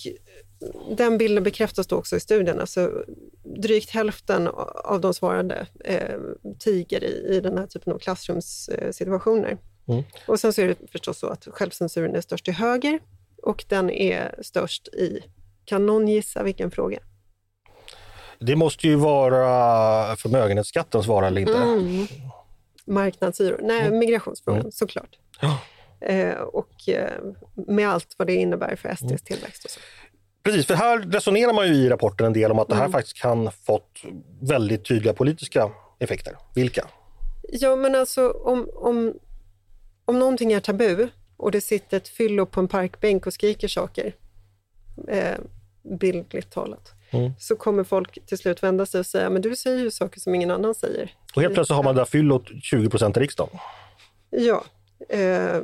den 0.97 1.17
bilden 1.17 1.43
bekräftas 1.43 1.87
då 1.87 1.95
också 1.95 2.15
i 2.15 2.19
studien. 2.19 2.59
Alltså, 2.59 3.05
drygt 3.43 3.89
hälften 3.89 4.47
av 4.85 5.01
de 5.01 5.13
svarande 5.13 5.67
eh, 5.85 6.19
tiger 6.59 7.03
i, 7.03 7.35
i 7.35 7.41
den 7.41 7.57
här 7.57 7.67
typen 7.67 7.93
av 7.93 7.99
klassrumssituationer. 7.99 9.57
Mm. 9.87 10.03
Och 10.27 10.39
sen 10.39 10.53
så 10.53 10.61
är 10.61 10.67
det 10.67 10.91
förstås 10.91 11.19
så 11.19 11.27
att 11.27 11.47
självcensuren 11.51 12.15
är 12.15 12.21
störst 12.21 12.45
till 12.45 12.53
höger 12.53 12.99
och 13.45 13.65
den 13.67 13.89
är 13.89 14.35
störst 14.41 14.87
i, 14.87 15.23
kan 15.65 15.85
någon 15.85 16.07
gissa 16.07 16.43
vilken 16.43 16.71
fråga? 16.71 16.99
Det 18.39 18.55
måste 18.55 18.87
ju 18.87 18.95
vara 18.95 20.15
förmögenhetsskattens 20.15 21.07
vara 21.07 21.27
eller 21.27 21.41
inte? 21.41 21.57
Mm. 21.57 22.07
Marknadshyror, 22.85 23.59
nej 23.63 23.81
mm. 23.81 23.99
migrationsfrågan 23.99 24.59
mm. 24.59 24.71
såklart. 24.71 25.19
Ja. 25.41 25.59
Eh, 26.07 26.35
och 26.35 26.89
eh, 26.89 27.11
med 27.53 27.89
allt 27.89 28.15
vad 28.17 28.27
det 28.27 28.35
innebär 28.35 28.75
för 28.75 28.95
SDs 28.95 29.01
mm. 29.01 29.17
tillväxt. 29.17 29.65
Och 29.65 29.71
så. 29.71 29.79
Precis, 30.43 30.67
för 30.67 30.73
här 30.73 30.99
resonerar 30.99 31.53
man 31.53 31.67
ju 31.67 31.73
i 31.73 31.89
rapporten 31.89 32.25
en 32.25 32.33
del 32.33 32.51
om 32.51 32.59
att 32.59 32.67
det 32.67 32.75
här 32.75 32.81
mm. 32.81 32.91
faktiskt 32.91 33.17
kan 33.17 33.51
fått 33.51 34.01
väldigt 34.41 34.85
tydliga 34.85 35.13
politiska 35.13 35.71
effekter. 35.99 36.37
Vilka? 36.55 36.87
Ja, 37.49 37.75
men 37.75 37.95
alltså 37.95 38.29
om, 38.29 38.69
om, 38.73 39.13
om 40.05 40.19
någonting 40.19 40.53
är 40.53 40.59
tabu 40.59 41.07
och 41.37 41.51
det 41.51 41.61
sitter 41.61 41.97
ett 41.97 42.07
fyllo 42.07 42.45
på 42.45 42.59
en 42.59 42.67
parkbänk 42.67 43.27
och 43.27 43.33
skriker 43.33 43.67
saker, 43.67 44.15
eh, 45.07 45.37
bildligt 45.99 46.51
talat, 46.51 46.93
mm. 47.09 47.31
så 47.39 47.55
kommer 47.55 47.83
folk 47.83 48.25
till 48.25 48.37
slut 48.37 48.63
vända 48.63 48.85
sig 48.85 48.99
och 48.99 49.05
säga, 49.05 49.29
men 49.29 49.41
du 49.41 49.55
säger 49.55 49.83
ju 49.83 49.91
saker 49.91 50.19
som 50.19 50.35
ingen 50.35 50.51
annan 50.51 50.75
säger. 50.75 51.13
Och 51.35 51.41
helt 51.41 51.53
plötsligt 51.53 51.75
har 51.75 51.83
man 51.83 51.95
det 51.95 52.01
där 52.01 52.05
fyllot 52.05 52.49
20 52.63 52.89
procent 52.89 53.17
i 53.17 53.19
riksdagen. 53.19 53.59
Ja. 54.29 54.63
Eh, 55.09 55.61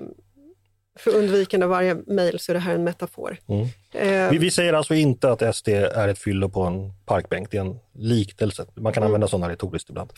för 0.96 1.16
undvikande 1.16 1.64
av 1.64 1.70
varje 1.70 1.96
mejl 1.96 2.40
så 2.40 2.52
är 2.52 2.54
det 2.54 2.60
här 2.60 2.76
en 2.76 2.84
metafor. 2.84 3.38
Mm. 3.48 3.68
Eh, 3.92 4.32
vi, 4.32 4.38
vi, 4.38 4.52
säger 4.52 4.74
alltså 4.74 4.94
inte 4.94 5.32
att 5.32 5.56
SD 5.56 5.68
är 5.70 6.08
ett 6.08 6.20
fyllo 6.20 6.50
på 6.50 6.62
en 6.62 6.94
parkbänk, 7.06 7.52
det 7.52 7.58
är 7.58 7.62
en 7.62 7.80
liknelse. 7.94 8.66
Man 8.76 8.94
kan 8.94 9.04
mm. 9.04 9.08
använda 9.08 9.28
sådana 9.28 9.50
retoriskt 9.50 9.90
ibland. 9.90 10.14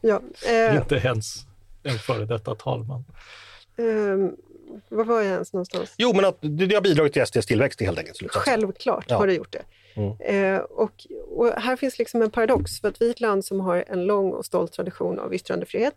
Ja, 0.00 0.20
eh, 0.48 0.76
inte 0.76 0.94
ens 0.94 1.34
en 1.82 1.98
före 1.98 2.24
detta 2.24 2.54
talman. 2.54 3.04
Eh, 3.76 3.84
var 4.88 5.04
var 5.04 5.20
jag 5.20 5.32
ens 5.32 5.52
någonstans? 5.52 5.94
Jo, 5.98 6.12
men 6.12 6.24
att 6.24 6.38
det 6.40 6.74
har 6.74 6.82
bidragit 6.82 7.12
till 7.12 7.26
SDs 7.26 7.46
tillväxt 7.46 7.80
helt 7.80 7.98
enkelt. 7.98 8.30
Självklart 8.30 9.04
ja. 9.08 9.16
har 9.16 9.26
det 9.26 9.34
gjort 9.34 9.52
det. 9.52 9.62
Mm. 9.94 10.16
Eh, 10.20 10.60
och, 10.60 11.06
och, 11.28 11.48
här 11.48 11.76
finns 11.76 11.98
liksom 11.98 12.22
en 12.22 12.30
paradox, 12.30 12.80
för 12.80 12.88
att 12.88 13.02
vi 13.02 13.06
är 13.06 13.10
ett 13.10 13.20
land 13.20 13.44
som 13.44 13.60
har 13.60 13.84
en 13.88 14.04
lång 14.04 14.32
och 14.32 14.46
stolt 14.46 14.72
tradition 14.72 15.18
av 15.18 15.34
yttrandefrihet. 15.34 15.96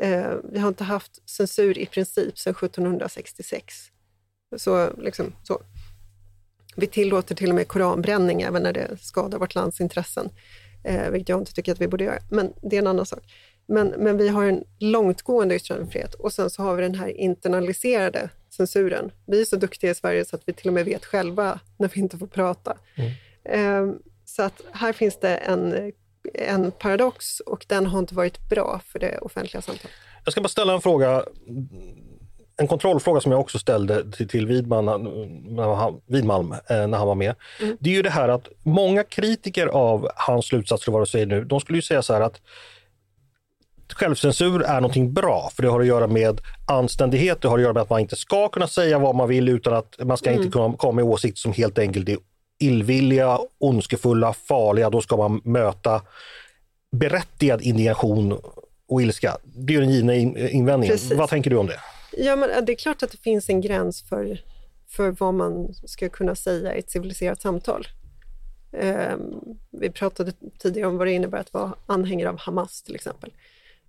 Eh, 0.00 0.32
vi 0.52 0.58
har 0.58 0.68
inte 0.68 0.84
haft 0.84 1.30
censur 1.30 1.78
i 1.78 1.86
princip 1.86 2.38
sedan 2.38 2.54
1766. 2.62 3.74
Så, 4.56 4.90
liksom, 4.98 5.32
så. 5.42 5.60
Vi 6.76 6.86
tillåter 6.86 7.34
till 7.34 7.48
och 7.48 7.54
med 7.54 7.68
koranbränning 7.68 8.42
även 8.42 8.62
när 8.62 8.72
det 8.72 9.00
skadar 9.00 9.38
vårt 9.38 9.54
lands 9.54 9.80
intressen, 9.80 10.28
eh, 10.84 11.10
vilket 11.10 11.28
jag 11.28 11.38
inte 11.40 11.52
tycker 11.52 11.72
att 11.72 11.80
vi 11.80 11.88
borde 11.88 12.04
göra, 12.04 12.18
men 12.30 12.52
det 12.62 12.76
är 12.76 12.80
en 12.80 12.86
annan 12.86 13.06
sak. 13.06 13.22
Men, 13.72 13.88
men 13.88 14.16
vi 14.16 14.28
har 14.28 14.44
en 14.44 14.64
långtgående 14.78 15.54
yttrandefrihet 15.54 16.14
och 16.14 16.32
sen 16.32 16.50
så 16.50 16.62
har 16.62 16.74
vi 16.74 16.82
den 16.82 16.94
här 16.94 17.08
internaliserade 17.08 18.28
censuren. 18.50 19.10
Vi 19.26 19.40
är 19.40 19.44
så 19.44 19.56
duktiga 19.56 19.90
i 19.90 19.94
Sverige 19.94 20.24
så 20.24 20.36
att 20.36 20.42
vi 20.46 20.52
till 20.52 20.68
och 20.68 20.74
med 20.74 20.84
vet 20.84 21.04
själva 21.04 21.60
när 21.76 21.88
vi 21.88 22.00
inte 22.00 22.18
får 22.18 22.26
prata. 22.26 22.76
Mm. 22.94 23.12
Eh, 23.44 23.94
så 24.24 24.42
att 24.42 24.62
här 24.72 24.92
finns 24.92 25.20
det 25.20 25.36
en, 25.36 25.92
en 26.34 26.70
paradox 26.70 27.40
och 27.40 27.64
den 27.68 27.86
har 27.86 27.98
inte 27.98 28.14
varit 28.14 28.48
bra 28.48 28.80
för 28.86 28.98
det 28.98 29.18
offentliga 29.18 29.62
samtalet. 29.62 29.92
Jag 30.24 30.32
ska 30.32 30.40
bara 30.40 30.48
ställa 30.48 30.72
en 30.74 30.80
fråga, 30.80 31.24
en 32.56 32.68
kontrollfråga 32.68 33.20
som 33.20 33.32
jag 33.32 33.40
också 33.40 33.58
ställde 33.58 34.12
till, 34.12 34.28
till 34.28 34.46
Widman, 34.46 34.84
när 35.56 35.74
han, 35.74 36.00
Widmalm 36.06 36.52
eh, 36.52 36.86
när 36.86 36.98
han 36.98 37.06
var 37.06 37.14
med. 37.14 37.34
Mm. 37.60 37.76
Det 37.80 37.90
är 37.90 37.94
ju 37.94 38.02
det 38.02 38.10
här 38.10 38.28
att 38.28 38.48
många 38.62 39.04
kritiker 39.04 39.66
av 39.66 40.08
hans 40.16 40.46
slutsatser, 40.46 40.92
vad 40.92 41.02
du 41.02 41.06
säger 41.06 41.26
nu, 41.26 41.44
de 41.44 41.60
skulle 41.60 41.78
ju 41.78 41.82
säga 41.82 42.02
så 42.02 42.12
här 42.12 42.20
att 42.20 42.40
självcensur 43.94 44.62
är 44.62 44.80
någonting 44.80 45.12
bra, 45.12 45.50
för 45.54 45.62
det 45.62 45.68
har 45.68 45.80
att 45.80 45.86
göra 45.86 46.06
med 46.06 46.40
anständighet, 46.68 47.40
det 47.40 47.48
har 47.48 47.58
att 47.58 47.62
göra 47.62 47.72
med 47.72 47.82
att 47.82 47.90
man 47.90 48.00
inte 48.00 48.16
ska 48.16 48.48
kunna 48.48 48.66
säga 48.66 48.98
vad 48.98 49.14
man 49.14 49.28
vill 49.28 49.48
utan 49.48 49.74
att 49.74 49.96
man 50.04 50.16
ska 50.16 50.30
mm. 50.30 50.42
inte 50.42 50.52
kunna 50.52 50.76
komma 50.76 50.92
med 50.92 51.04
åsikter 51.04 51.38
som 51.38 51.52
helt 51.52 51.78
enkelt 51.78 52.08
är 52.08 52.16
illvilliga, 52.62 53.38
ondskefulla, 53.58 54.32
farliga. 54.32 54.90
Då 54.90 55.00
ska 55.00 55.16
man 55.16 55.40
möta 55.44 56.02
berättigad 56.92 57.62
indignation 57.62 58.40
och 58.88 59.02
ilska. 59.02 59.36
Det 59.44 59.74
är 59.74 59.80
den 59.80 59.90
givna 59.90 60.14
invändningen. 60.14 60.96
Precis. 60.96 61.18
Vad 61.18 61.28
tänker 61.28 61.50
du 61.50 61.56
om 61.56 61.66
det? 61.66 61.80
Ja, 62.12 62.36
men 62.36 62.64
det 62.64 62.72
är 62.72 62.76
klart 62.76 63.02
att 63.02 63.10
det 63.10 63.16
finns 63.16 63.48
en 63.48 63.60
gräns 63.60 64.02
för, 64.02 64.40
för 64.88 65.10
vad 65.10 65.34
man 65.34 65.74
ska 65.74 66.08
kunna 66.08 66.34
säga 66.34 66.76
i 66.76 66.78
ett 66.78 66.90
civiliserat 66.90 67.42
samtal. 67.42 67.86
Eh, 68.72 69.16
vi 69.70 69.90
pratade 69.90 70.32
tidigare 70.58 70.88
om 70.88 70.98
vad 70.98 71.06
det 71.06 71.12
innebär 71.12 71.38
att 71.38 71.52
vara 71.52 71.74
anhängare 71.86 72.28
av 72.28 72.38
Hamas 72.38 72.82
till 72.82 72.94
exempel. 72.94 73.30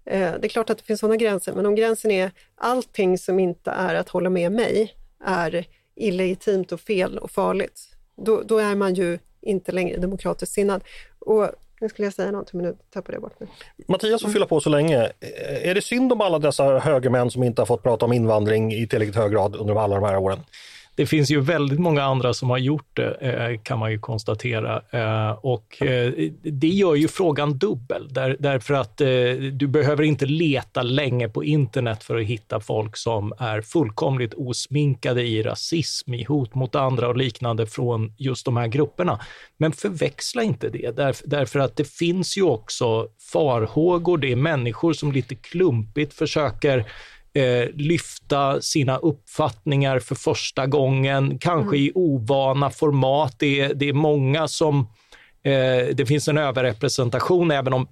Eh, 0.06 0.34
det 0.40 0.48
är 0.48 0.50
klart 0.50 0.70
att 0.70 0.78
det 0.78 0.84
finns 0.84 1.00
sådana 1.00 1.16
gränser, 1.16 1.54
men 1.54 1.66
om 1.66 1.76
gränsen 1.76 2.12
är 2.12 2.32
allting 2.56 3.18
som 3.18 3.40
inte 3.40 3.72
är 3.72 3.96
att 3.96 4.10
hålla 4.10 4.30
med 4.30 4.52
mig 4.52 4.94
är 5.26 5.66
illegitimt 5.96 6.72
och 6.72 6.80
fel 6.80 7.18
och 7.18 7.32
farligt, 7.32 7.82
då, 8.16 8.42
då 8.42 8.58
är 8.58 8.76
man 8.76 8.94
ju 8.94 9.20
inte 9.42 9.72
längre 9.72 9.98
demokratiskt 9.98 10.54
sinnad. 10.54 10.84
Och 11.20 11.50
nu 11.82 11.90
skulle 11.90 12.06
jag 12.06 12.14
säga 12.14 12.32
någonting, 12.32 12.62
men 12.62 12.70
nu 12.70 12.78
tappade 12.94 13.16
jag 13.16 13.22
bort 13.22 13.40
mig. 13.40 13.50
Mattias 13.88 14.22
får 14.22 14.30
fylla 14.30 14.46
på 14.46 14.60
så 14.60 14.70
länge. 14.70 15.04
Eh, 15.04 15.70
är 15.70 15.76
det 15.76 15.82
synd 15.82 16.14
om 16.14 16.22
alla 16.22 16.40
dessa 16.40 16.80
högermän 16.80 17.32
som 17.32 17.44
inte 17.44 17.62
har 17.62 17.66
fått 17.66 17.84
prata 17.84 18.06
om 18.06 18.14
invandring 18.14 18.74
i 18.74 18.88
tillräckligt 18.88 19.16
hög 19.16 19.32
grad 19.32 19.56
under 19.56 19.76
alla 19.76 19.96
de 19.96 20.04
här 20.04 20.18
åren? 20.18 20.40
Det 20.96 21.06
finns 21.06 21.32
ju 21.32 21.40
väldigt 21.40 21.80
många 21.80 22.04
andra 22.04 22.34
som 22.34 22.50
har 22.50 22.58
gjort 22.58 22.90
det, 22.94 23.14
eh, 23.14 23.60
kan 23.64 23.80
man 23.80 23.92
ju 23.92 24.00
konstatera. 24.00 24.82
Eh, 24.90 25.32
och 25.32 25.82
eh, 25.82 26.14
det 26.42 26.68
gör 26.68 26.96
ju 26.96 27.08
frågan 27.08 27.58
dubbel, 27.58 28.08
därför 28.40 28.74
att 28.74 28.98
du 29.52 29.68
behöver 29.68 30.04
inte 30.04 30.26
leta 30.26 30.84
länge 30.84 31.30
på 31.30 31.44
internet 31.44 32.04
för 32.04 32.18
att 32.18 32.26
hitta 32.26 32.60
folk 32.60 32.98
som 32.98 33.34
är 33.40 33.62
fullkomligt 33.62 34.34
osminkade 34.34 35.24
i 35.24 35.44
rasism, 35.44 36.14
i 36.14 36.24
hot 36.24 36.56
mot 36.56 36.76
andra 36.76 37.08
och 37.08 37.18
liknande 37.18 37.68
från 37.68 38.14
just 38.18 38.46
de 38.46 38.58
här 38.58 38.68
grupperna. 38.68 39.20
Men 39.58 39.72
förväxla 39.72 40.44
inte 40.44 40.70
det, 40.70 41.22
därför 41.26 41.60
att 41.60 41.76
det 41.76 41.88
finns 41.88 42.38
ju 42.38 42.44
också 42.44 43.08
farhågor. 43.34 44.18
Det 44.18 44.32
är 44.32 44.36
människor 44.36 44.94
som 44.94 45.12
lite 45.12 45.36
klumpigt 45.36 46.14
försöker 46.14 46.86
eh, 47.34 47.70
lyfta 47.74 48.62
sina 48.62 48.98
uppfattningar 48.98 50.00
för 50.00 50.16
första 50.16 50.68
gången, 50.68 51.38
kanske 51.40 51.76
mm. 51.76 51.88
i 51.88 51.92
ovana 51.96 52.70
format. 52.70 53.36
Det 53.40 53.60
är, 53.60 53.74
det 53.74 53.90
är 53.90 53.94
många 53.94 54.48
som... 54.48 54.80
Eh, 55.44 55.96
det 55.96 56.08
finns 56.08 56.28
en 56.28 56.38
överrepresentation, 56.38 57.52
även 57.52 57.74
om 57.74 57.88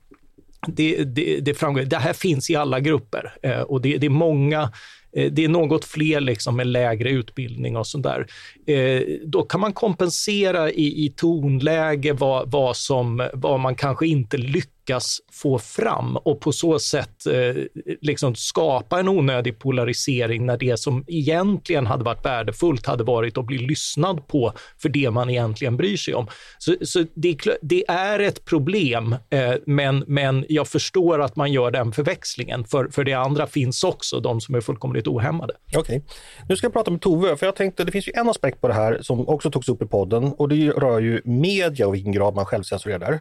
det, 0.68 1.04
det, 1.04 1.40
det 1.40 1.54
framgår. 1.54 1.82
Det 1.82 1.98
här 1.98 2.14
finns 2.14 2.50
i 2.50 2.56
alla 2.56 2.80
grupper 2.80 3.34
eh, 3.42 3.62
och 3.62 3.82
det, 3.82 3.98
det 3.98 4.06
är 4.06 4.10
många 4.10 4.72
Eh, 5.16 5.32
det 5.32 5.44
är 5.44 5.50
något 5.50 5.86
fler 5.86 6.22
liksom 6.22 6.56
med 6.56 6.68
lägre 6.68 7.10
utbildning 7.10 7.78
och 7.78 7.88
sådär. 7.88 8.28
Eh, 8.68 9.02
då 9.26 9.44
kan 9.44 9.62
man 9.62 9.74
kompensera 9.74 10.72
i, 10.72 11.06
i 11.06 11.14
tonläge 11.16 12.14
vad, 12.14 12.52
vad, 12.52 12.78
som, 12.78 13.30
vad 13.34 13.60
man 13.60 13.76
kanske 13.76 14.08
inte 14.08 14.38
lyckas 14.38 14.81
lyckas 14.82 15.20
få 15.32 15.60
fram 15.60 16.18
och 16.18 16.40
på 16.40 16.52
så 16.52 16.80
sätt 16.80 17.26
eh, 17.26 17.64
liksom 18.02 18.36
skapa 18.36 19.00
en 19.00 19.08
onödig 19.08 19.60
polarisering 19.60 20.46
när 20.46 20.58
det 20.58 20.80
som 20.80 21.06
egentligen 21.08 21.88
hade 21.88 22.04
varit 22.04 22.26
värdefullt 22.26 22.86
hade 22.86 23.04
varit 23.04 23.38
att 23.38 23.46
bli 23.46 23.58
lyssnad 23.58 24.28
på 24.28 24.54
för 24.82 24.90
det 24.90 25.12
man 25.12 25.30
egentligen 25.30 25.78
bryr 25.78 25.98
sig 25.98 26.14
om. 26.14 26.28
Så, 26.58 26.76
så 26.82 27.06
det, 27.14 27.38
det, 27.62 27.84
är 27.88 28.20
ett 28.20 28.46
problem, 28.46 29.16
eh, 29.30 29.54
men, 29.66 30.04
men 30.08 30.46
jag 30.50 30.68
förstår 30.68 31.22
att 31.22 31.36
man 31.36 31.52
gör 31.52 31.72
den 31.72 31.92
förväxlingen, 31.92 32.66
för, 32.66 32.88
för 32.92 33.04
det 33.04 33.14
andra 33.14 33.48
finns 33.48 33.84
också, 33.84 34.20
de 34.20 34.42
som 34.42 34.56
är 34.56 34.62
fullkomligt 34.62 35.08
ohämmade. 35.08 35.54
Okej, 35.68 35.80
okay. 35.80 36.02
nu 36.50 36.56
ska 36.56 36.66
jag 36.66 36.74
prata 36.74 36.92
med 36.92 37.02
Tove, 37.02 37.38
för 37.38 37.46
jag 37.46 37.56
tänkte 37.56 37.84
det 37.84 37.92
finns 37.92 38.08
ju 38.08 38.14
en 38.16 38.30
aspekt 38.30 38.62
på 38.62 38.68
det 38.68 38.74
här 38.74 39.00
som 39.02 39.28
också 39.28 39.52
togs 39.52 39.70
upp 39.70 39.82
i 39.82 39.86
podden 39.86 40.24
och 40.24 40.50
det 40.50 40.70
rör 40.70 41.00
ju 41.00 41.22
media 41.26 41.88
och 41.88 41.94
vilken 41.94 42.12
grad 42.12 42.36
man 42.36 42.46
självcensurerar 42.46 43.00
där. 43.00 43.20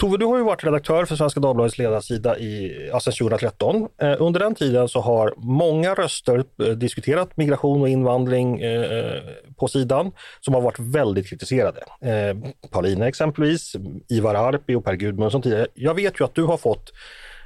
Tove, 0.00 0.16
du 0.16 0.24
har 0.24 0.36
ju 0.36 0.44
varit 0.44 0.64
redaktör 0.64 1.04
för 1.04 1.16
Svenska 1.16 1.40
Dagbladets 1.40 1.78
ledarsida 1.78 2.38
i, 2.38 2.88
ja, 2.92 3.00
sedan 3.00 3.12
2013. 3.12 3.88
Eh, 4.02 4.16
under 4.18 4.40
den 4.40 4.54
tiden 4.54 4.88
så 4.88 5.00
har 5.00 5.34
många 5.36 5.94
röster 5.94 6.44
eh, 6.62 6.66
diskuterat 6.66 7.36
migration 7.36 7.82
och 7.82 7.88
invandring 7.88 8.60
eh, 8.60 8.98
eh, 8.98 9.22
på 9.56 9.68
sidan 9.68 10.12
som 10.40 10.54
har 10.54 10.60
varit 10.60 10.78
väldigt 10.78 11.28
kritiserade. 11.28 11.80
Eh, 12.00 12.36
Paulina 12.70 13.08
exempelvis, 13.08 13.76
Ivar 14.08 14.34
Arpi 14.34 14.74
och 14.74 14.84
Per 14.84 14.94
Gudmundsson 14.94 15.42
tidigare. 15.42 15.66
Jag 15.74 15.94
vet 15.94 16.20
ju 16.20 16.24
att 16.24 16.34
du 16.34 16.42
har 16.42 16.56
fått 16.56 16.92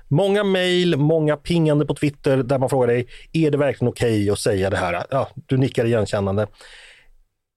Många 0.08 0.44
mejl, 0.44 0.96
många 0.96 1.36
pingande 1.36 1.86
på 1.86 1.94
Twitter 1.94 2.36
där 2.36 2.58
man 2.58 2.68
frågar 2.68 2.86
dig, 2.86 3.06
är 3.32 3.50
det 3.50 3.58
verkligen 3.58 3.88
okej 3.88 4.22
okay 4.22 4.30
att 4.30 4.38
säga 4.38 4.70
det 4.70 4.76
här? 4.76 5.04
Ja, 5.10 5.28
du 5.46 5.56
nickar 5.56 5.84
igenkännande. 5.84 6.46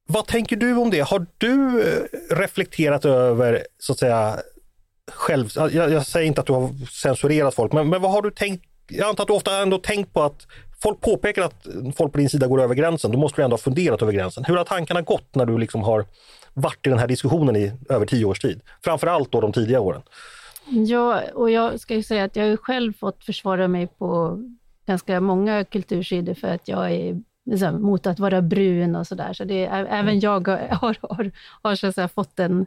Vad 0.07 0.27
tänker 0.27 0.55
du 0.55 0.75
om 0.75 0.89
det? 0.89 0.99
Har 0.99 1.25
du 1.37 1.81
eh, 1.81 2.35
reflekterat 2.35 3.05
över, 3.05 3.63
så 3.79 3.91
att 3.93 3.99
säga, 3.99 4.39
själv, 5.11 5.49
jag, 5.55 5.73
jag 5.73 6.05
säger 6.05 6.27
inte 6.27 6.41
att 6.41 6.47
du 6.47 6.53
har 6.53 6.85
censurerat 6.85 7.55
folk, 7.55 7.73
men, 7.73 7.89
men 7.89 8.01
vad 8.01 8.11
har 8.11 8.21
du 8.21 8.31
tänkt? 8.31 8.63
Jag 8.89 9.09
antar 9.09 9.23
att 9.23 9.27
du 9.27 9.33
ofta 9.33 9.61
ändå 9.61 9.77
tänkt 9.77 10.13
på 10.13 10.23
att 10.23 10.47
folk 10.81 11.01
påpekar 11.01 11.41
att 11.41 11.67
folk 11.95 12.11
på 12.11 12.17
din 12.17 12.29
sida 12.29 12.47
går 12.47 12.61
över 12.61 12.75
gränsen. 12.75 13.11
Då 13.11 13.17
måste 13.17 13.41
du 13.41 13.43
ändå 13.43 13.53
ha 13.53 13.61
funderat 13.61 14.01
över 14.01 14.13
gränsen. 14.13 14.45
Hur 14.45 14.57
har 14.57 14.63
tankarna 14.63 15.01
gått 15.01 15.35
när 15.35 15.45
du 15.45 15.57
liksom 15.57 15.83
har 15.83 16.05
varit 16.53 16.87
i 16.87 16.89
den 16.89 16.99
här 16.99 17.07
diskussionen 17.07 17.55
i 17.55 17.71
över 17.89 18.05
tio 18.05 18.25
års 18.25 18.39
tid? 18.39 18.61
Framförallt 18.83 19.31
då 19.31 19.41
de 19.41 19.53
tidiga 19.53 19.79
åren. 19.79 20.01
Ja, 20.69 21.21
och 21.33 21.51
jag 21.51 21.79
ska 21.79 21.95
ju 21.95 22.03
säga 22.03 22.23
att 22.23 22.35
jag 22.35 22.49
har 22.49 22.57
själv 22.57 22.93
fått 22.93 23.23
försvara 23.23 23.67
mig 23.67 23.87
på 23.87 24.43
ganska 24.85 25.19
många 25.21 25.63
kultursidor 25.63 26.33
för 26.33 26.47
att 26.47 26.67
jag 26.67 26.91
är 26.91 27.21
liksom, 27.45 27.81
mot 27.81 28.07
att 28.07 28.19
vara 28.19 28.41
brun 28.41 28.95
och 28.95 29.07
sådär. 29.07 29.33
Så 29.33 29.43
det 29.43 29.65
även 29.65 29.99
mm. 29.99 30.19
jag 30.19 30.47
har, 30.47 30.67
har, 30.71 30.97
har, 31.01 31.31
har 31.61 31.75
så 31.75 32.07
fått 32.07 32.35
den 32.35 32.65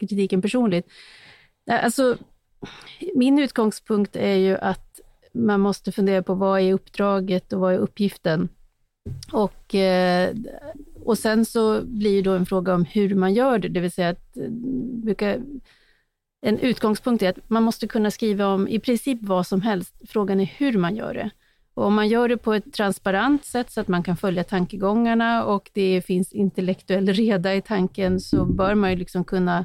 kritiken 0.00 0.42
personligt. 0.42 0.86
Alltså, 1.70 2.16
min 3.14 3.38
utgångspunkt 3.38 4.16
är 4.16 4.36
ju 4.36 4.56
att 4.56 5.00
man 5.32 5.60
måste 5.60 5.92
fundera 5.92 6.22
på 6.22 6.34
vad 6.34 6.60
är 6.60 6.72
uppdraget 6.72 7.52
och 7.52 7.60
vad 7.60 7.74
är 7.74 7.78
uppgiften? 7.78 8.48
Och, 9.32 9.74
eh, 9.74 10.34
och 11.04 11.18
sen 11.18 11.44
så 11.44 11.82
blir 11.84 12.16
det 12.16 12.30
då 12.30 12.36
en 12.36 12.46
fråga 12.46 12.74
om 12.74 12.84
hur 12.84 13.14
man 13.14 13.34
gör 13.34 13.58
det, 13.58 13.68
det 13.68 13.80
vill 13.80 13.92
säga 13.92 14.08
att 14.08 14.36
eh, 14.36 14.50
brukar, 15.02 15.40
en 16.46 16.58
utgångspunkt 16.58 17.22
är 17.22 17.30
att 17.30 17.50
man 17.50 17.62
måste 17.62 17.86
kunna 17.86 18.10
skriva 18.10 18.46
om 18.46 18.68
i 18.68 18.80
princip 18.80 19.18
vad 19.22 19.46
som 19.46 19.62
helst. 19.62 19.94
Frågan 20.08 20.40
är 20.40 20.44
hur 20.56 20.78
man 20.78 20.96
gör 20.96 21.14
det. 21.14 21.30
Och 21.74 21.84
om 21.84 21.94
man 21.94 22.08
gör 22.08 22.28
det 22.28 22.36
på 22.36 22.54
ett 22.54 22.72
transparent 22.72 23.44
sätt 23.44 23.70
så 23.70 23.80
att 23.80 23.88
man 23.88 24.02
kan 24.02 24.16
följa 24.16 24.44
tankegångarna 24.44 25.44
och 25.44 25.70
det 25.72 26.02
finns 26.02 26.32
intellektuell 26.32 27.06
reda 27.06 27.54
i 27.54 27.62
tanken, 27.62 28.20
så 28.20 28.44
bör 28.44 28.74
man 28.74 28.90
ju 28.90 28.96
liksom 28.96 29.24
kunna 29.24 29.64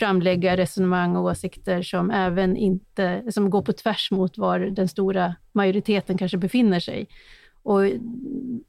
framlägga 0.00 0.56
resonemang 0.56 1.16
och 1.16 1.24
åsikter 1.24 1.82
som 1.82 2.10
även 2.10 2.56
inte, 2.56 3.22
som 3.30 3.50
går 3.50 3.62
på 3.62 3.72
tvärs 3.72 4.10
mot 4.10 4.38
var 4.38 4.58
den 4.58 4.88
stora 4.88 5.34
majoriteten 5.52 6.18
kanske 6.18 6.38
befinner 6.38 6.80
sig. 6.80 7.08
Och, 7.62 7.80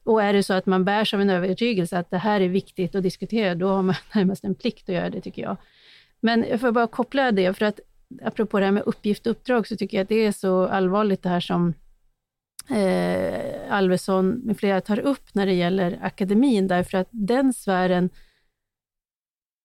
och 0.04 0.24
är 0.24 0.34
det 0.34 0.44
så 0.44 0.54
att 0.54 0.66
man 0.66 0.86
bärs 0.86 1.14
av 1.14 1.22
en 1.22 1.30
övertygelse 1.30 2.00
att 2.00 2.12
det 2.12 2.18
här 2.18 2.42
är 2.42 2.50
viktigt 2.50 2.96
att 2.96 3.04
diskutera, 3.04 3.56
då 3.56 3.68
har 3.68 3.82
man 3.82 3.96
närmast 4.14 4.44
en 4.44 4.56
plikt 4.56 4.90
att 4.90 4.96
göra 4.96 5.10
det, 5.10 5.22
tycker 5.22 5.42
jag. 5.42 5.58
Men 6.20 6.46
jag 6.50 6.60
får 6.60 6.72
bara 6.72 6.88
koppla 6.88 7.32
det, 7.32 7.54
för 7.58 7.66
att 7.66 7.80
apropå 8.24 8.60
det 8.60 8.66
här 8.66 8.72
med 8.72 8.84
uppgift 8.86 9.28
och 9.28 9.32
uppdrag, 9.32 9.68
så 9.68 9.76
tycker 9.76 9.98
jag 9.98 10.04
att 10.04 10.10
det 10.10 10.26
är 10.26 10.32
så 10.32 10.68
allvarligt 10.68 11.24
det 11.24 11.30
här 11.30 11.40
som 11.40 11.74
eh, 12.70 13.76
Alvesson 13.76 14.30
med 14.30 14.58
flera 14.58 14.82
tar 14.82 15.00
upp 15.00 15.34
när 15.34 15.46
det 15.46 15.54
gäller 15.54 16.00
akademin, 16.02 16.68
därför 16.68 16.98
att 16.98 17.10
den 17.12 17.54
sfären 17.54 18.10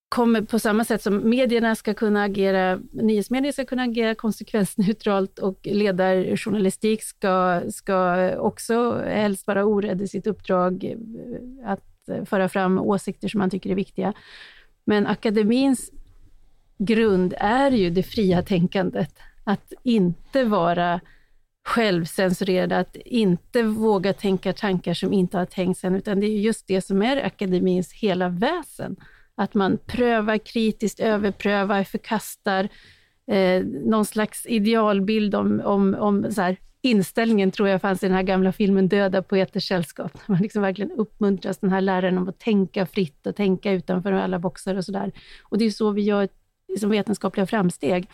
kommer 0.09 0.43
på 0.43 0.59
samma 0.59 0.85
sätt 0.85 1.03
som 1.03 1.31
medierna 1.31 1.75
ska 1.75 1.95
kunna 1.95 2.23
agera, 2.23 2.81
nyhetsmedier 2.93 3.53
ska 3.53 3.65
kunna 3.65 3.83
agera 3.83 4.15
konsekvensneutralt 4.15 5.39
och 5.39 5.59
ledarjournalistik 5.63 7.03
ska, 7.03 7.63
ska 7.71 8.31
också 8.39 8.99
helst 8.99 9.47
vara 9.47 9.65
orädd 9.65 10.03
i 10.03 10.09
sitt 10.09 10.27
uppdrag 10.27 10.85
eh, 10.85 11.71
att 11.71 11.83
föra 12.29 12.49
fram 12.49 12.79
åsikter 12.79 13.29
som 13.29 13.39
man 13.39 13.51
tycker 13.51 13.71
är 13.71 13.75
viktiga. 13.75 14.13
Men 14.85 15.07
akademins 15.07 15.91
grund 16.79 17.35
är 17.39 17.71
ju 17.71 17.91
det 17.91 18.03
fria 18.03 18.43
tänkandet. 18.43 19.19
Att 19.45 19.73
inte 19.83 20.45
vara 20.45 21.01
självcensurerad, 21.67 22.73
att 22.73 22.97
inte 22.97 23.63
våga 23.63 24.13
tänka 24.13 24.53
tankar 24.53 24.95
som 24.95 25.13
inte 25.13 25.39
har 25.39 25.47
tänkts 25.47 25.85
än, 25.85 25.95
utan 25.95 26.21
det 26.21 26.27
är 26.27 26.39
just 26.39 26.67
det 26.67 26.81
som 26.81 27.03
är 27.03 27.25
akademins 27.25 27.93
hela 27.93 28.29
väsen. 28.29 28.97
Att 29.37 29.55
man 29.55 29.79
prövar 29.87 30.39
kritiskt, 30.39 31.01
överprövar, 31.01 31.85
förkastar 31.85 32.69
eh, 33.31 33.65
någon 33.65 34.05
slags 34.05 34.47
idealbild 34.47 35.35
om, 35.35 35.61
om, 35.65 35.95
om 35.95 36.33
så 36.33 36.43
här, 36.43 36.57
inställningen 36.83 37.51
tror 37.51 37.69
jag 37.69 37.81
fanns 37.81 38.03
i 38.03 38.07
den 38.07 38.17
här 38.17 38.23
gamla 38.23 38.53
filmen 38.53 38.89
Döda 38.89 39.23
poeters 39.23 39.69
sällskap. 39.69 40.13
Man 40.27 40.43
liksom 40.43 40.63
verkligen 40.63 40.93
uppmuntras, 40.93 41.59
den 41.59 41.71
här 41.71 41.81
läraren, 41.81 42.19
om 42.19 42.29
att 42.29 42.39
tänka 42.39 42.87
fritt 42.87 43.27
och 43.27 43.37
tänka 43.37 43.73
utanför 43.73 44.13
alla 44.13 44.39
boxar 44.39 44.75
och 44.75 44.85
sådär. 44.85 45.13
Och 45.43 45.59
det 45.59 45.65
är 45.65 45.71
så 45.71 45.91
vi 45.91 46.03
gör 46.03 46.29
liksom 46.69 46.91
vetenskapliga 46.91 47.47
framsteg. 47.47 48.09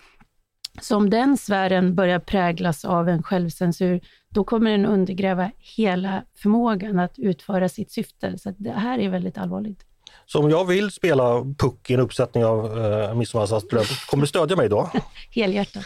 Så 0.81 0.97
om 0.97 1.11
den 1.11 1.37
sfären 1.37 1.95
börjar 1.95 2.19
präglas 2.19 2.85
av 2.85 3.09
en 3.09 3.23
självcensur, 3.23 4.01
då 4.29 4.45
kommer 4.45 4.71
den 4.71 4.87
undergräva 4.87 5.51
hela 5.59 6.25
förmågan 6.35 6.99
att 6.99 7.19
utföra 7.19 7.69
sitt 7.69 7.91
syfte. 7.91 8.39
Så 8.39 8.55
det 8.59 8.73
här 8.73 8.99
är 8.99 9.09
väldigt 9.09 9.39
allvarligt. 9.39 9.92
Så 10.33 10.39
om 10.39 10.51
jag 10.51 10.65
vill 10.65 10.91
spela 10.91 11.45
puck 11.59 11.91
i 11.91 11.95
en 11.95 12.01
uppsättning 12.01 12.45
av 12.45 12.79
uh, 12.79 13.15
Midsommarnattsdröm, 13.15 13.85
kommer 14.07 14.21
du 14.21 14.27
stödja 14.27 14.57
mig 14.57 14.69
då? 14.69 14.91
Helhjärtat. 15.31 15.85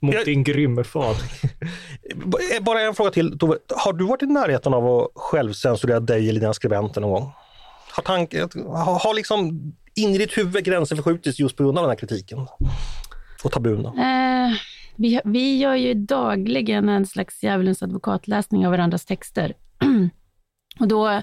Mot 0.00 0.14
jag, 0.14 0.24
din 0.24 0.44
grymme 0.44 0.84
far. 0.84 1.16
Bara 2.60 2.80
en 2.80 2.94
fråga 2.94 3.10
till 3.10 3.38
Tove. 3.38 3.56
Har 3.76 3.92
du 3.92 4.04
varit 4.04 4.22
i 4.22 4.26
närheten 4.26 4.74
av 4.74 4.86
att 4.86 5.08
självcensurera 5.14 6.00
dig 6.00 6.28
eller 6.28 6.40
dina 6.40 6.54
skribenter 6.54 7.00
någon 7.00 7.10
gång? 7.10 7.32
Har, 7.90 8.02
tank, 8.02 8.34
har, 8.34 8.98
har 8.98 9.14
liksom 9.14 9.72
in 9.94 10.10
i 10.14 10.18
ditt 10.18 10.38
huvud 10.38 10.64
gränsen 10.64 10.96
förskjutits 10.96 11.38
just 11.38 11.56
på 11.56 11.62
grund 11.62 11.78
av 11.78 11.84
den 11.84 11.90
här 11.90 11.98
kritiken? 11.98 12.46
Och 13.44 13.52
tabun? 13.52 13.86
Eh, 13.86 14.52
vi, 14.96 15.20
vi 15.24 15.58
gör 15.58 15.74
ju 15.74 15.94
dagligen 15.94 16.88
en 16.88 17.06
slags 17.06 17.42
djävulens 17.42 17.82
advokatläsning 17.82 18.66
av 18.66 18.70
varandras 18.70 19.04
texter. 19.04 19.54
och 20.80 20.88
då 20.88 21.08
eh, 21.08 21.22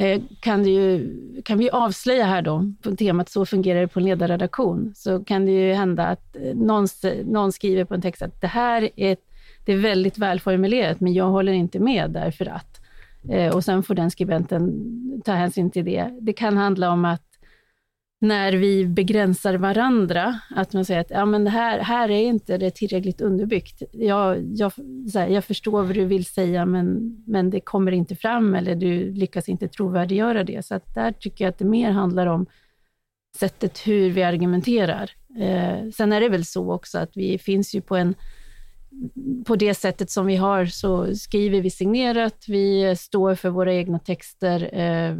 Eh, 0.00 0.20
kan, 0.40 0.62
det 0.62 0.70
ju, 0.70 1.14
kan 1.44 1.58
vi 1.58 1.70
avslöja 1.70 2.24
här 2.24 2.42
då, 2.42 2.72
på 2.82 2.96
temat 2.96 3.28
Så 3.28 3.46
fungerar 3.46 3.80
det 3.80 3.88
på 3.88 4.00
en 4.00 4.04
ledarredaktion, 4.04 4.92
så 4.96 5.24
kan 5.24 5.46
det 5.46 5.52
ju 5.52 5.72
hända 5.72 6.06
att 6.06 6.36
eh, 6.36 6.54
någon, 6.54 6.86
någon 7.24 7.52
skriver 7.52 7.84
på 7.84 7.94
en 7.94 8.02
text 8.02 8.22
att 8.22 8.40
det 8.40 8.46
här 8.46 8.90
är, 8.96 9.16
det 9.64 9.72
är 9.72 9.76
väldigt 9.76 10.18
välformulerat, 10.18 11.00
men 11.00 11.12
jag 11.12 11.28
håller 11.28 11.52
inte 11.52 11.78
med 11.78 12.10
därför 12.10 12.46
att. 12.46 12.80
Eh, 13.30 13.54
och 13.54 13.64
sen 13.64 13.82
får 13.82 13.94
den 13.94 14.10
skribenten 14.10 14.72
ta 15.24 15.32
hänsyn 15.32 15.70
till 15.70 15.84
det. 15.84 16.10
Det 16.20 16.32
kan 16.32 16.56
handla 16.56 16.90
om 16.90 17.04
att 17.04 17.27
när 18.20 18.52
vi 18.52 18.86
begränsar 18.86 19.54
varandra, 19.54 20.40
att 20.50 20.72
man 20.72 20.84
säger 20.84 21.00
att 21.00 21.10
ja, 21.10 21.24
men 21.24 21.44
det 21.44 21.50
här, 21.50 21.78
här 21.78 22.10
är 22.10 22.20
inte 22.20 22.58
det 22.58 22.70
tillräckligt 22.70 23.20
underbyggt. 23.20 23.82
Jag, 23.92 24.56
jag, 24.56 24.72
här, 25.14 25.28
jag 25.28 25.44
förstår 25.44 25.82
vad 25.82 25.94
du 25.94 26.04
vill 26.04 26.24
säga, 26.24 26.66
men, 26.66 27.16
men 27.26 27.50
det 27.50 27.60
kommer 27.60 27.92
inte 27.92 28.16
fram 28.16 28.54
eller 28.54 28.74
du 28.74 29.12
lyckas 29.12 29.48
inte 29.48 29.68
trovärdiggöra 29.68 30.44
det. 30.44 30.66
Så 30.66 30.74
att 30.74 30.94
där 30.94 31.12
tycker 31.12 31.44
jag 31.44 31.50
att 31.50 31.58
det 31.58 31.64
mer 31.64 31.90
handlar 31.90 32.26
om 32.26 32.46
sättet 33.36 33.86
hur 33.86 34.10
vi 34.10 34.22
argumenterar. 34.22 35.10
Eh, 35.40 35.90
sen 35.90 36.12
är 36.12 36.20
det 36.20 36.28
väl 36.28 36.44
så 36.44 36.72
också 36.72 36.98
att 36.98 37.16
vi 37.16 37.38
finns 37.38 37.74
ju 37.74 37.80
på 37.80 37.96
en 37.96 38.14
på 39.46 39.56
det 39.56 39.74
sättet 39.74 40.10
som 40.10 40.26
vi 40.26 40.36
har 40.36 40.66
så 40.66 41.14
skriver 41.14 41.60
vi 41.60 41.70
signerat, 41.70 42.44
vi 42.48 42.96
står 42.96 43.34
för 43.34 43.50
våra 43.50 43.74
egna 43.74 43.98
texter. 43.98 44.74
Eh, 44.74 45.16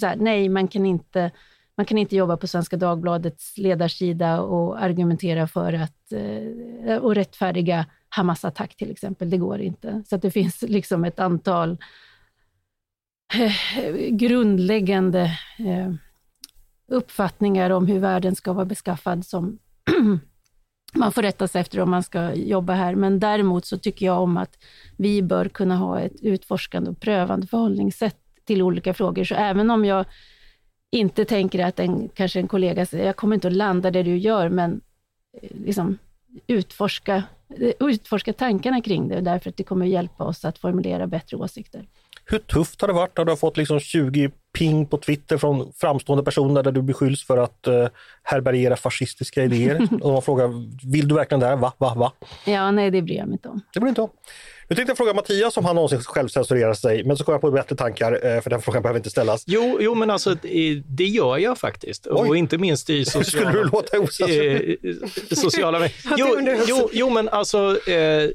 så 0.00 0.06
här, 0.06 0.16
nej, 0.16 0.48
man 0.48 0.68
kan, 0.68 0.86
inte, 0.86 1.30
man 1.76 1.86
kan 1.86 1.98
inte 1.98 2.16
jobba 2.16 2.36
på 2.36 2.46
Svenska 2.46 2.76
Dagbladets 2.76 3.58
ledarsida 3.58 4.40
och 4.40 4.82
argumentera 4.82 5.46
för 5.46 5.72
att 5.72 6.12
eh, 6.12 6.96
och 6.96 7.14
rättfärdiga 7.14 7.86
Hamas-attack 8.08 8.76
till 8.76 8.90
exempel. 8.90 9.30
Det 9.30 9.36
går 9.36 9.60
inte. 9.60 10.02
Så 10.06 10.16
det 10.16 10.30
finns 10.30 10.62
liksom 10.62 11.04
ett 11.04 11.18
antal 11.18 11.78
eh, 13.34 13.52
grundläggande 14.10 15.22
eh, 15.58 15.92
uppfattningar 16.88 17.70
om 17.70 17.86
hur 17.86 17.98
världen 17.98 18.36
ska 18.36 18.52
vara 18.52 18.64
beskaffad 18.64 19.26
som 19.26 19.58
man 20.94 21.12
får 21.12 21.22
rätta 21.22 21.48
sig 21.48 21.60
efter 21.60 21.80
om 21.80 21.90
man 21.90 22.02
ska 22.02 22.34
jobba 22.34 22.72
här. 22.72 22.94
Men 22.94 23.20
däremot 23.20 23.66
så 23.66 23.78
tycker 23.78 24.06
jag 24.06 24.22
om 24.22 24.36
att 24.36 24.58
vi 24.96 25.22
bör 25.22 25.48
kunna 25.48 25.76
ha 25.76 26.00
ett 26.00 26.20
utforskande 26.22 26.90
och 26.90 27.00
prövande 27.00 27.46
förhållningssätt 27.46 28.25
till 28.46 28.62
olika 28.62 28.94
frågor. 28.94 29.24
Så 29.24 29.34
även 29.34 29.70
om 29.70 29.84
jag 29.84 30.04
inte 30.90 31.24
tänker 31.24 31.64
att 31.64 31.80
en, 31.80 32.08
kanske 32.08 32.40
en 32.40 32.48
kollega 32.48 32.86
säger, 32.86 33.06
jag 33.06 33.16
kommer 33.16 33.34
inte 33.34 33.48
att 33.48 33.54
landa 33.54 33.90
det 33.90 34.02
du 34.02 34.16
gör, 34.16 34.48
men 34.48 34.80
eh, 35.42 35.50
liksom 35.64 35.98
utforska, 36.46 37.22
utforska 37.80 38.32
tankarna 38.32 38.80
kring 38.80 39.08
det, 39.08 39.20
därför 39.20 39.50
att 39.50 39.56
det 39.56 39.64
kommer 39.64 39.86
hjälpa 39.86 40.24
oss 40.24 40.44
att 40.44 40.58
formulera 40.58 41.06
bättre 41.06 41.36
åsikter. 41.36 41.86
Hur 42.28 42.38
tufft 42.38 42.80
har 42.80 42.88
det 42.88 42.94
varit 42.94 43.16
när 43.16 43.24
du 43.24 43.32
har 43.32 43.36
fått 43.36 43.56
liksom 43.56 43.80
20 43.80 44.30
ping 44.58 44.86
på 44.86 44.98
Twitter 44.98 45.38
från 45.38 45.72
framstående 45.72 46.24
personer 46.24 46.62
där 46.62 46.72
du 46.72 46.82
beskylls 46.82 47.26
för 47.26 47.36
att 47.36 47.68
uh, 47.68 47.88
härbärgera 48.22 48.76
fascistiska 48.76 49.44
idéer? 49.44 49.88
och 50.02 50.12
man 50.12 50.22
frågar, 50.22 50.48
vill 50.92 51.08
du 51.08 51.14
verkligen 51.14 51.40
det? 51.40 51.56
Va, 51.56 51.72
va, 51.78 51.94
va? 51.94 52.12
Ja, 52.46 52.70
nej 52.70 52.90
det 52.90 53.02
bryr 53.02 53.16
jag 53.16 53.26
mig 53.26 53.32
inte 53.32 53.48
om. 53.48 53.60
Det 53.74 53.80
bryr 53.80 53.88
inte 53.88 54.02
om. 54.02 54.10
Nu 54.68 54.76
tänkte 54.76 54.90
jag 54.90 54.96
fråga 54.96 55.14
Mattias 55.14 55.56
om 55.56 55.64
han 55.64 55.74
någonsin 55.74 56.00
självcensurerar 56.00 56.74
sig, 56.74 57.04
men 57.04 57.16
så 57.16 57.24
kom 57.24 57.32
jag 57.32 57.40
på 57.40 57.50
bättre 57.50 57.76
tankar, 57.76 58.12
eh, 58.26 58.40
för 58.40 58.50
den 58.50 58.62
frågan 58.62 58.82
behöver 58.82 58.98
inte 58.98 59.10
ställas. 59.10 59.44
Jo, 59.46 59.78
jo 59.80 59.94
men 59.94 60.10
alltså 60.10 60.36
det 60.86 61.04
gör 61.04 61.36
jag 61.38 61.58
faktiskt. 61.58 62.06
Oj. 62.06 62.28
Och 62.28 62.36
inte 62.36 62.58
minst 62.58 62.90
i 62.90 63.04
sociala... 63.04 63.24
Skulle 63.50 63.50
du 63.50 63.64
låta 63.64 63.98
ocensurerat? 63.98 64.78
Eh, 65.30 65.36
sociala 65.36 65.88
jo, 66.16 66.26
jo, 66.66 66.90
jo, 66.92 67.10
men 67.10 67.28
alltså 67.28 67.88
eh, 67.88 68.30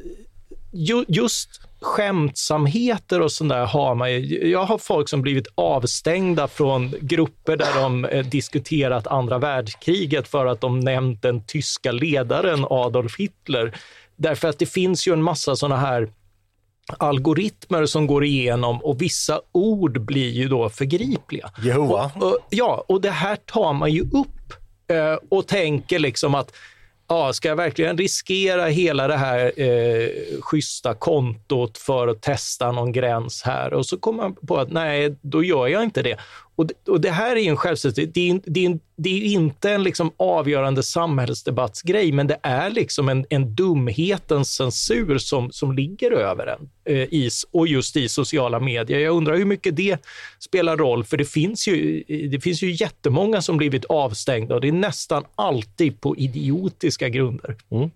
just 1.08 1.62
skämtsamheter 1.82 3.22
och 3.22 3.32
sånt 3.32 3.50
där 3.50 3.66
har 3.66 3.96
man 3.96 4.12
ju. 4.12 4.50
Jag 4.50 4.64
har 4.64 4.78
folk 4.78 5.10
som 5.10 5.22
blivit 5.22 5.48
avstängda 5.56 6.48
från 6.48 6.94
grupper 7.02 7.58
där 7.58 7.82
de 7.82 8.06
eh, 8.06 8.26
diskuterat 8.26 9.08
andra 9.08 9.38
världskriget 9.38 10.28
för 10.28 10.46
att 10.46 10.62
de 10.62 10.80
nämnt 10.80 11.22
den 11.22 11.44
tyska 11.46 11.92
ledaren 11.92 12.66
Adolf 12.70 13.20
Hitler. 13.20 13.78
Därför 14.16 14.48
att 14.48 14.60
det 14.60 14.66
finns 14.66 15.08
ju 15.08 15.14
en 15.14 15.24
massa 15.24 15.56
såna 15.56 15.78
här 15.78 16.10
algoritmer 16.98 17.86
som 17.86 18.08
går 18.08 18.24
igenom 18.24 18.82
och 18.84 19.02
vissa 19.02 19.42
ord 19.52 20.02
blir 20.02 20.30
ju 20.30 20.48
då 20.48 20.70
förgripliga. 20.70 21.52
Jehova. 21.64 22.12
Och, 22.16 22.24
och, 22.24 22.38
ja, 22.50 22.86
och 22.88 23.02
det 23.02 23.12
här 23.12 23.36
tar 23.36 23.74
man 23.74 23.92
ju 23.92 24.02
upp 24.02 24.54
eh, 24.88 25.18
och 25.30 25.48
tänker 25.48 26.00
liksom 26.00 26.36
att 26.36 26.52
ja, 27.12 27.34
ska 27.34 27.48
jag 27.48 27.56
verkligen 27.56 27.98
riskera 27.98 28.66
hela 28.66 29.08
det 29.08 29.18
här 29.18 29.52
eh, 29.62 30.08
schyssta 30.42 30.94
kontot 30.94 31.78
för 31.78 32.08
att 32.08 32.22
testa 32.22 32.72
någon 32.72 32.92
gräns 32.92 33.44
här? 33.44 33.74
Och 33.74 33.86
så 33.86 33.98
kommer 33.98 34.24
man 34.24 34.36
på 34.36 34.58
att 34.58 34.72
nej, 34.72 35.16
då 35.22 35.44
gör 35.44 35.68
jag 35.68 35.84
inte 35.84 36.02
det. 36.02 36.18
Och 36.56 36.68
det, 36.68 36.88
och 36.88 37.02
det 37.02 37.10
här 37.10 37.36
är 37.36 37.50
en 37.50 37.58
självständighet. 37.58 38.14
Det 38.14 38.30
är, 38.30 38.42
det, 38.46 38.66
är, 38.66 38.80
det 38.96 39.10
är 39.10 39.24
inte 39.24 39.72
en 39.72 39.84
liksom 39.84 40.12
avgörande 40.18 40.84
samhällsdebattsgrej, 40.84 42.12
men 42.12 42.28
det 42.28 42.40
är 42.44 42.70
liksom 42.70 43.10
en, 43.10 43.26
en 43.30 43.56
dumhetens 43.56 44.54
censur 44.56 45.18
som, 45.18 45.52
som 45.52 45.72
ligger 45.72 46.12
över 46.12 46.48
en 46.48 46.70
eh, 46.86 47.04
i, 47.04 47.30
och 47.52 47.68
just 47.68 47.98
i 47.98 48.10
sociala 48.10 48.60
medier. 48.60 49.00
Jag 49.00 49.16
undrar 49.16 49.36
hur 49.36 49.46
mycket 49.46 49.76
det 49.76 50.06
spelar 50.40 50.78
roll, 50.78 51.04
för 51.04 51.18
det 51.18 51.26
finns 51.26 51.68
ju, 51.68 52.04
det 52.32 52.42
finns 52.42 52.64
ju 52.64 52.72
jättemånga 52.72 53.42
som 53.42 53.58
blivit 53.58 53.86
avstängda 53.86 54.56
och 54.56 54.62
det 54.62 54.68
är 54.68 54.72
nästan 54.72 55.24
alltid 55.36 56.02
på 56.02 56.16
idiotiska 56.18 57.10
grunder. 57.10 57.56
Mm. 57.72 57.90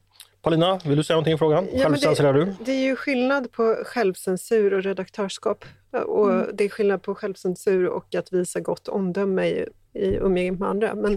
Paulina, 0.46 0.80
vill 0.86 0.98
du 0.98 1.04
säga 1.04 1.16
någonting 1.16 1.34
i 1.34 1.38
frågan? 1.38 1.68
Ja, 1.74 1.84
Självcensurerar 1.84 2.34
du? 2.34 2.56
Det 2.66 2.72
är 2.72 2.84
ju 2.84 2.96
skillnad 2.96 3.52
på 3.52 3.76
självcensur 3.86 4.74
och 4.74 4.84
redaktörskap. 4.84 5.66
Och 6.04 6.32
mm. 6.32 6.50
Det 6.54 6.64
är 6.64 6.70
skillnad 6.70 7.02
på 7.02 7.16
självcensur 7.16 7.88
och 7.88 8.16
att 8.16 8.34
visa 8.34 8.60
gott 8.60 8.88
omdöme 8.88 9.48
i, 9.48 9.66
i 9.94 10.16
umgänget 10.16 10.60
med 10.60 10.70
andra. 10.70 10.96
Men 10.96 11.14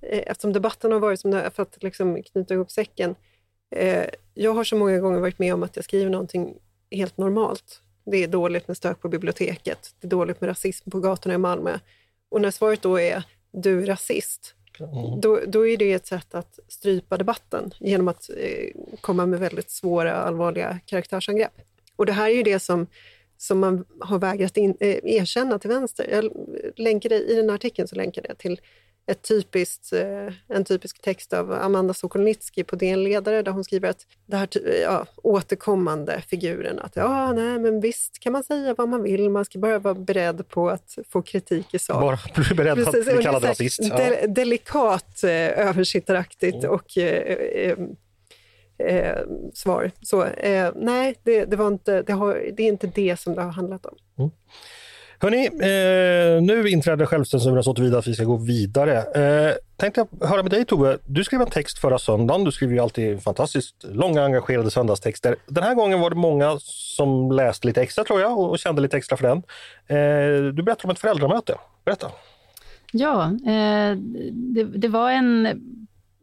eh, 0.00 0.22
eftersom 0.26 0.52
debatten 0.52 0.92
har 0.92 0.98
varit 0.98 1.20
som 1.20 1.30
den 1.30 1.50
för 1.50 1.62
att 1.62 1.82
liksom 1.82 2.22
knyta 2.22 2.54
ihop 2.54 2.70
säcken. 2.70 3.14
Eh, 3.76 4.06
jag 4.34 4.54
har 4.54 4.64
så 4.64 4.76
många 4.76 4.98
gånger 4.98 5.20
varit 5.20 5.38
med 5.38 5.54
om 5.54 5.62
att 5.62 5.76
jag 5.76 5.84
skriver 5.84 6.10
någonting 6.10 6.58
helt 6.90 7.18
normalt. 7.18 7.82
Det 8.04 8.24
är 8.24 8.28
dåligt 8.28 8.68
med 8.68 8.76
stök 8.76 9.00
på 9.00 9.08
biblioteket. 9.08 9.94
Det 10.00 10.06
är 10.06 10.10
dåligt 10.10 10.40
med 10.40 10.48
rasism 10.48 10.90
på 10.90 11.00
gatorna 11.00 11.34
i 11.34 11.38
Malmö. 11.38 11.78
Och 12.28 12.40
när 12.40 12.50
svaret 12.50 12.82
då 12.82 13.00
är 13.00 13.22
du 13.52 13.82
är 13.82 13.86
rasist, 13.86 14.54
Mm. 14.80 15.20
Då, 15.20 15.40
då, 15.46 15.66
är 15.66 15.76
det 15.76 15.92
ett 15.92 16.06
sätt 16.06 16.34
att 16.34 16.58
strypa 16.68 17.16
debatten 17.16 17.74
genom 17.78 18.08
att 18.08 18.30
eh, 18.36 18.70
komma 19.00 19.26
med 19.26 19.40
väldigt 19.40 19.70
svåra, 19.70 20.14
allvarliga 20.14 20.78
karaktärsangrepp. 20.86 21.52
Och 21.96 22.06
det 22.06 22.12
här 22.12 22.30
är 22.30 22.34
ju 22.34 22.42
det 22.42 22.58
som, 22.58 22.86
som 23.40 23.58
man 23.58 23.84
har 24.00 24.18
vägrat 24.18 24.56
in, 24.56 24.76
eh, 24.80 24.98
erkänna 25.02 25.58
till 25.58 25.70
vänster. 25.70 26.06
Jag 26.10 26.32
länkade, 26.76 27.14
I 27.16 27.34
den 27.34 27.48
här 27.48 27.54
artikeln 27.54 27.88
så 27.88 27.96
länkade 27.96 28.28
jag 28.28 28.38
till 28.38 28.60
ett 29.06 29.22
typiskt, 29.22 29.92
eh, 29.92 30.56
en 30.56 30.64
typisk 30.64 31.02
text 31.02 31.32
av 31.32 31.52
Amanda 31.52 31.94
Sokolnitsky 31.94 32.64
på 32.64 32.76
DN 32.76 33.04
Ledare 33.04 33.42
där 33.42 33.52
hon 33.52 33.64
skriver 33.64 33.88
att 33.88 34.06
det 34.26 34.36
här 34.36 34.48
ja, 34.82 35.06
återkommande 35.16 36.22
figuren 36.28 36.78
att 36.78 36.96
ja, 36.96 37.32
nej, 37.32 37.58
men 37.58 37.80
visst 37.80 38.18
kan 38.18 38.32
man 38.32 38.44
säga 38.44 38.74
vad 38.74 38.88
man 38.88 39.02
vill, 39.02 39.30
man 39.30 39.44
ska 39.44 39.58
bara 39.58 39.78
vara 39.78 39.94
beredd 39.94 40.48
på 40.48 40.70
att 40.70 40.98
få 41.08 41.22
kritik 41.22 41.74
i 41.74 41.78
sak. 41.78 42.00
Bara 42.00 42.18
bli 42.34 42.54
beredd 42.54 42.84
på 42.84 42.90
att 42.90 43.04
bli 43.04 43.22
kallad 43.22 43.44
rasist. 43.44 43.80
Ja. 43.82 43.96
De, 43.96 44.26
delikat, 44.26 45.24
eh, 45.24 45.30
översittaraktigt 45.68 46.64
mm. 46.64 46.70
och 46.70 46.98
eh, 46.98 47.76
eh, 48.88 49.18
svar. 49.54 49.90
Så, 50.02 50.24
eh, 50.24 50.70
nej, 50.76 51.14
det, 51.22 51.44
det, 51.44 51.56
var 51.56 51.68
inte, 51.68 52.02
det, 52.02 52.12
har, 52.12 52.42
det 52.56 52.62
är 52.62 52.68
inte 52.68 52.86
det 52.86 53.20
som 53.20 53.34
det 53.34 53.42
har 53.42 53.52
handlat 53.52 53.86
om. 53.86 53.96
Mm. 54.18 54.30
Hörni, 55.22 55.46
eh, 55.46 56.42
nu 56.42 56.68
inträder 56.68 57.06
självcensuren 57.06 57.64
så 57.64 57.74
tillvida 57.74 57.98
att 57.98 58.06
vi 58.06 58.14
ska 58.14 58.24
gå 58.24 58.36
vidare. 58.36 58.96
Eh, 58.98 59.54
tänkte 59.76 60.06
jag 60.18 60.28
höra 60.28 60.42
med 60.42 60.50
dig 60.50 60.64
Tove, 60.64 60.98
du 61.06 61.24
skrev 61.24 61.40
en 61.40 61.50
text 61.50 61.78
förra 61.78 61.98
söndagen. 61.98 62.44
Du 62.44 62.52
skriver 62.52 62.74
ju 62.74 62.80
alltid 62.80 63.22
fantastiskt 63.22 63.84
långa 63.92 64.24
engagerade 64.24 64.70
söndagstexter. 64.70 65.36
Den 65.46 65.64
här 65.64 65.74
gången 65.74 66.00
var 66.00 66.10
det 66.10 66.16
många 66.16 66.58
som 66.60 67.32
läste 67.32 67.66
lite 67.66 67.82
extra 67.82 68.04
tror 68.04 68.20
jag 68.20 68.38
och, 68.38 68.50
och 68.50 68.58
kände 68.58 68.82
lite 68.82 68.96
extra 68.96 69.16
för 69.16 69.28
den. 69.28 69.38
Eh, 69.86 70.52
du 70.52 70.62
berättar 70.62 70.84
om 70.84 70.90
ett 70.90 70.98
föräldramöte. 70.98 71.54
Berätta. 71.84 72.10
Ja, 72.92 73.24
eh, 73.24 73.96
det, 74.32 74.64
det 74.64 74.88
var 74.88 75.10
en 75.10 75.48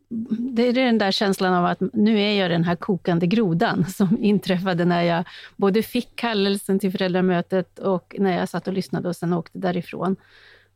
det 0.09 0.67
är 0.67 0.73
den 0.73 0.97
där 0.97 1.11
känslan 1.11 1.53
av 1.53 1.65
att 1.65 1.79
nu 1.93 2.21
är 2.21 2.41
jag 2.41 2.51
den 2.51 2.63
här 2.63 2.75
kokande 2.75 3.27
grodan 3.27 3.85
som 3.89 4.23
inträffade 4.23 4.85
när 4.85 5.01
jag 5.03 5.23
både 5.55 5.83
fick 5.83 6.15
kallelsen 6.15 6.79
till 6.79 6.91
föräldramötet 6.91 7.79
och 7.79 8.15
när 8.19 8.37
jag 8.37 8.49
satt 8.49 8.67
och 8.67 8.73
lyssnade 8.73 9.09
och 9.09 9.15
sen 9.15 9.33
åkte 9.33 9.59
därifrån. 9.59 10.15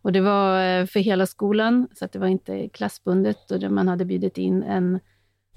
Och 0.01 0.11
det 0.11 0.21
var 0.21 0.65
eh, 0.65 0.85
för 0.85 0.99
hela 0.99 1.25
skolan, 1.25 1.87
så 1.95 2.05
att 2.05 2.11
det 2.11 2.19
var 2.19 2.27
inte 2.27 2.69
klassbundet 2.69 3.51
och 3.51 3.71
man 3.71 3.87
hade 3.87 4.05
bjudit 4.05 4.37
in 4.37 4.63
en 4.63 4.99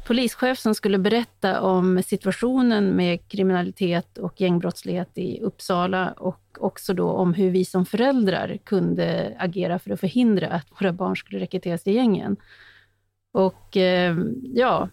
polischef 0.07 0.59
som 0.59 0.75
skulle 0.75 0.99
berätta 0.99 1.61
om 1.61 2.03
situationen 2.03 2.97
med 2.97 3.29
kriminalitet 3.29 4.18
och 4.18 4.41
gängbrottslighet 4.41 5.18
i 5.18 5.41
Uppsala 5.41 6.12
och 6.12 6.41
också 6.61 6.95
då 6.95 7.11
om 7.11 7.35
hur 7.35 7.51
vi 7.51 7.64
som 7.64 7.87
föräldrar 7.87 8.59
kunde 8.64 9.37
agera 9.39 9.79
för 9.79 9.91
att 9.91 10.01
förhindra 10.01 10.49
att 10.49 10.66
våra 10.81 10.93
barn 10.93 11.16
skulle 11.16 11.41
rekryteras 11.41 11.83
till 11.83 11.95
gängen. 11.95 12.37
Och 13.35 13.76
eh, 13.76 14.16
ja, 14.43 14.89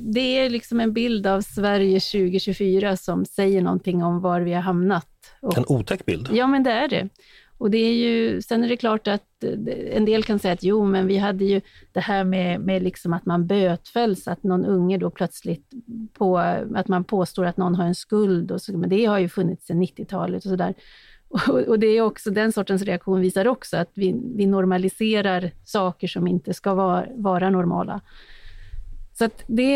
det 0.00 0.38
är 0.38 0.50
liksom 0.50 0.80
en 0.80 0.92
bild 0.92 1.26
av 1.26 1.40
Sverige 1.40 2.00
2024 2.00 2.96
som 2.96 3.24
säger 3.24 3.62
någonting 3.62 4.02
om 4.02 4.20
var 4.20 4.40
vi 4.40 4.52
har 4.52 4.62
hamnat. 4.62 5.08
Och, 5.40 5.58
en 5.58 5.64
otäck 5.68 6.06
bild. 6.06 6.28
Ja, 6.32 6.46
men 6.46 6.62
det 6.62 6.70
är 6.70 6.88
det. 6.88 7.08
Och 7.58 7.70
det 7.70 7.78
är 7.78 7.92
ju, 7.92 8.42
sen 8.42 8.64
är 8.64 8.68
det 8.68 8.76
klart 8.76 9.08
att 9.08 9.44
eh, 9.44 9.96
en 9.96 10.04
del 10.04 10.24
kan 10.24 10.38
säga 10.38 10.54
att 10.54 10.62
jo, 10.62 10.84
men 10.84 11.06
vi 11.06 11.16
hade 11.16 11.44
ju 11.44 11.60
det 11.92 12.00
här 12.00 12.24
med, 12.24 12.60
med 12.60 12.82
liksom 12.82 13.12
att 13.12 13.26
man 13.26 13.46
bötfälls, 13.46 14.28
att 14.28 14.42
någon 14.42 14.64
unge 14.64 14.98
då 14.98 15.10
plötsligt 15.10 15.70
på, 16.12 16.38
att 16.74 16.88
man 16.88 17.04
påstår 17.04 17.44
att 17.44 17.56
någon 17.56 17.74
har 17.74 17.84
en 17.84 17.94
skuld, 17.94 18.50
och 18.50 18.62
så, 18.62 18.78
men 18.78 18.90
det 18.90 19.04
har 19.04 19.18
ju 19.18 19.28
funnits 19.28 19.66
sedan 19.66 19.82
90-talet 19.82 20.44
och 20.44 20.50
sådär. 20.50 20.74
Och, 21.68 21.78
det 21.78 21.86
är 21.86 22.00
också, 22.00 22.30
den 22.30 22.52
sortens 22.52 22.82
reaktion 22.82 23.20
visar 23.20 23.48
också 23.48 23.76
att 23.76 23.90
vi, 23.94 24.14
vi 24.36 24.46
normaliserar 24.46 25.50
saker 25.64 26.08
som 26.08 26.26
inte 26.26 26.54
ska 26.54 26.74
vara, 26.74 27.06
vara 27.16 27.50
normala. 27.50 28.00
Så 29.18 29.28
det, 29.46 29.72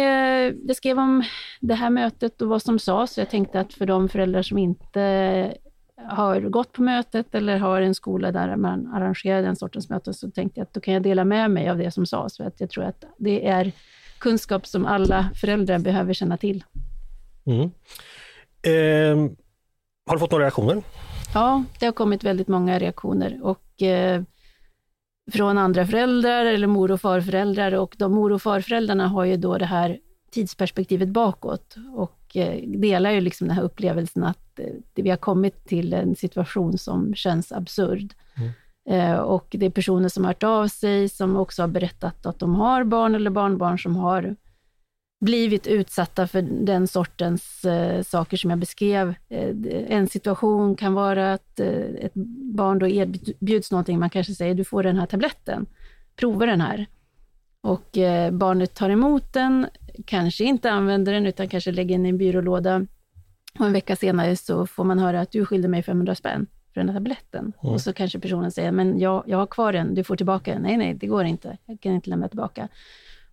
jag 0.67 0.77
skrev 0.77 0.99
om 0.99 1.23
det 1.61 1.75
här 1.75 1.91
mötet 1.91 2.43
och 2.43 2.49
vad 2.49 2.63
som 2.63 2.79
sades. 2.79 3.19
Jag 3.19 3.31
tänkte 3.31 3.61
att 3.61 3.75
för 3.75 3.87
de 3.87 4.09
föräldrar 4.09 4.43
som 4.43 4.59
inte 4.59 5.55
har 6.09 6.41
gått 6.41 6.73
på 6.73 6.83
mötet 6.83 7.35
eller 7.35 7.59
har 7.59 7.81
en 7.81 7.95
skola 7.95 8.33
där 8.33 8.57
man 8.57 8.87
arrangerar 8.87 9.43
den 9.43 9.57
sortens 9.57 9.89
möten, 9.89 10.15
så 10.15 10.31
tänkte 10.31 10.61
jag 10.61 10.65
att 10.65 10.75
då 10.75 10.81
kan 10.81 10.95
jag 10.95 11.03
dela 11.03 11.25
med 11.25 11.51
mig 11.51 11.69
av 11.69 11.79
det 11.79 11.91
som 11.91 12.07
sades. 12.07 12.37
För 12.37 12.45
att 12.45 12.61
jag 12.61 12.71
tror 12.71 12.85
att 12.85 13.05
det 13.19 13.49
är 13.49 13.73
kunskap 14.19 14.67
som 14.67 14.87
alla 14.87 15.31
föräldrar 15.41 15.79
behöver 15.79 16.13
känna 16.15 16.37
till. 16.37 16.65
Mm. 17.47 17.71
Eh, 18.63 19.31
har 20.07 20.15
du 20.15 20.19
fått 20.19 20.31
några 20.31 20.45
reaktioner? 20.45 20.83
Ja, 21.35 21.65
det 21.81 21.87
har 21.87 21.93
kommit 21.93 22.25
väldigt 22.25 22.49
många 22.49 22.79
reaktioner 22.79 23.41
och 23.43 23.83
eh, 23.83 24.23
från 25.33 25.59
andra 25.59 25.87
föräldrar 25.87 26.47
eller 26.47 26.67
mor 26.67 26.91
och 26.91 27.01
farföräldrar 27.01 27.73
och 27.73 27.95
de 27.99 28.13
mor 28.13 28.33
och 28.33 28.43
farföräldrarna 28.43 29.09
har 29.09 29.25
ju 29.25 29.37
då 29.37 29.59
det 29.59 29.65
här 29.65 29.99
tidsperspektivet 30.31 31.09
bakåt 31.09 31.77
och 31.97 32.37
eh, 32.37 32.69
delar 32.69 33.11
ju 33.11 33.21
liksom 33.21 33.49
den 33.49 33.57
här 33.57 33.63
upplevelsen 33.63 34.25
att 34.25 34.59
eh, 34.59 34.67
vi 34.95 35.11
har 35.11 35.17
kommit 35.17 35.65
till 35.65 35.93
en 35.93 36.17
situation 36.17 36.79
som 36.79 37.15
känns 37.15 37.53
absurd. 37.53 38.15
Mm. 38.37 38.51
Eh, 38.91 39.17
och 39.17 39.47
det 39.51 39.67
är 39.67 39.71
personer 39.71 40.09
som 40.09 40.25
har 40.25 40.31
hört 40.31 40.43
av 40.43 40.69
sig, 40.69 41.09
som 41.09 41.37
också 41.37 41.63
har 41.63 41.69
berättat 41.69 42.27
att 42.27 42.39
de 42.39 42.55
har 42.55 42.85
barn 42.85 43.15
eller 43.15 43.31
barnbarn 43.31 43.79
som 43.79 43.97
har 43.97 44.37
blivit 45.21 45.67
utsatta 45.67 46.27
för 46.27 46.43
den 46.43 46.89
sortens 46.89 47.65
eh, 47.65 48.03
saker 48.03 48.37
som 48.37 48.51
jag 48.51 48.59
beskrev. 48.59 49.15
Eh, 49.29 49.55
en 49.89 50.09
situation 50.09 50.77
kan 50.77 50.95
vara 50.95 51.33
att 51.33 51.61
eh, 51.61 51.69
ett 52.01 52.15
barn 52.55 52.79
då 52.79 52.89
erbjuds 52.89 53.71
någonting, 53.71 53.99
man 53.99 54.11
kanske 54.11 54.35
säger 54.35 54.55
du 54.55 54.65
får 54.65 54.83
den 54.83 54.97
här 54.97 55.07
tabletten, 55.07 55.67
prova 56.17 56.47
den 56.47 56.61
här. 56.61 56.87
Och 57.61 57.99
eh, 57.99 58.31
barnet 58.31 58.75
tar 58.75 58.91
emot 58.91 59.33
den, 59.33 59.67
kanske 60.07 60.45
inte 60.45 60.71
använder 60.71 61.13
den, 61.13 61.27
utan 61.27 61.49
kanske 61.49 61.73
lägger 61.73 61.97
den 61.97 62.07
i 62.07 62.09
en 62.09 62.19
byrålåda. 62.19 62.87
Och 63.59 63.67
en 63.67 63.73
vecka 63.73 63.97
senare 63.97 64.37
så 64.37 64.67
får 64.67 64.85
man 64.85 64.99
höra 64.99 65.21
att 65.21 65.33
du 65.33 65.47
skyllde 65.47 65.69
mig 65.69 65.83
500 65.83 66.15
spänn 66.15 66.47
för 66.75 66.81
den 66.81 66.89
här 66.89 66.97
tabletten. 66.97 67.53
Mm. 67.63 67.75
Och 67.75 67.81
så 67.81 67.93
kanske 67.93 68.19
personen 68.19 68.51
säger, 68.53 68.73
men 68.73 68.99
jag, 68.99 69.25
jag 69.27 69.39
har 69.39 69.47
kvar 69.47 69.73
den, 69.73 69.95
du 69.95 70.05
får 70.05 70.17
tillbaka 70.17 70.53
den. 70.53 70.63
Nej, 70.63 70.77
nej, 70.77 70.95
det 70.95 71.07
går 71.07 71.25
inte. 71.25 71.59
Jag 71.67 71.81
kan 71.81 71.93
inte 71.93 72.11
lämna 72.11 72.29
tillbaka. 72.29 72.69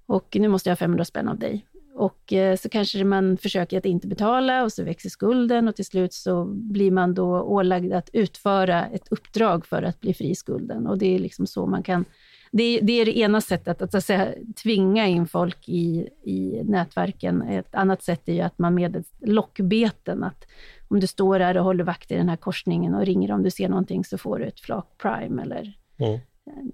Och 0.05 0.37
nu 0.39 0.47
måste 0.47 0.69
jag 0.69 0.71
ha 0.71 0.77
500 0.77 1.05
spänn 1.05 1.29
av 1.29 1.39
dig. 1.39 1.65
Och 1.97 2.33
eh, 2.33 2.55
så 2.55 2.69
kanske 2.69 3.03
man 3.03 3.37
försöker 3.37 3.77
att 3.77 3.85
inte 3.85 4.07
betala 4.07 4.63
och 4.63 4.73
så 4.73 4.83
växer 4.83 5.09
skulden 5.09 5.67
och 5.67 5.75
till 5.75 5.85
slut 5.85 6.13
så 6.13 6.45
blir 6.45 6.91
man 6.91 7.13
då 7.13 7.41
ålagd 7.41 7.93
att 7.93 8.09
utföra 8.13 8.85
ett 8.85 9.07
uppdrag 9.11 9.65
för 9.65 9.83
att 9.83 10.01
bli 10.01 10.13
fri 10.13 10.29
i 10.29 10.35
skulden. 10.35 10.87
Och 10.87 10.97
det 10.97 11.15
är 11.15 11.19
liksom 11.19 11.47
så 11.47 11.65
man 11.65 11.83
kan 11.83 12.05
det, 12.51 12.79
det, 12.79 12.93
är 12.93 13.05
det 13.05 13.17
ena 13.17 13.41
sättet, 13.41 13.81
att, 13.81 13.95
att 13.95 14.05
säga, 14.05 14.33
tvinga 14.63 15.07
in 15.07 15.27
folk 15.27 15.69
i, 15.69 16.09
i 16.23 16.61
nätverken. 16.63 17.41
Ett 17.41 17.75
annat 17.75 18.03
sätt 18.03 18.29
är 18.29 18.33
ju 18.33 18.41
att 18.41 18.59
man 18.59 18.75
med 18.75 19.03
lockbeten, 19.21 20.23
att 20.23 20.47
om 20.87 20.99
du 20.99 21.07
står 21.07 21.39
där 21.39 21.57
och 21.57 21.63
håller 21.63 21.83
vakt 21.83 22.11
i 22.11 22.15
den 22.15 22.29
här 22.29 22.37
korsningen 22.37 22.95
och 22.95 23.05
ringer 23.05 23.31
om 23.31 23.43
du 23.43 23.51
ser 23.51 23.69
någonting 23.69 24.05
så 24.05 24.17
får 24.17 24.39
du 24.39 24.45
ett 24.45 24.59
flak 24.59 24.87
prime 24.97 25.41
eller 25.41 25.73
mm. 25.97 26.19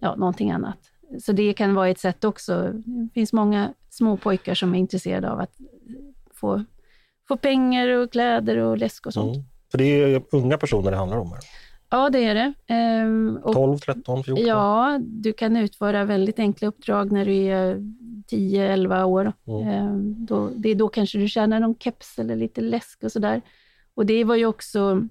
ja, 0.02 0.16
någonting 0.16 0.52
annat. 0.52 0.80
Så 1.20 1.32
det 1.32 1.54
kan 1.54 1.76
vara 1.76 1.90
ett 1.90 2.00
sätt 2.00 2.24
också. 2.24 2.72
Det 2.74 3.10
finns 3.14 3.34
många 3.34 3.74
små 3.92 4.18
pojkar 4.18 4.56
som 4.56 4.76
är 4.76 4.80
intresserade 4.80 5.32
av 5.32 5.40
att 5.40 5.58
få, 6.34 6.64
få 7.28 7.38
pengar 7.38 7.88
och 7.88 8.12
kläder 8.12 8.58
och 8.58 8.78
läsk 8.78 9.06
och 9.06 9.14
sånt. 9.14 9.36
Mm. 9.36 9.48
För 9.72 9.78
det 9.78 9.84
är 9.84 10.24
unga 10.32 10.58
personer 10.58 10.92
det 10.92 10.98
handlar 10.98 11.18
om? 11.18 11.32
Här. 11.32 11.40
Ja, 11.90 12.10
det 12.10 12.26
är 12.26 12.36
det. 12.36 12.54
Ehm, 12.68 13.40
och, 13.44 13.54
12, 13.54 13.78
13, 13.78 14.24
14? 14.24 14.46
Ja, 14.46 15.00
du 15.02 15.34
kan 15.34 15.58
utföra 15.58 16.06
väldigt 16.06 16.40
enkla 16.40 16.68
uppdrag 16.68 17.12
när 17.12 17.26
du 17.26 17.34
är 17.34 17.78
10, 18.28 18.74
11 18.74 19.06
år. 19.06 19.34
Mm. 19.48 19.68
Ehm, 19.68 20.26
då, 20.26 20.50
det 20.56 20.70
är 20.70 20.76
då 20.76 20.88
kanske 20.88 21.18
du 21.18 21.28
tjänar 21.28 21.60
någon 21.60 21.76
keps 21.80 22.20
eller 22.20 22.36
lite 22.36 22.62
läsk 22.62 23.04
och 23.04 23.12
sådär. 23.12 23.42
Och 23.94 24.06
det 24.06 24.24
var 24.24 24.36
ju 24.36 24.46
också 24.46 25.08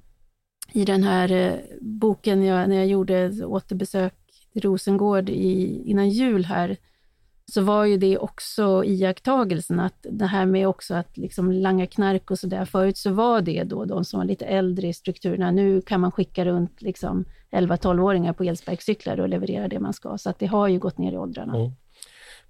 i 0.73 0.85
den 0.85 1.03
här 1.03 1.33
eh, 1.33 1.53
boken 1.81 2.45
jag, 2.45 2.69
när 2.69 2.77
jag 2.77 2.87
gjorde 2.87 3.45
återbesök 3.45 4.15
i 4.53 4.61
Rosengård 4.61 5.29
i, 5.29 5.83
innan 5.85 6.11
jul 6.11 6.45
här, 6.45 6.77
så 7.51 7.61
var 7.61 7.85
ju 7.85 7.97
det 7.97 8.19
också 8.19 8.85
iakttagelsen 8.85 9.81
att 9.81 10.07
det 10.11 10.27
här 10.27 10.47
med 10.47 10.69
också 10.69 10.95
att 10.95 11.17
liksom 11.17 11.53
langa 11.53 11.87
knark 11.87 12.31
och 12.31 12.39
sådär. 12.39 12.65
Förut 12.65 12.99
så 12.99 13.11
var 13.13 13.41
det 13.41 13.65
då 13.65 13.85
de 13.85 14.05
som 14.05 14.19
var 14.19 14.25
lite 14.25 14.45
äldre 14.45 14.89
i 14.89 14.93
strukturerna. 14.93 15.51
Nu 15.51 15.81
kan 15.81 16.01
man 16.01 16.13
skicka 16.13 16.45
runt 16.45 16.83
liksom 16.83 17.25
11-12-åringar 17.51 18.33
på 18.33 18.45
elsparkcyklar 18.45 19.21
och 19.21 19.29
leverera 19.29 19.69
det 19.69 19.81
man 19.81 19.93
ska. 19.93 20.19
Så 20.19 20.31
att 20.31 20.39
det 20.39 20.47
har 20.47 20.69
ju 20.69 20.79
gått 20.79 20.99
ner 20.99 21.13
i 21.13 21.17
åldrarna. 21.17 21.57
Mm. 21.57 21.71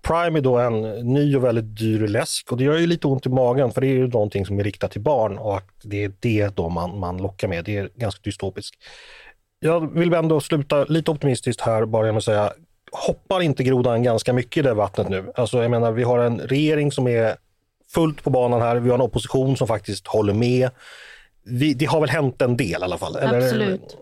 Prime 0.03 0.39
är 0.39 0.43
då 0.43 0.59
en 0.59 0.83
ny 1.15 1.37
och 1.37 1.45
väldigt 1.45 1.79
dyr 1.79 2.09
läsk 2.09 2.53
och 2.53 2.59
det 2.59 2.65
gör 2.65 2.79
ju 2.79 2.87
lite 2.87 3.07
ont 3.07 3.27
i 3.27 3.29
magen 3.29 3.71
för 3.71 3.81
det 3.81 3.87
är 3.87 3.95
ju 3.95 4.09
någonting 4.09 4.47
som 4.47 4.59
är 4.59 4.65
riktat 4.65 4.91
till 4.91 5.01
barn 5.01 5.39
och 5.39 5.63
det 5.83 6.05
är 6.05 6.13
det 6.21 6.57
då 6.57 6.69
man, 6.69 6.99
man 6.99 7.17
lockar 7.17 7.49
med. 7.49 7.65
Det 7.65 7.77
är 7.77 7.91
ganska 7.95 8.21
dystopiskt. 8.25 8.77
Jag 9.61 9.95
vill 9.95 10.13
ändå 10.13 10.41
sluta 10.41 10.85
lite 10.85 11.11
optimistiskt 11.11 11.61
här 11.61 11.87
bara 11.87 12.07
med 12.07 12.17
att 12.17 12.25
säga 12.25 12.53
hoppar 12.93 13.41
inte 13.41 13.65
grodan 13.65 14.03
ganska 14.03 14.33
mycket 14.33 14.57
i 14.57 14.63
det 14.63 14.75
vattnet 14.75 15.09
nu? 15.09 15.33
Alltså 15.35 15.63
jag 15.63 15.71
menar, 15.71 15.93
vi 15.93 16.03
har 16.03 16.19
en 16.19 16.39
regering 16.39 16.93
som 16.93 17.07
är 17.07 17.37
fullt 17.89 18.23
på 18.23 18.31
banan 18.31 18.61
här. 18.61 18.77
Vi 18.77 18.89
har 18.89 18.95
en 18.95 19.05
opposition 19.05 19.57
som 19.57 19.67
faktiskt 19.67 20.07
håller 20.07 20.35
med. 20.35 20.71
Vi, 21.43 21.75
det 21.75 21.85
har 21.85 22.01
väl 22.01 22.11
hänt 22.11 22.43
en 22.43 22.57
del 22.57 22.81
i 22.81 22.85
alla 22.85 22.99
fall? 22.99 23.17
Eller? 23.17 23.39
Absolut. 23.39 23.97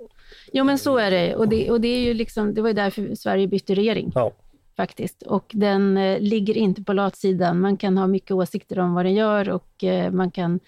Jo 0.52 0.64
men 0.64 0.78
så 0.78 0.98
är 0.98 1.10
det. 1.10 1.36
Och 1.36 1.48
det, 1.48 1.70
och 1.70 1.80
det, 1.80 1.88
är 1.88 2.00
ju 2.00 2.14
liksom, 2.14 2.54
det 2.54 2.62
var 2.62 2.68
ju 2.68 2.74
därför 2.74 3.14
Sverige 3.14 3.46
bytte 3.46 3.74
regering. 3.74 4.12
Ja. 4.14 4.32
Faktiskt. 4.76 5.22
Och 5.22 5.50
den 5.54 5.96
eh, 5.96 6.20
ligger 6.20 6.56
inte 6.56 6.82
på 6.82 6.92
latsidan. 6.92 7.60
Man 7.60 7.76
kan 7.76 7.98
ha 7.98 8.06
mycket 8.06 8.30
åsikter 8.30 8.78
om 8.78 8.94
vad 8.94 9.04
den 9.04 9.14
gör 9.14 9.48
och 9.48 9.84
eh, 9.84 10.10
man 10.10 10.30
kan 10.30 10.60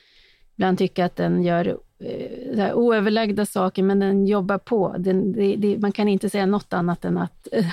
ibland 0.60 0.78
tycka 0.78 1.04
att 1.04 1.16
den 1.16 1.42
gör 1.42 1.78
eh, 2.56 2.74
oöverlagda 2.74 3.46
saker, 3.46 3.82
men 3.82 3.98
den 3.98 4.26
jobbar 4.26 4.58
på. 4.58 4.94
Den, 4.98 5.32
det, 5.32 5.56
det, 5.56 5.78
man 5.78 5.92
kan 5.92 6.08
inte 6.08 6.30
säga 6.30 6.46
något 6.46 6.72
annat 6.72 7.04
än 7.04 7.18
att 7.18 7.48
eh, 7.52 7.66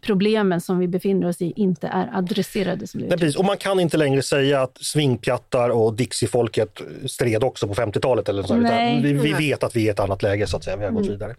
problemen 0.00 0.60
som 0.60 0.78
vi 0.78 0.88
befinner 0.88 1.28
oss 1.28 1.42
i 1.42 1.52
inte 1.56 1.86
är 1.86 2.10
adresserade. 2.12 2.86
Som 2.86 3.00
Nej, 3.00 3.10
precis. 3.10 3.36
Och 3.36 3.44
man 3.44 3.56
kan 3.56 3.80
inte 3.80 3.96
längre 3.96 4.22
säga 4.22 4.62
att 4.62 4.78
svingpjattar 4.78 5.70
och 5.70 5.94
Dixie-folket 5.94 6.80
stred 7.06 7.44
också 7.44 7.68
på 7.68 7.74
50-talet. 7.74 8.28
Eller 8.28 8.42
så, 8.42 8.54
vi, 9.02 9.12
vi, 9.12 9.32
vet 9.32 9.62
att 9.62 9.76
vi 9.76 9.80
är 9.80 9.86
i 9.86 9.88
ett 9.88 10.00
annat 10.00 10.22
läge, 10.22 10.46
så 10.46 10.56
att 10.56 10.64
säga. 10.64 10.76
Vi 10.76 10.84
har 10.84 10.92
gått 10.92 11.06
mm. 11.06 11.12
vidare. 11.12 11.34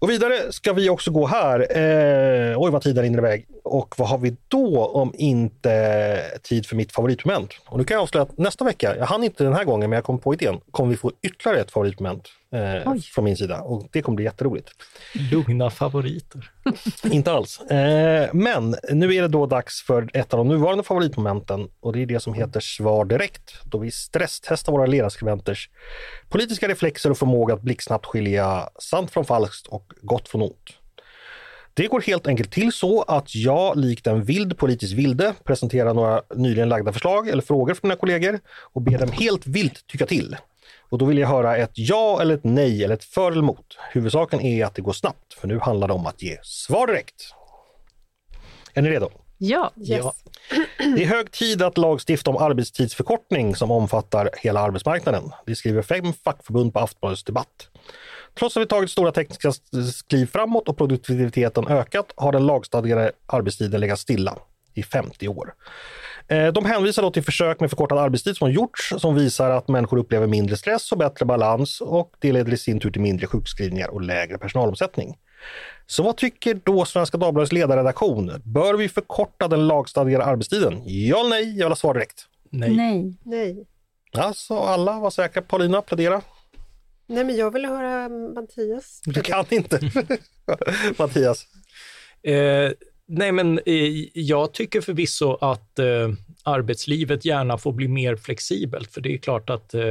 Och 0.00 0.10
vidare 0.10 0.52
ska 0.52 0.72
vi 0.72 0.90
också 0.90 1.10
gå 1.10 1.26
här. 1.26 1.76
Eh, 1.76 2.62
oj 2.62 2.70
vad 2.70 2.82
tiden 2.82 3.02
rinner 3.02 3.18
iväg. 3.18 3.46
Och 3.64 3.94
vad 3.98 4.08
har 4.08 4.18
vi 4.18 4.36
då 4.48 4.86
om 4.86 5.12
inte 5.14 6.40
tid 6.42 6.66
för 6.66 6.76
mitt 6.76 6.92
favoritmoment? 6.92 7.50
Och 7.66 7.78
nu 7.78 7.84
kan 7.84 7.94
jag 7.94 8.02
avslöja 8.02 8.22
att 8.22 8.38
nästa 8.38 8.64
vecka, 8.64 8.96
jag 8.96 9.06
hann 9.06 9.24
inte 9.24 9.44
den 9.44 9.52
här 9.52 9.64
gången 9.64 9.90
men 9.90 9.96
jag 9.96 10.04
kom 10.04 10.18
på 10.18 10.34
idén, 10.34 10.60
kommer 10.70 10.90
vi 10.90 10.96
få 10.96 11.12
ytterligare 11.22 11.60
ett 11.60 11.70
favoritmoment 11.70 12.28
eh, 12.54 12.94
från 13.14 13.24
min 13.24 13.36
sida 13.36 13.60
och 13.60 13.88
det 13.92 14.02
kommer 14.02 14.16
bli 14.16 14.24
jätteroligt. 14.24 14.70
Lugna 15.32 15.70
favoriter. 15.70 16.50
inte 17.10 17.32
alls. 17.32 17.60
Eh, 17.60 18.30
men 18.32 18.76
nu 18.90 19.14
är 19.14 19.22
det 19.22 19.28
då 19.28 19.46
dags 19.46 19.82
för 19.82 20.10
ett 20.12 20.34
av 20.34 20.38
de 20.38 20.48
nuvarande 20.48 20.84
favoritmomenten 20.84 21.68
och 21.80 21.92
det 21.92 22.02
är 22.02 22.06
det 22.06 22.20
som 22.20 22.34
heter 22.34 22.60
Svar 22.60 23.04
direkt, 23.04 23.52
då 23.64 23.78
vi 23.78 23.90
stresstestar 23.90 24.72
våra 24.72 24.86
ledarskribenters 24.86 25.70
politiska 26.28 26.68
reflexer 26.68 27.10
och 27.10 27.18
förmåga 27.18 27.54
att 27.54 27.62
blixtsnabbt 27.62 28.06
skilja 28.06 28.68
sant 28.78 29.10
från 29.10 29.24
falskt 29.24 29.66
och 29.66 29.92
gott 30.02 30.28
från 30.28 30.42
ont. 30.42 30.70
Det 31.74 31.86
går 31.86 32.00
helt 32.00 32.26
enkelt 32.26 32.52
till 32.52 32.72
så 32.72 33.02
att 33.02 33.34
jag 33.34 33.76
likt 33.76 34.06
en 34.06 34.24
vild 34.24 34.58
politisk 34.58 34.96
vilde 34.96 35.34
presenterar 35.44 35.94
några 35.94 36.22
nyligen 36.34 36.68
lagda 36.68 36.92
förslag 36.92 37.28
eller 37.28 37.42
frågor 37.42 37.74
för 37.74 37.86
mina 37.86 37.96
kollegor 37.96 38.40
och 38.48 38.82
ber 38.82 38.98
dem 38.98 39.10
helt 39.12 39.46
vilt 39.46 39.86
tycka 39.86 40.06
till. 40.06 40.36
Och 40.90 40.98
då 40.98 41.04
vill 41.04 41.18
jag 41.18 41.28
höra 41.28 41.56
ett 41.56 41.70
ja 41.74 42.18
eller 42.22 42.34
ett 42.34 42.44
nej 42.44 42.84
eller 42.84 42.94
ett 42.94 43.04
för 43.04 43.30
eller 43.30 43.42
emot. 43.42 43.78
Huvudsaken 43.92 44.40
är 44.40 44.64
att 44.64 44.74
det 44.74 44.82
går 44.82 44.92
snabbt, 44.92 45.34
för 45.34 45.48
nu 45.48 45.58
handlar 45.58 45.88
det 45.88 45.94
om 45.94 46.06
att 46.06 46.22
ge 46.22 46.38
svar 46.42 46.86
direkt. 46.86 47.22
Är 48.74 48.82
ni 48.82 48.90
redo? 48.90 49.10
Ja. 49.38 49.72
Yes. 49.76 49.88
ja. 49.88 50.14
Det 50.96 51.04
är 51.04 51.06
hög 51.06 51.30
tid 51.30 51.62
att 51.62 51.78
lagstifta 51.78 52.30
om 52.30 52.36
arbetstidsförkortning 52.36 53.56
som 53.56 53.70
omfattar 53.70 54.30
hela 54.36 54.60
arbetsmarknaden. 54.60 55.32
Det 55.46 55.56
skriver 55.56 55.82
fem 55.82 56.12
fackförbund 56.12 56.72
på 56.72 56.80
Aftonbladets 56.80 57.24
debatt. 57.24 57.68
Trots 58.38 58.56
att 58.56 58.60
vi 58.60 58.66
tagit 58.66 58.90
stora 58.90 59.12
tekniska 59.12 59.52
kliv 60.08 60.26
framåt 60.26 60.68
och 60.68 60.76
produktiviteten 60.76 61.66
ökat 61.68 62.12
har 62.16 62.32
den 62.32 62.46
lagstadgade 62.46 63.12
arbetstiden 63.26 63.80
legat 63.80 63.98
stilla 63.98 64.38
i 64.74 64.82
50 64.82 65.28
år. 65.28 65.54
Eh, 66.28 66.52
de 66.52 66.64
hänvisar 66.64 67.02
då 67.02 67.10
till 67.10 67.22
försök 67.22 67.60
med 67.60 67.70
förkortad 67.70 67.98
arbetstid 67.98 68.36
som 68.36 68.44
har 68.44 68.52
gjorts 68.52 68.94
som 68.98 69.14
visar 69.14 69.50
att 69.50 69.68
människor 69.68 69.98
upplever 69.98 70.26
mindre 70.26 70.56
stress 70.56 70.92
och 70.92 70.98
bättre 70.98 71.26
balans 71.26 71.80
och 71.80 72.12
det 72.18 72.32
leder 72.32 72.52
i 72.52 72.56
sin 72.56 72.80
tur 72.80 72.90
till 72.90 73.00
mindre 73.00 73.26
sjukskrivningar 73.26 73.88
och 73.88 74.00
lägre 74.00 74.38
personalomsättning. 74.38 75.16
Så 75.86 76.02
vad 76.02 76.16
tycker 76.16 76.60
då 76.64 76.84
Svenska 76.84 77.18
Dagbladets 77.18 77.52
ledarredaktion? 77.52 78.32
Bör 78.44 78.74
vi 78.74 78.88
förkorta 78.88 79.48
den 79.48 79.66
lagstadgade 79.66 80.24
arbetstiden? 80.24 80.82
Ja 80.84 81.20
eller 81.20 81.30
nej? 81.30 81.44
Jag 81.44 81.64
vill 81.64 81.68
ha 81.68 81.76
svar 81.76 81.94
direkt. 81.94 82.26
Nej. 82.50 82.70
Nej. 82.76 83.14
nej. 83.24 83.66
Alltså 84.12 84.58
alla 84.58 85.00
var 85.00 85.10
säkra. 85.10 85.42
Paulina, 85.42 85.82
plädera. 85.82 86.22
Nej, 87.06 87.24
men 87.24 87.36
jag 87.36 87.50
vill 87.52 87.64
höra 87.64 88.08
Mattias. 88.08 89.00
Du 89.04 89.20
kan 89.20 89.44
inte. 89.48 89.80
Mattias. 90.98 91.46
Eh, 92.22 92.70
nej, 93.10 93.32
men 93.32 93.60
eh, 93.66 94.04
jag 94.12 94.52
tycker 94.52 94.80
förvisso 94.80 95.38
att 95.40 95.78
eh, 95.78 96.08
arbetslivet 96.42 97.24
gärna 97.24 97.58
får 97.58 97.72
bli 97.72 97.88
mer 97.88 98.16
flexibelt, 98.16 98.92
för 98.92 99.00
det 99.00 99.14
är 99.14 99.18
klart 99.18 99.50
att 99.50 99.74
eh, 99.74 99.82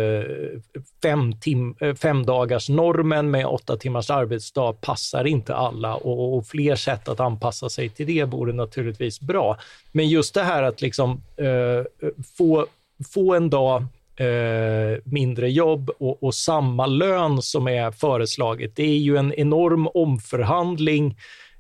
fem, 1.04 1.40
tim 1.40 1.76
eh, 1.80 1.96
fem 1.96 2.26
dagars 2.26 2.70
normen 2.70 3.32
med 3.32 3.46
åtta 3.46 3.78
timmars 3.78 4.10
arbetsdag 4.10 4.74
passar 4.82 5.28
inte 5.28 5.56
alla 5.56 5.96
och, 5.96 6.38
och, 6.38 6.48
fler 6.48 6.76
sätt 6.76 7.08
att 7.08 7.20
anpassa 7.20 7.70
sig 7.70 7.90
till 7.90 8.08
det 8.08 8.24
vore 8.24 8.54
naturligtvis 8.54 9.22
bra. 9.22 9.58
Men 9.92 10.10
just 10.10 10.34
det 10.34 10.44
här 10.44 10.64
att 10.64 10.82
liksom 10.82 11.22
eh, 11.38 12.10
få, 12.38 12.66
få 13.14 13.36
en 13.36 13.50
dag 13.50 13.86
eh, 14.16 15.00
mindre 15.04 15.52
jobb 15.52 15.90
och, 15.98 16.24
och, 16.24 16.36
samma 16.36 16.86
lön 16.86 17.42
som 17.42 17.68
är 17.68 17.92
föreslaget. 17.92 18.76
Det 18.76 18.84
är 18.84 18.98
ju 18.98 19.18
en 19.18 19.34
enorm 19.34 19.88
omförhandling 19.94 21.16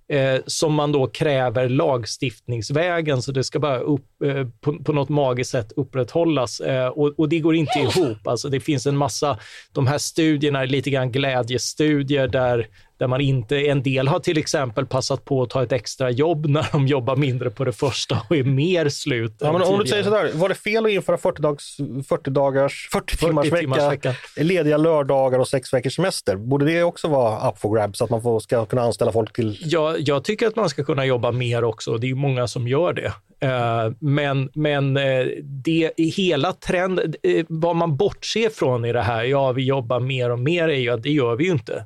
eh, 0.10 0.41
som 0.45 0.74
man 0.74 0.91
då 0.91 1.07
kräver 1.07 1.70
lagstiftningsvägen, 1.70 3.22
så 3.22 3.32
det 3.32 3.43
ska 3.43 3.60
bara 3.60 3.80
upp, 3.80 4.22
eh, 4.26 4.47
på, 4.62 4.84
på 4.84 4.93
något 4.93 5.10
magiskt 5.10 5.51
sätt 5.51 5.72
upprätthållas. 5.76 6.60
Eh, 6.60 6.88
och, 6.88 7.20
och, 7.20 7.30
det 7.30 7.39
går 7.39 7.55
inte 7.55 7.80
ihop. 7.80 8.28
Alltså 8.28 8.49
det 8.49 8.60
finns 8.60 8.86
en 8.88 8.97
massa, 8.97 9.39
de 9.72 9.88
här 9.88 9.97
studierna 9.97 10.62
är 10.62 10.68
lite 10.68 10.89
grann 10.89 11.12
glädjestudier 11.12 12.28
där 12.28 12.68
där 13.00 13.08
man 13.08 13.22
inte, 13.22 13.58
en 13.58 13.84
del 13.84 14.08
har 14.08 14.20
till 14.20 14.38
exempel 14.38 14.86
passat 14.86 15.26
på 15.26 15.41
att 15.41 15.50
ta 15.50 15.64
ett 15.64 15.72
extra 15.72 16.12
jobb 16.12 16.45
när 16.45 16.68
de 16.72 16.88
jobbar 16.88 17.16
mindre 17.16 17.50
på 17.50 17.66
det 17.66 17.72
första 17.72 18.22
och 18.30 18.36
är 18.36 18.43
mer 18.43 18.89
slut. 18.89 19.36
Ja, 19.39 19.54
men 19.54 19.62
om 19.62 19.80
du 19.80 19.86
säger 19.86 20.04
sådär, 20.04 20.32
var 20.34 20.50
det 20.50 20.56
fel 20.56 20.86
att 20.86 20.91
införa 20.91 21.18
40, 21.18 21.41
dags, 21.41 21.78
40 22.10 22.30
dagars, 22.30 22.89
40 22.91 23.18
timmars 23.18 23.50
40 23.50 23.68
vecka, 23.68 23.89
vecka, 23.89 24.16
lediga 24.38 24.78
lördagar 24.78 25.39
och 25.39 25.47
sex 25.47 25.74
veckors 25.74 25.95
semester? 25.95 26.36
Borde 26.36 26.66
det 26.66 26.84
också 26.84 27.08
vara 27.08 27.50
up 27.50 27.60
for 27.60 27.76
grabs, 27.76 27.97
så 27.97 28.04
att 28.04 28.10
man 28.10 28.22
får, 28.22 28.39
ska 28.39 28.66
kunna 28.66 28.82
anställa 28.82 29.12
folk 29.12 29.34
till? 29.34 29.58
Ja, 29.62 29.95
jag 29.97 30.24
tycker 30.24 30.47
att 30.47 30.56
man 30.56 30.70
ska 30.70 30.84
kunna 30.84 31.06
jobba 31.06 31.32
mer 31.32 31.64
också. 31.64 31.97
Det 31.97 32.10
är 32.10 32.16
många 32.16 32.47
som 32.47 32.68
gör 32.68 32.93
det. 32.93 33.14
Eh, 33.47 33.91
men, 34.00 34.50
men 34.54 34.97
eh, 34.97 35.26
det 35.43 35.91
hela 35.97 36.54
trenden, 36.54 37.14
eh, 37.24 37.45
vad 37.50 37.76
man 37.76 37.97
bortser 37.97 38.50
från 38.50 38.86
i 38.86 38.93
det 38.93 39.02
här, 39.02 39.24
ja 39.24 39.52
vi 39.52 39.66
jobbar 39.66 40.00
mer 40.00 40.30
och 40.30 40.39
mer, 40.39 40.68
är 40.68 40.80
ju 40.80 40.89
att 40.89 41.04
det 41.04 41.12
gör 41.12 41.36
vi 41.36 41.45
ju 41.45 41.52
inte 41.52 41.86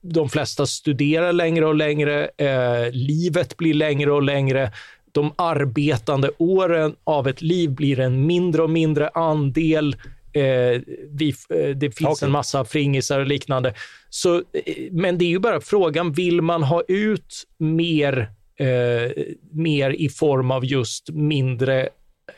de 0.00 0.28
flesta 0.28 0.66
studerar 0.66 1.32
längre 1.32 1.66
och 1.66 1.74
längre, 1.74 2.30
eh, 2.36 2.92
livet 2.92 3.56
blir 3.56 3.74
längre 3.74 4.12
och 4.12 4.22
längre. 4.22 4.72
De 5.12 5.32
arbetande 5.36 6.30
åren 6.38 6.96
av 7.04 7.28
ett 7.28 7.42
liv 7.42 7.70
blir 7.70 8.00
en 8.00 8.26
mindre 8.26 8.62
och 8.62 8.70
mindre 8.70 9.08
andel. 9.08 9.96
Eh, 10.32 10.80
vi, 11.10 11.34
eh, 11.48 11.68
det 11.76 11.90
finns 11.90 12.10
okay. 12.10 12.26
en 12.26 12.32
massa 12.32 12.64
fringisar 12.64 13.20
och 13.20 13.26
liknande. 13.26 13.74
Så, 14.10 14.36
eh, 14.36 14.42
men 14.90 15.18
det 15.18 15.24
är 15.24 15.28
ju 15.28 15.38
bara 15.38 15.60
frågan, 15.60 16.12
vill 16.12 16.42
man 16.42 16.62
ha 16.62 16.82
ut 16.88 17.44
mer, 17.58 18.30
eh, 18.56 19.24
mer 19.52 19.90
i 19.90 20.08
form 20.08 20.50
av 20.50 20.64
just 20.64 21.10
mindre, 21.10 21.88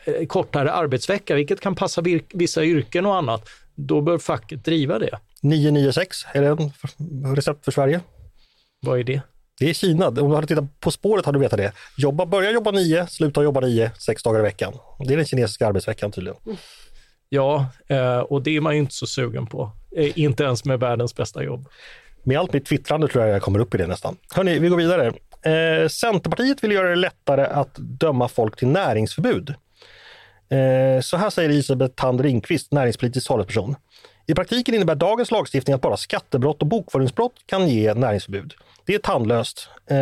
eh, 0.05 0.25
kortare 0.27 0.71
arbetsvecka, 0.71 1.35
vilket 1.35 1.61
kan 1.61 1.75
passa 1.75 2.03
vissa 2.33 2.63
yrken 2.63 3.05
och 3.05 3.15
annat, 3.15 3.49
då 3.77 4.01
bör 4.01 4.17
facket 4.17 4.65
driva 4.65 4.99
det. 4.99 5.19
996, 5.41 6.17
är 6.33 6.41
det 6.41 6.47
en 6.47 7.35
recept 7.35 7.65
för 7.65 7.71
Sverige? 7.71 8.01
Vad 8.81 8.99
är 8.99 9.03
det? 9.03 9.21
Det 9.59 9.69
är 9.69 9.73
Kina. 9.73 10.07
Om 10.07 10.15
du 10.15 10.35
hade 10.35 10.47
tittat 10.47 10.79
På 10.79 10.91
spåret 10.91 11.25
hade 11.25 11.37
du 11.37 11.41
vetat 11.41 11.57
det. 11.57 11.71
Jobba, 11.97 12.25
börja 12.25 12.51
jobba 12.51 12.71
nio, 12.71 13.07
sluta 13.07 13.43
jobba 13.43 13.59
nio, 13.59 13.91
sex 14.05 14.23
dagar 14.23 14.39
i 14.39 14.43
veckan. 14.43 14.73
Det 14.99 15.13
är 15.13 15.17
den 15.17 15.25
kinesiska 15.25 15.67
arbetsveckan 15.67 16.11
tydligen. 16.11 16.37
Ja, 17.29 17.65
eh, 17.87 18.19
och 18.19 18.41
det 18.41 18.55
är 18.55 18.61
man 18.61 18.73
ju 18.73 18.79
inte 18.79 18.93
så 18.93 19.07
sugen 19.07 19.47
på. 19.47 19.71
Eh, 19.95 20.19
inte 20.19 20.43
ens 20.43 20.65
med 20.65 20.79
världens 20.79 21.15
bästa 21.15 21.43
jobb. 21.43 21.67
Med 22.23 22.39
allt 22.39 22.53
mitt 22.53 22.65
twittrande 22.65 23.07
tror 23.07 23.25
jag 23.25 23.35
jag 23.35 23.41
kommer 23.41 23.59
upp 23.59 23.75
i 23.75 23.77
det 23.77 23.87
nästan. 23.87 24.17
Hörni, 24.35 24.59
vi 24.59 24.69
går 24.69 24.77
vidare. 24.77 25.07
Eh, 25.41 25.87
Centerpartiet 25.87 26.63
vill 26.63 26.71
göra 26.71 26.89
det 26.89 26.95
lättare 26.95 27.45
att 27.45 27.75
döma 27.75 28.27
folk 28.27 28.55
till 28.57 28.67
näringsförbud. 28.67 29.53
Så 31.01 31.17
här 31.17 31.29
säger 31.29 31.49
Elisabeth 31.49 31.95
Tand 31.95 32.21
Ringqvist, 32.21 32.71
näringspolitisk 32.71 33.27
talesperson. 33.27 33.75
I 34.29 34.33
praktiken 34.33 34.75
innebär 34.75 34.95
dagens 34.95 35.31
lagstiftning 35.31 35.73
att 35.73 35.81
bara 35.81 35.97
skattebrott 35.97 36.61
och 36.61 36.67
bokföringsbrott 36.67 37.33
kan 37.45 37.69
ge 37.69 37.93
näringsförbud. 37.93 38.53
Det 38.85 38.95
är 38.95 38.99
tandlöst. 38.99 39.69
Eh, 39.85 39.95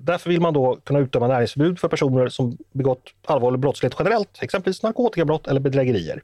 därför 0.00 0.30
vill 0.30 0.40
man 0.40 0.54
då 0.54 0.76
kunna 0.84 0.98
utdöma 0.98 1.28
näringsförbud 1.28 1.78
för 1.78 1.88
personer 1.88 2.28
som 2.28 2.58
begått 2.72 3.02
allvarlig 3.24 3.60
brottslighet 3.60 3.96
generellt, 3.98 4.42
exempelvis 4.42 4.82
narkotikabrott 4.82 5.46
eller 5.46 5.60
bedrägerier. 5.60 6.22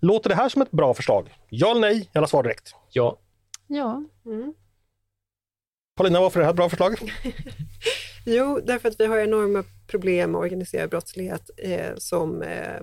Låter 0.00 0.28
det 0.28 0.36
här 0.36 0.48
som 0.48 0.62
ett 0.62 0.70
bra 0.70 0.94
förslag? 0.94 1.34
Ja 1.48 1.70
eller 1.70 1.80
nej? 1.80 2.10
Jävla 2.14 2.28
svar 2.28 2.42
direkt. 2.42 2.74
Ja. 2.90 3.18
Ja. 3.66 4.02
Mm. 4.26 4.54
Paulina, 5.96 6.20
varför 6.20 6.40
är 6.40 6.42
det 6.42 6.46
här 6.46 6.52
ett 6.52 6.56
bra 6.56 6.68
förslag? 6.68 7.12
jo, 8.26 8.60
därför 8.64 8.88
att 8.88 9.00
vi 9.00 9.06
har 9.06 9.18
enorma 9.18 9.64
problem 9.86 10.30
med 10.30 10.40
organiserad 10.40 10.90
brottslighet 10.90 11.50
eh, 11.56 11.96
som 11.96 12.42
eh, 12.42 12.80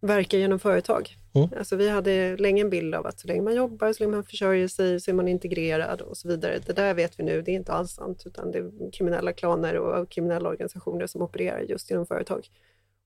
verkar 0.00 0.38
genom 0.38 0.58
företag. 0.58 1.16
Mm. 1.34 1.48
Alltså 1.58 1.76
vi 1.76 1.88
hade 1.88 2.36
länge 2.36 2.62
en 2.62 2.70
bild 2.70 2.94
av 2.94 3.06
att 3.06 3.20
så 3.20 3.28
länge 3.28 3.42
man 3.42 3.54
jobbar, 3.54 3.92
så 3.92 4.02
länge 4.02 4.16
man 4.16 4.24
försörjer 4.24 4.68
sig, 4.68 5.00
så 5.00 5.10
är 5.10 5.14
man 5.14 5.28
integrerad 5.28 6.00
och 6.00 6.16
så 6.16 6.28
vidare. 6.28 6.58
Det 6.66 6.72
där 6.72 6.94
vet 6.94 7.18
vi 7.18 7.24
nu, 7.24 7.42
det 7.42 7.50
är 7.50 7.56
inte 7.56 7.72
alls 7.72 7.92
sant, 7.92 8.22
utan 8.26 8.50
det 8.50 8.58
är 8.58 8.92
kriminella 8.92 9.32
klaner 9.32 9.74
och 9.74 10.08
kriminella 10.08 10.48
organisationer 10.48 11.06
som 11.06 11.22
opererar 11.22 11.60
just 11.60 11.90
genom 11.90 12.06
företag. 12.06 12.48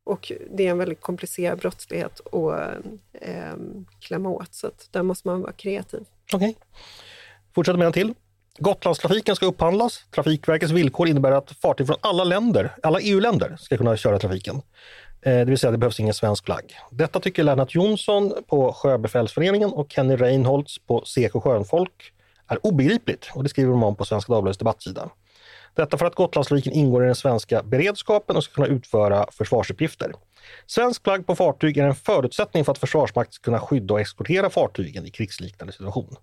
Och 0.04 0.32
det 0.50 0.66
är 0.66 0.70
en 0.70 0.78
väldigt 0.78 1.00
komplicerad 1.00 1.58
brottslighet 1.58 2.20
att 2.26 2.84
eh, 3.12 3.54
klämma 4.00 4.28
åt, 4.28 4.54
så 4.54 4.66
att 4.66 4.88
där 4.90 5.02
måste 5.02 5.28
man 5.28 5.40
vara 5.40 5.52
kreativ. 5.52 6.04
Okej. 6.32 6.50
Okay. 6.50 6.54
Fortsätter 7.54 7.78
med 7.78 7.86
en 7.86 7.92
till. 7.92 8.14
Gotlandstrafiken 8.58 9.36
ska 9.36 9.46
upphandlas. 9.46 10.04
Trafikverkets 10.14 10.72
villkor 10.72 11.08
innebär 11.08 11.32
att 11.32 11.50
fartyg 11.50 11.86
från 11.86 11.96
alla 12.00 12.24
länder, 12.24 12.74
alla 12.82 13.00
EU-länder 13.00 13.56
ska 13.60 13.76
kunna 13.76 13.96
köra 13.96 14.18
trafiken. 14.18 14.62
Eh, 15.22 15.38
det 15.38 15.44
vill 15.44 15.58
säga 15.58 15.70
det 15.70 15.78
behövs 15.78 16.00
ingen 16.00 16.14
svensk 16.14 16.44
flagg. 16.44 16.74
Detta 16.90 17.20
tycker 17.20 17.44
Lennart 17.44 17.74
Jonsson 17.74 18.34
på 18.48 18.72
Sjöbefälsföreningen 18.72 19.70
och 19.70 19.92
Kenny 19.92 20.16
Reinholtz 20.16 20.78
på 20.78 21.04
Seko 21.04 21.40
Sjöfolk 21.40 22.12
är 22.48 22.66
obegripligt 22.66 23.30
och 23.34 23.42
det 23.42 23.48
skriver 23.48 23.70
de 23.70 23.82
om 23.84 23.96
på 23.96 24.04
Svenska 24.04 24.32
Dagbladets 24.32 24.58
debattsida. 24.58 25.10
Detta 25.74 25.98
för 25.98 26.06
att 26.06 26.14
Gotlandstrafiken 26.14 26.72
ingår 26.72 27.02
i 27.02 27.06
den 27.06 27.14
svenska 27.14 27.62
beredskapen 27.62 28.36
och 28.36 28.44
ska 28.44 28.54
kunna 28.54 28.66
utföra 28.66 29.26
försvarsuppgifter. 29.32 30.12
Svensk 30.66 31.02
flagg 31.02 31.26
på 31.26 31.36
fartyg 31.36 31.76
är 31.76 31.84
en 31.84 31.94
förutsättning 31.94 32.64
för 32.64 32.72
att 32.72 32.78
Försvarsmakten 32.78 33.32
ska 33.32 33.44
kunna 33.44 33.60
skydda 33.60 33.94
och 33.94 34.00
exportera 34.00 34.50
fartygen 34.50 35.06
i 35.06 35.10
krigsliknande 35.10 35.72
situation. 35.72 36.16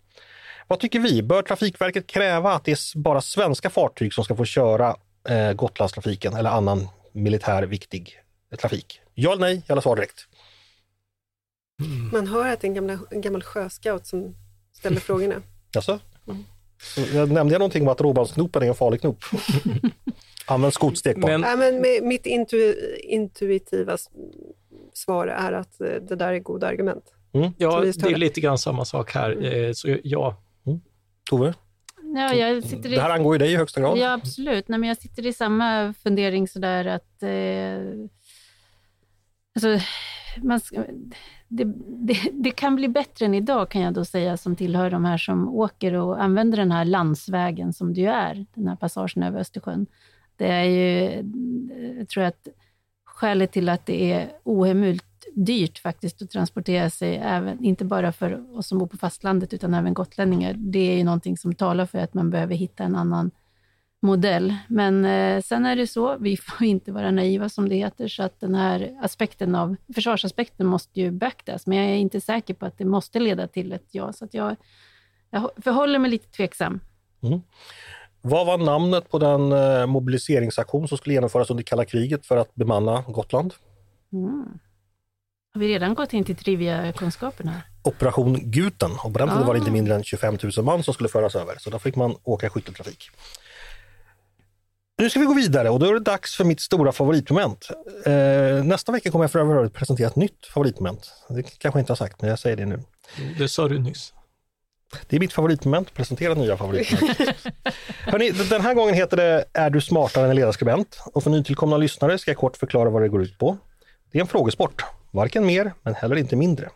Vad 0.71 0.79
tycker 0.79 0.99
vi? 0.99 1.23
Bör 1.23 1.41
Trafikverket 1.41 2.07
kräva 2.07 2.53
att 2.53 2.65
det 2.65 2.71
är 2.71 2.97
bara 2.97 3.21
svenska 3.21 3.69
fartyg 3.69 4.13
som 4.13 4.23
ska 4.23 4.35
få 4.35 4.45
köra 4.45 4.95
eh, 5.29 5.53
Gotlandstrafiken 5.53 6.33
eller 6.33 6.49
annan 6.49 6.87
militär 7.11 7.63
viktig 7.63 8.19
trafik? 8.59 8.99
Ja 9.13 9.31
eller 9.31 9.41
nej? 9.41 9.61
Jävla 9.67 9.81
svar 9.81 9.95
direkt. 9.95 10.27
Mm. 11.81 12.09
Man 12.11 12.27
hör 12.27 12.53
att 12.53 12.61
det 12.61 12.65
är 12.65 12.69
en, 12.69 12.75
gamla, 12.75 12.99
en 13.11 13.21
gammal 13.21 13.43
sjöscout 13.43 14.07
som 14.07 14.35
ställer 14.73 14.99
frågorna. 14.99 15.35
Jaså? 15.71 15.99
Mm. 16.27 16.43
Jag 17.13 17.31
nämnde 17.31 17.53
jag 17.53 17.59
någonting 17.59 17.81
om 17.81 17.87
att 17.87 18.01
råbandsknopen 18.01 18.63
är 18.63 18.67
en 18.67 18.75
farlig 18.75 19.01
knop? 19.01 19.17
Använd 20.45 20.73
skotstek 20.73 21.21
på. 21.21 21.27
Men, 21.27 21.41
ja, 21.41 21.55
men 21.55 22.07
mitt 22.07 22.25
intu, 22.25 22.75
intuitiva 23.03 23.97
svar 24.93 25.27
är 25.27 25.51
att 25.51 25.81
eh, 25.81 25.87
det 25.87 26.15
där 26.15 26.33
är 26.33 26.39
goda 26.39 26.67
argument. 26.67 27.03
Mm. 27.33 27.51
Ja, 27.57 27.79
det 27.79 28.03
är 28.03 28.17
lite 28.17 28.41
grann 28.41 28.57
samma 28.57 28.85
sak 28.85 29.13
här. 29.13 29.31
Mm. 29.31 29.65
Eh, 29.65 29.73
så 29.73 29.97
ja. 30.03 30.37
Tove? 31.31 31.53
Ja, 32.15 32.33
jag 32.33 32.63
sitter 32.63 32.91
i... 32.91 32.95
Det 32.95 33.01
här 33.01 33.09
angår 33.09 33.35
ju 33.35 33.39
dig 33.39 33.51
i 33.51 33.55
högsta 33.55 33.81
grad. 33.81 33.97
Ja, 33.97 34.13
absolut. 34.13 34.67
Nej, 34.67 34.79
men 34.79 34.89
jag 34.89 34.97
sitter 34.97 35.25
i 35.25 35.33
samma 35.33 35.93
fundering 36.03 36.47
sådär 36.47 36.85
att 36.85 37.23
eh, 37.23 38.09
Alltså, 39.55 39.85
man, 40.43 40.59
det, 41.47 41.63
det, 41.87 42.19
det, 42.33 42.51
kan 42.51 42.75
bli 42.75 42.87
bättre 42.87 43.25
än 43.25 43.33
idag 43.33 43.69
kan 43.69 43.81
jag 43.81 43.93
då 43.93 44.05
säga 44.05 44.37
som 44.37 44.55
tillhör 44.55 44.91
de 44.91 45.05
här 45.05 45.17
som 45.17 45.49
åker 45.49 45.93
och 45.93 46.23
använder 46.23 46.57
den 46.57 46.71
här 46.71 46.85
landsvägen 46.85 47.73
som 47.73 47.93
det 47.93 48.01
ju 48.01 48.07
är, 48.07 48.45
den 48.53 48.67
här 48.67 48.75
passagen 48.75 49.23
över 49.23 49.39
Östersjön. 49.39 49.85
Det 50.35 50.47
är 50.47 50.63
ju, 50.63 51.23
jag 51.97 52.09
tror 52.09 52.23
att 52.23 52.47
skälet 53.05 53.51
till 53.51 53.69
att 53.69 53.85
det 53.85 54.11
är 54.13 54.31
ohemult 54.43 55.05
dyrt 55.35 55.79
faktiskt 55.79 56.21
att 56.21 56.29
transportera 56.29 56.89
sig, 56.89 57.17
även, 57.17 57.63
inte 57.63 57.85
bara 57.85 58.11
för 58.11 58.57
oss 58.57 58.67
som 58.67 58.77
bor 58.77 58.87
på 58.87 58.97
fastlandet, 58.97 59.53
utan 59.53 59.73
även 59.73 59.93
gotlänningar. 59.93 60.55
Det 60.57 60.79
är 60.79 60.97
ju 60.97 61.03
någonting 61.03 61.37
som 61.37 61.55
talar 61.55 61.85
för 61.85 61.97
att 61.97 62.13
man 62.13 62.29
behöver 62.29 62.55
hitta 62.55 62.83
en 62.83 62.95
annan 62.95 63.31
modell. 64.01 64.55
Men 64.67 65.05
eh, 65.05 65.41
sen 65.41 65.65
är 65.65 65.75
det 65.75 65.87
så, 65.87 66.17
vi 66.19 66.37
får 66.37 66.67
inte 66.67 66.91
vara 66.91 67.11
naiva 67.11 67.49
som 67.49 67.69
det 67.69 67.75
heter, 67.75 68.07
så 68.07 68.23
att 68.23 68.39
den 68.39 68.55
här 68.55 68.97
aspekten 69.01 69.55
av, 69.55 69.75
försvarsaspekten 69.95 70.67
måste 70.67 71.01
ju 71.01 71.11
beaktas, 71.11 71.67
men 71.67 71.77
jag 71.77 71.87
är 71.87 71.95
inte 71.95 72.21
säker 72.21 72.53
på 72.53 72.65
att 72.65 72.77
det 72.77 72.85
måste 72.85 73.19
leda 73.19 73.47
till 73.47 73.71
ett 73.71 73.87
ja, 73.91 74.13
så 74.13 74.25
att 74.25 74.33
jag, 74.33 74.55
jag 75.29 75.49
förhåller 75.57 75.99
mig 75.99 76.11
lite 76.11 76.31
tveksam. 76.31 76.79
Mm. 77.23 77.41
Vad 78.21 78.45
var 78.45 78.57
namnet 78.57 79.09
på 79.09 79.19
den 79.19 79.51
eh, 79.51 79.85
mobiliseringsaktion 79.85 80.87
som 80.87 80.97
skulle 80.97 81.13
genomföras 81.13 81.49
under 81.49 81.63
kalla 81.63 81.85
kriget 81.85 82.25
för 82.25 82.37
att 82.37 82.55
bemanna 82.55 83.03
Gotland? 83.07 83.53
Mm. 84.13 84.59
Har 85.53 85.59
vi 85.59 85.67
redan 85.67 85.93
gått 85.93 86.13
in 86.13 86.23
till 86.23 86.35
trivia-kunskaperna? 86.35 87.61
Operation 87.83 88.51
Guten 88.51 88.91
och 88.91 89.13
på 89.13 89.19
den 89.19 89.27
tiden 89.27 89.43
ah. 89.43 89.47
var 89.47 89.53
det 89.53 89.57
inte 89.57 89.71
ah. 89.71 89.73
mindre 89.73 89.95
än 89.95 90.03
25 90.03 90.37
000 90.57 90.65
man 90.65 90.83
som 90.83 90.93
skulle 90.93 91.09
föras 91.09 91.35
över, 91.35 91.55
så 91.59 91.69
då 91.69 91.79
fick 91.79 91.95
man 91.95 92.15
åka 92.23 92.49
skytteltrafik. 92.49 93.09
Nu 94.97 95.09
ska 95.09 95.19
vi 95.19 95.25
gå 95.25 95.33
vidare 95.33 95.69
och 95.69 95.79
då 95.79 95.85
är 95.85 95.93
det 95.93 95.99
dags 95.99 96.35
för 96.35 96.43
mitt 96.43 96.59
stora 96.59 96.91
favoritmoment. 96.91 97.67
Eh, 98.05 98.63
nästa 98.63 98.91
vecka 98.91 99.11
kommer 99.11 99.23
jag 99.23 99.31
för 99.31 99.39
övrigt 99.39 99.73
presentera 99.73 100.07
ett 100.07 100.15
nytt 100.15 100.45
favoritmoment. 100.45 101.13
Det 101.29 101.43
kanske 101.43 101.79
jag 101.79 101.81
inte 101.81 101.91
har 101.91 101.95
sagt, 101.95 102.21
men 102.21 102.29
jag 102.29 102.39
säger 102.39 102.57
det 102.57 102.65
nu. 102.65 102.83
Det 103.37 103.47
sa 103.47 103.67
du 103.67 103.79
nyss. 103.79 104.13
Det 105.07 105.15
är 105.15 105.19
mitt 105.19 105.33
favoritmoment, 105.33 105.93
presentera 105.93 106.33
nya 106.33 106.57
favoritmoment. 106.57 107.19
Hörrni, 108.05 108.31
den 108.31 108.61
här 108.61 108.73
gången 108.73 108.95
heter 108.95 109.17
det 109.17 109.45
Är 109.53 109.69
du 109.69 109.81
smartare 109.81 110.23
än 110.23 110.29
en 110.29 110.35
ledarskribent? 110.35 110.99
Och 111.13 111.23
för 111.23 111.29
nytillkomna 111.29 111.77
lyssnare 111.77 112.17
ska 112.17 112.31
jag 112.31 112.37
kort 112.37 112.57
förklara 112.57 112.89
vad 112.89 113.01
det 113.01 113.09
går 113.09 113.21
ut 113.21 113.37
på. 113.37 113.57
Det 114.11 114.17
är 114.17 114.21
en 114.21 114.27
frågesport, 114.27 114.83
varken 115.11 115.45
mer 115.45 115.73
men 115.83 115.95
heller 115.95 116.15
inte 116.15 116.35
mindre. 116.35 116.69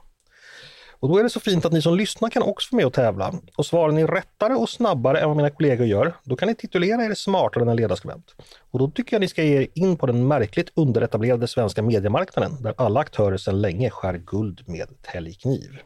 Och 0.99 1.09
då 1.09 1.17
är 1.17 1.23
det 1.23 1.29
så 1.29 1.39
fint 1.39 1.65
att 1.65 1.71
ni 1.71 1.81
som 1.81 1.97
lyssnar 1.97 2.29
kan 2.29 2.43
också 2.43 2.69
få 2.69 2.75
med 2.75 2.85
och 2.85 2.93
tävla. 2.93 3.33
Och 3.55 3.65
svarar 3.65 3.91
ni 3.91 4.05
rättare 4.05 4.55
och 4.55 4.69
snabbare 4.69 5.19
än 5.19 5.27
vad 5.27 5.37
mina 5.37 5.49
kollegor 5.49 5.87
gör, 5.87 6.13
då 6.23 6.35
kan 6.35 6.47
ni 6.47 6.55
titulera 6.55 7.05
er 7.05 7.13
smartare 7.13 7.63
än 7.63 7.69
en 7.69 7.75
ledarskribent. 7.75 8.35
Och 8.71 8.79
då 8.79 8.91
tycker 8.91 9.15
jag 9.15 9.21
ni 9.21 9.27
ska 9.27 9.43
ge 9.43 9.61
er 9.61 9.67
in 9.73 9.97
på 9.97 10.05
den 10.05 10.27
märkligt 10.27 10.71
underetablerade 10.75 11.47
svenska 11.47 11.81
mediemarknaden, 11.81 12.61
där 12.61 12.73
alla 12.77 12.99
aktörer 12.99 13.37
sedan 13.37 13.61
länge 13.61 13.89
skär 13.89 14.17
guld 14.17 14.63
med 14.67 14.87
täljkniv. 15.01 15.79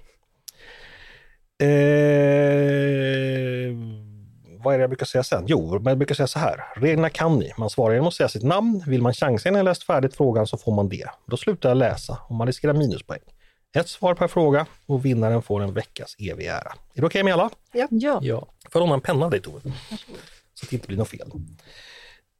Eh, 1.61 1.69
vad 4.63 4.73
är 4.73 4.77
det 4.77 4.83
jag 4.83 4.89
brukar 4.89 5.05
säga 5.05 5.23
sen? 5.23 5.43
Jo, 5.47 5.73
men 5.73 5.85
jag 5.85 5.97
brukar 5.97 6.15
säga 6.15 6.27
så 6.27 6.39
här. 6.39 6.65
Reglerna 6.75 7.09
kan 7.09 7.39
ni. 7.39 7.53
Man 7.57 7.69
svarar 7.69 7.93
genom 7.93 8.07
att 8.07 8.13
säga 8.13 8.29
sitt 8.29 8.43
namn. 8.43 8.83
Vill 8.87 9.01
man 9.01 9.13
chansa 9.13 9.49
innan 9.49 9.59
jag 9.59 9.65
läst 9.65 9.83
färdigt 9.83 10.15
frågan 10.15 10.47
så 10.47 10.57
får 10.57 10.75
man 10.75 10.89
det. 10.89 11.05
Då 11.25 11.37
slutar 11.37 11.69
jag 11.69 11.77
läsa 11.77 12.17
och 12.27 12.35
man 12.35 12.47
riskerar 12.47 12.73
minuspoäng. 12.73 13.19
Ett 13.75 13.89
svar 13.89 14.15
per 14.15 14.27
fråga 14.27 14.65
och 14.85 15.05
vinnaren 15.05 15.41
får 15.41 15.61
en 15.61 15.73
veckas 15.73 16.15
evig 16.19 16.45
ära. 16.45 16.57
Är 16.57 16.61
det 16.61 16.71
okej 16.93 17.05
okay 17.05 17.23
med 17.23 17.33
alla? 17.33 17.49
Ja. 17.71 17.87
Ja. 18.21 18.39
Får 18.39 18.47
jag 18.73 18.79
låna 18.79 18.93
en 18.93 19.01
penna 19.01 19.25
av 19.25 19.31
dig 19.31 19.41
Tove? 19.41 19.61
Så 20.53 20.65
att 20.65 20.69
det 20.69 20.73
inte 20.73 20.87
blir 20.87 20.97
något 20.97 21.07
fel. 21.07 21.31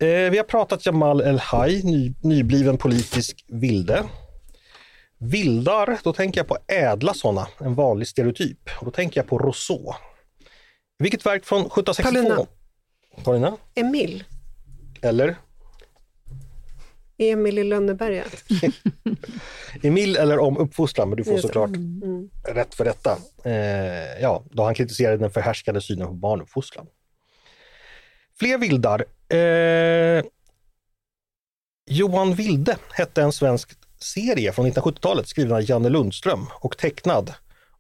Eh, 0.02 0.08
vi 0.08 0.38
har 0.38 0.44
pratat 0.44 0.86
Jamal 0.86 1.22
El-Haj, 1.22 1.84
ny, 1.84 2.14
nybliven 2.22 2.78
politisk 2.78 3.46
vilde. 3.48 4.04
Vildar, 5.18 6.00
då 6.04 6.14
tänker 6.14 6.40
jag 6.40 6.48
på 6.48 6.58
ädla 6.68 7.14
sådana, 7.14 7.48
en 7.60 7.76
vanlig 7.76 8.08
stereotyp. 8.08 8.70
Och 8.80 8.86
då 8.86 8.92
tänker 8.92 9.20
jag 9.20 9.28
på 9.28 9.38
Rousseau. 9.40 9.94
Vilket 11.00 11.26
verk 11.26 11.46
från 11.46 11.60
1762? 11.62 12.12
Paulina. 12.14 12.48
Paulina? 13.24 13.58
Emil. 13.76 14.24
Eller? 15.02 15.36
Emil 17.18 17.58
i 17.58 17.64
Lönneberga. 17.64 18.24
Emil 19.84 20.16
eller 20.16 20.40
om 20.40 20.58
uppfostran, 20.58 21.10
men 21.10 21.18
du 21.18 21.24
får 21.24 21.34
Just 21.34 21.42
såklart 21.46 21.70
Mm. 21.70 22.30
rätt 22.48 22.76
för 22.76 22.86
detta. 22.86 23.18
Eh, 23.44 24.22
ja, 24.22 24.44
då 24.52 24.64
han 24.64 24.74
kritiserade 24.76 25.18
den 25.18 25.32
förhärskande 25.32 25.82
synen 25.82 26.08
på 26.08 26.14
barnuppfostran. 26.14 26.86
Fler 28.40 28.58
vildar. 28.58 29.06
Eh, 29.30 30.24
Johan 31.90 32.34
Wilde 32.34 32.78
hette 32.92 33.22
en 33.22 33.32
svensk 33.32 33.72
serie 34.00 34.52
från 34.52 34.66
1970-talet 34.72 35.28
skriven 35.28 35.56
av 35.56 35.70
Janne 35.70 35.90
Lundström 35.90 36.46
och 36.62 36.78
tecknad 36.78 37.34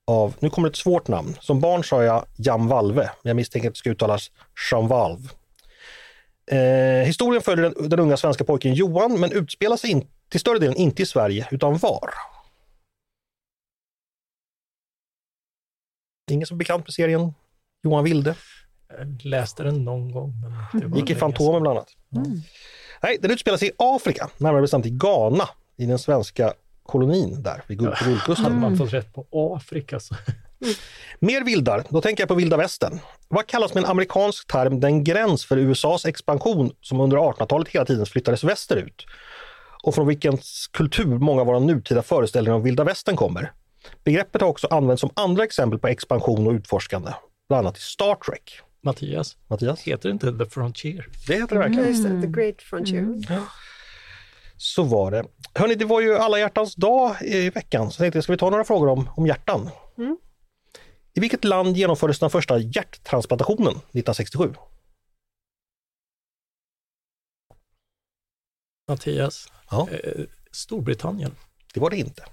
av, 0.09 0.35
nu 0.39 0.49
kommer 0.49 0.69
ett 0.69 0.75
svårt 0.75 1.07
namn, 1.07 1.35
som 1.41 1.59
barn 1.59 1.83
sa 1.83 2.03
jag 2.03 2.25
Jan 2.35 2.67
Valve, 2.67 3.01
men 3.01 3.29
jag 3.29 3.35
misstänker 3.35 3.69
att 3.69 3.73
det 3.75 3.79
ska 3.79 3.89
uttalas 3.89 4.31
Jean 4.71 4.87
Valve. 4.87 5.29
Eh, 6.51 7.05
historien 7.05 7.41
följer 7.41 7.69
den, 7.69 7.89
den 7.89 7.99
unga 7.99 8.17
svenska 8.17 8.43
pojken 8.43 8.73
Johan 8.73 9.19
men 9.19 9.31
utspelar 9.31 9.77
sig 9.77 9.89
in, 9.89 10.07
till 10.29 10.39
större 10.39 10.59
delen 10.59 10.75
inte 10.75 11.01
i 11.01 11.05
Sverige 11.05 11.47
utan 11.51 11.77
var? 11.77 12.09
Ingen 16.31 16.47
som 16.47 16.55
är 16.55 16.59
bekant 16.59 16.87
med 16.87 16.93
serien 16.93 17.33
Johan 17.83 18.03
Wilde? 18.03 18.35
Jag 18.97 19.25
läste 19.25 19.63
den 19.63 19.83
någon 19.85 20.11
gång. 20.11 20.33
Men 20.73 20.81
det 20.81 20.87
var 20.87 20.97
Gick 20.97 21.09
i 21.09 21.15
Fantomen 21.15 21.61
bland 21.61 21.77
annat. 21.77 21.89
Mm. 22.15 22.41
Nej, 23.03 23.17
den 23.21 23.31
utspelar 23.31 23.57
sig 23.57 23.67
i 23.67 23.71
Afrika, 23.77 24.29
närmare 24.37 24.61
bestämt 24.61 24.85
i 24.85 24.89
Ghana, 24.89 25.49
i 25.77 25.85
den 25.85 25.99
svenska 25.99 26.53
kolonin 26.89 27.43
där 27.43 27.63
vid. 27.67 27.79
Guldkusten. 27.79 28.35
Hade 28.35 28.55
man 28.55 28.77
fått 28.77 28.93
rätt 28.93 29.13
på 29.13 29.27
Afrika 29.31 29.99
så. 29.99 30.15
Mer 31.19 31.43
vildar, 31.43 31.83
då 31.89 32.01
tänker 32.01 32.21
jag 32.21 32.27
på 32.27 32.35
vilda 32.35 32.57
västern. 32.57 32.99
Vad 33.27 33.47
kallas 33.47 33.73
med 33.73 33.83
en 33.83 33.89
amerikansk 33.89 34.47
term 34.47 34.79
den 34.79 35.03
gräns 35.03 35.45
för 35.45 35.57
USAs 35.57 36.05
expansion 36.05 36.71
som 36.81 36.99
under 37.01 37.17
1800-talet 37.17 37.67
hela 37.67 37.85
tiden 37.85 38.05
flyttades 38.05 38.43
västerut? 38.43 39.05
Och 39.83 39.95
från 39.95 40.07
vilkens 40.07 40.69
kultur 40.73 41.17
många 41.17 41.41
av 41.41 41.47
våra 41.47 41.59
nutida 41.59 42.01
föreställningar 42.01 42.55
om 42.55 42.63
vilda 42.63 42.83
västern 42.83 43.15
kommer. 43.15 43.51
Begreppet 44.03 44.41
har 44.41 44.49
också 44.49 44.67
använts 44.67 45.01
som 45.01 45.09
andra 45.13 45.43
exempel 45.43 45.79
på 45.79 45.87
expansion 45.87 46.47
och 46.47 46.53
utforskande, 46.53 47.11
bland 47.49 47.67
annat 47.67 47.77
i 47.77 47.81
Star 47.81 48.15
Trek. 48.15 48.61
Mattias, 48.83 49.37
Mattias? 49.47 49.81
heter 49.81 50.09
det 50.09 50.13
inte 50.13 50.45
The 50.45 50.49
Frontier? 50.49 51.07
Det 51.27 51.33
heter 51.33 51.55
det 51.55 51.59
verkligen. 51.59 52.21
Det. 52.21 52.27
The 52.27 52.41
Great 52.41 52.61
Frontier. 52.61 53.41
Så 54.61 54.83
var 54.83 55.11
det. 55.11 55.25
Hörni, 55.53 55.75
det 55.75 55.85
var 55.85 56.01
ju 56.01 56.15
alla 56.15 56.39
hjärtans 56.39 56.75
dag 56.75 57.15
i 57.21 57.49
veckan, 57.49 57.91
så 57.91 58.03
jag 58.03 58.05
tänkte, 58.05 58.21
ska 58.21 58.31
vi 58.33 58.37
ta 58.37 58.49
några 58.49 58.63
frågor 58.63 58.87
om, 58.89 59.09
om 59.17 59.27
hjärtan? 59.27 59.69
Mm. 59.97 60.17
I 61.13 61.19
vilket 61.19 61.43
land 61.43 61.77
genomfördes 61.77 62.19
den 62.19 62.29
första 62.29 62.57
hjärttransplantationen 62.57 63.71
1967? 63.71 64.53
Mattias, 68.87 69.47
Ja, 69.71 69.89
eh, 69.89 70.25
Storbritannien. 70.51 71.35
det 71.73 71.79
var 71.79 71.89
det 71.89 71.97
inte. 71.97 72.25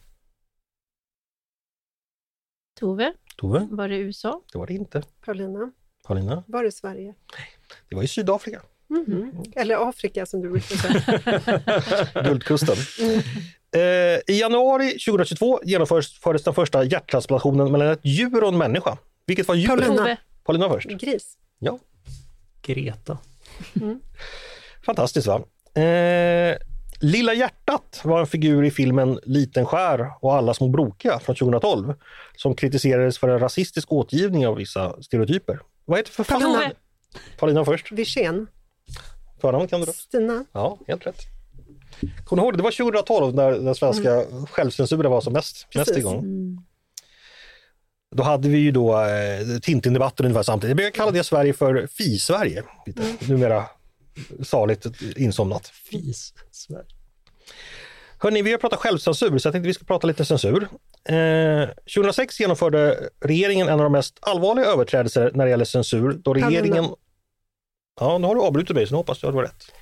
Tove, 2.81 3.15
Tove, 3.37 3.69
var 3.71 3.89
det 3.89 3.97
USA? 3.97 4.43
det 4.53 4.59
var 4.59 4.67
det 4.67 4.75
inte. 4.75 5.03
Paulina, 5.21 5.73
Paulina, 6.05 6.45
var 6.47 6.65
det 6.65 6.73
Sverige? 6.73 7.15
det 7.89 7.95
var 7.97 8.03
i 8.03 8.09
Sydafrika, 8.09 8.63
Mhm. 8.89 9.33
Eller 9.57 9.89
Afrika 9.89 10.27
som 10.27 10.41
du 10.43 10.51
brukar 10.51 10.77
säga. 10.77 12.23
Guldkusten. 12.25 12.77
Eh, 13.75 13.81
I 14.35 14.41
januari 14.41 14.91
2022 14.91 15.61
genomfördes 15.65 16.45
den 16.45 16.55
första 16.55 16.85
hjärttransplantationen 16.85 17.73
mellan 17.73 17.89
ett 17.89 18.01
djur 18.03 18.43
och 18.43 18.49
en 18.49 18.59
människa. 18.59 18.99
Vilket 19.27 19.49
var 19.49 19.55
djuret? 19.55 19.87
Paulina. 19.87 20.17
Paulina 20.45 20.69
först. 20.69 20.89
Gris. 20.89 21.37
Ja, 21.59 21.79
Greta. 22.63 23.19
fantastiskt 24.87 25.27
va? 25.27 25.43
Eh, 25.83 26.57
Lilla 27.01 27.35
hjärtat 27.35 28.01
var 28.05 28.21
en 28.21 28.27
figur 28.27 28.65
i 28.65 28.71
filmen 28.71 29.21
Liten 29.23 29.67
skär 29.67 30.11
och 30.21 30.35
alla 30.35 30.55
små 30.55 30.69
brokiga 30.69 31.19
från 31.19 31.37
2012 31.37 31.95
som 32.37 32.55
kritiserades 32.55 33.19
för 33.19 33.29
en 33.29 33.39
rasistisk 33.39 33.93
återgivning 33.93 34.47
av 34.47 34.57
vissa 34.57 35.03
stereotyper. 35.03 35.59
Vad 35.85 35.99
heter 35.99 36.13
författaren? 36.13 36.73
Paulina 37.39 37.65
först. 37.65 37.93
Wirsén. 37.93 38.47
Förnamn 39.41 39.69
kan 39.69 39.81
du 39.81 39.87
då? 39.87 39.93
Stina. 39.93 40.45
Ja, 40.53 40.79
helt 40.89 41.07
rätt. 41.07 41.21
Kommer 42.25 42.43
du 42.43 42.47
ihåg 42.47 42.53
det? 42.53 42.57
Det 42.57 42.63
var 42.63 42.71
2012 42.71 43.35
när 43.35 43.51
den 43.51 43.75
svenska 43.75 44.25
självcensuren 44.51 45.11
var 45.11 45.21
som 45.21 45.33
mest, 45.33 45.67
mest 45.75 45.97
igång. 45.97 46.19
mm. 46.19 46.59
Då 48.17 48.23
hade 48.23 48.49
vi 48.49 48.59
ju 48.59 48.71
då 48.71 49.01
eh, 49.01 49.59
Tintin-debatten 49.63 50.27
ungefär 50.27 50.43
samtidigt. 50.43 50.71
Jag 50.71 50.77
brukar 50.77 50.91
kalla 50.91 51.11
det 51.11 51.25
Sverige 51.25 51.53
för 51.53 51.87
Fi-Sverige. 51.87 52.63
Lite. 52.87 53.03
Numera 53.29 53.65
saligt 54.43 54.87
insomnat. 55.17 55.67
Fis. 55.69 56.35
Sverige. 56.51 56.87
Hörni, 58.19 58.43
vi 58.43 58.51
har 58.51 58.59
pratat 58.59 58.79
självcensur 58.79 59.39
så 59.39 59.47
jag 59.47 59.53
tänkte 59.55 59.67
vi 59.67 59.75
ska 59.75 59.85
prata 59.85 60.07
lite 60.07 60.25
censur. 60.25 60.69
Eh, 61.09 61.69
2006 61.95 62.41
genomförde 62.41 63.11
regeringen 63.21 63.69
en 63.69 63.75
av 63.75 63.83
de 63.83 63.93
mest 63.93 64.19
allvarliga 64.21 64.67
överträdelser 64.67 65.31
när 65.35 65.45
det 65.45 65.51
gäller 65.51 65.65
censur 65.65 66.13
då 66.13 66.35
regeringen... 66.35 66.85
Ja, 68.01 68.19
nu 68.19 68.27
har 68.27 68.35
du 68.35 68.41
avbrutit 68.41 68.77
mig 68.77 68.87
så 68.87 68.95
nu 68.95 68.97
hoppas 68.97 69.23
jag 69.23 69.29
att 69.29 69.35
du 69.35 69.37
har 69.39 69.45
rätt. 69.45 69.73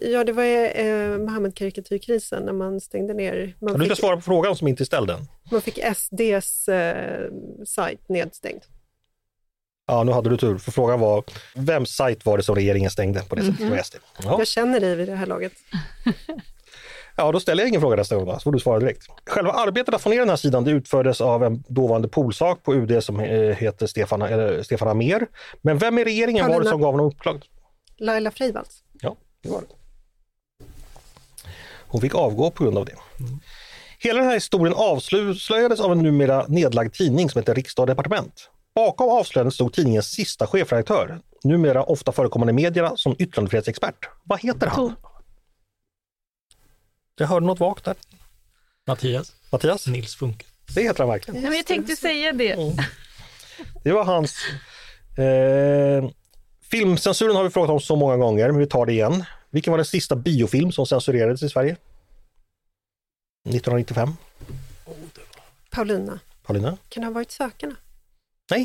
Ja, 0.00 0.24
det 0.24 0.32
var 0.32 0.44
eh, 0.44 1.18
Mohammed-karikatyrkrisen 1.18 2.42
när 2.42 2.52
man 2.52 2.80
stängde 2.80 3.14
ner. 3.14 3.56
Man, 3.60 3.72
Du 3.72 3.84
ska 3.84 3.94
fick, 3.94 3.98
svara 4.00 4.16
på 4.16 4.22
frågan 4.22 4.56
som 4.56 4.68
inte 4.68 4.82
är 4.82 4.84
ställd 4.84 5.10
än. 5.10 5.28
man 5.50 5.60
fick 5.60 5.78
SDs 5.96 6.68
eh, 6.68 7.30
sajt 7.66 8.08
nedstängd. 8.08 8.62
Ja, 9.86 10.04
nu 10.04 10.12
hade 10.12 10.30
du 10.30 10.36
tur, 10.36 10.58
för 10.58 10.72
frågan 10.72 11.00
var 11.00 11.24
vems 11.54 11.90
sajt 11.90 12.26
var 12.26 12.36
det 12.36 12.42
som 12.42 12.54
regeringen 12.54 12.90
stängde 12.90 13.20
på 13.22 13.34
det 13.34 13.42
sättet? 13.42 13.58
Det 13.58 13.70
var 13.70 13.82
SD. 13.82 13.96
Ja. 14.24 14.38
Jag 14.38 14.46
känner 14.46 14.80
dig 14.80 14.94
vid 14.96 15.08
det 15.08 15.14
här 15.14 15.26
laget. 15.26 15.52
ja, 17.20 17.32
då 17.32 17.40
ställer 17.40 17.62
jag 17.62 17.68
ingen 17.68 17.80
fråga 17.80 17.96
nästa 17.96 18.16
gång, 18.16 18.26
då, 18.26 18.32
så 18.32 18.40
får 18.40 18.52
du 18.52 18.60
svara 18.60 18.78
direkt. 18.78 19.02
Själva 19.26 19.52
arbetet 19.52 19.94
att 19.94 20.02
få 20.02 20.10
ner 20.10 20.18
den 20.18 20.28
här 20.28 20.36
sidan 20.36 20.64
det 20.64 20.70
utfördes 20.70 21.20
av 21.20 21.44
en 21.44 21.64
dåvarande 21.68 22.08
polsak 22.08 22.62
på 22.62 22.74
UD 22.74 23.04
som 23.04 23.20
eh, 23.20 23.56
heter 23.56 23.86
Stefan, 23.86 24.22
eller 24.22 24.62
Stefan 24.62 24.88
Amer. 24.88 25.26
Men 25.62 25.78
vem 25.78 25.98
i 25.98 26.04
regeringen 26.04 26.48
var 26.48 26.60
det 26.60 26.68
som 26.68 26.80
gav 26.80 26.92
honom 26.92 27.06
uppdraget? 27.06 27.42
Laila 27.98 28.30
Freivalds. 28.30 28.82
Ja, 29.00 29.16
det 29.42 29.50
var 29.50 29.60
det. 29.60 29.66
Hon 31.88 32.00
fick 32.00 32.14
avgå 32.14 32.50
på 32.50 32.64
grund 32.64 32.78
av 32.78 32.84
det. 32.84 32.94
Hela 33.98 34.18
den 34.18 34.28
här 34.28 34.34
historien 34.34 34.74
avslöjades 34.76 35.80
av 35.80 35.92
en 35.92 35.98
numera 35.98 36.44
nedlagd 36.48 36.94
tidning 36.94 37.30
som 37.30 37.38
heter 37.38 37.54
Riksdag 37.54 37.82
och 37.82 37.86
Departement. 37.86 38.50
Bakom 38.74 39.08
avslöjandet 39.08 39.54
stod 39.54 39.72
tidningens 39.72 40.10
sista 40.10 40.46
chefredaktör, 40.46 41.20
numera 41.44 41.82
ofta 41.82 42.12
förekommande 42.12 42.50
i 42.50 42.54
medierna 42.54 42.96
som 42.96 43.16
yttrandefrihetsexpert. 43.18 44.08
Vad 44.24 44.40
heter 44.40 44.66
han? 44.66 44.94
Jag 47.20 47.26
hörde 47.26 47.46
något 47.46 47.60
vagt 47.60 47.84
där. 47.84 47.96
Mattias. 48.86 49.32
Mattias? 49.52 49.86
Nils 49.86 50.14
Funke. 50.16 50.46
Det 50.74 50.82
heter 50.82 50.98
han 50.98 51.08
verkligen. 51.08 51.40
Nej, 51.40 51.50
men 51.50 51.56
jag 51.56 51.66
tänkte 51.66 51.96
säga 51.96 52.32
det. 52.32 52.74
Det 53.84 53.92
var 53.92 54.04
hans... 54.04 54.36
Eh, 55.18 56.10
filmcensuren 56.70 57.36
har 57.36 57.44
vi 57.44 57.50
frågat 57.50 57.70
om 57.70 57.80
så 57.80 57.96
många 57.96 58.16
gånger, 58.16 58.50
men 58.50 58.58
vi 58.60 58.66
tar 58.66 58.86
det 58.86 58.92
igen. 58.92 59.24
Vilken 59.50 59.70
var 59.70 59.78
den 59.78 59.84
sista 59.86 60.16
biofilm 60.16 60.72
som 60.72 60.86
censurerades 60.86 61.42
i 61.42 61.48
Sverige? 61.48 61.76
1995. 63.48 64.12
Paulina. 65.70 66.20
Paulina? 66.42 66.76
Kan 66.88 67.00
det 67.00 67.06
ha 67.06 67.12
varit 67.14 67.30
Sökarna? 67.30 67.76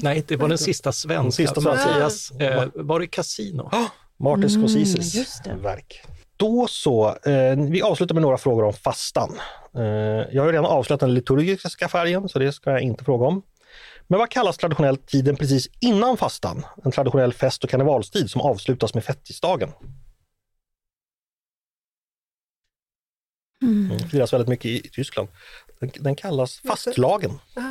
Nej, 0.01 0.23
det 0.27 0.35
var 0.35 0.49
den 0.49 0.57
sista 0.57 0.91
svenska. 0.91 1.21
Den 1.23 1.31
sista 1.31 1.61
Mattias, 1.61 2.31
eh, 2.31 2.67
var 2.75 2.99
det 2.99 3.07
Casino? 3.07 3.71
Martin 4.17 4.43
Mm, 4.49 4.67
Scorseses 4.67 5.39
det. 5.43 5.53
verk. 5.53 6.01
Då 6.37 6.67
så, 6.69 7.07
eh, 7.25 7.55
vi 7.71 7.81
avslutar 7.81 8.15
med 8.15 8.21
några 8.21 8.37
frågor 8.37 8.63
om 8.63 8.73
fastan. 8.73 9.39
Eh, 9.75 9.83
jag 10.31 10.43
har 10.43 10.51
redan 10.51 10.65
avslöjat 10.65 10.99
den 10.99 11.13
liturgiska 11.13 11.87
färgen, 11.87 12.29
så 12.29 12.39
det 12.39 12.51
ska 12.51 12.71
jag 12.71 12.81
inte 12.81 13.03
fråga 13.03 13.25
om. 13.25 13.41
Men 14.07 14.19
vad 14.19 14.29
kallas 14.29 14.57
traditionellt 14.57 15.07
tiden 15.07 15.35
precis 15.35 15.69
innan 15.79 16.17
fastan? 16.17 16.65
En 16.83 16.91
traditionell 16.91 17.33
fest 17.33 17.63
och 17.63 17.69
karnevalstid 17.69 18.29
som 18.29 18.41
avslutas 18.41 18.93
med 18.93 19.03
fettisdagen. 19.03 19.71
Mm. 23.61 23.91
Mm. 23.91 24.09
Firas 24.09 24.33
väldigt 24.33 24.49
mycket 24.49 24.65
i, 24.65 24.89
Tyskland. 24.89 25.27
Den, 25.79 25.91
den 25.99 26.15
kallas 26.15 26.59
fastlagen. 26.67 27.39
Ah, 27.55 27.61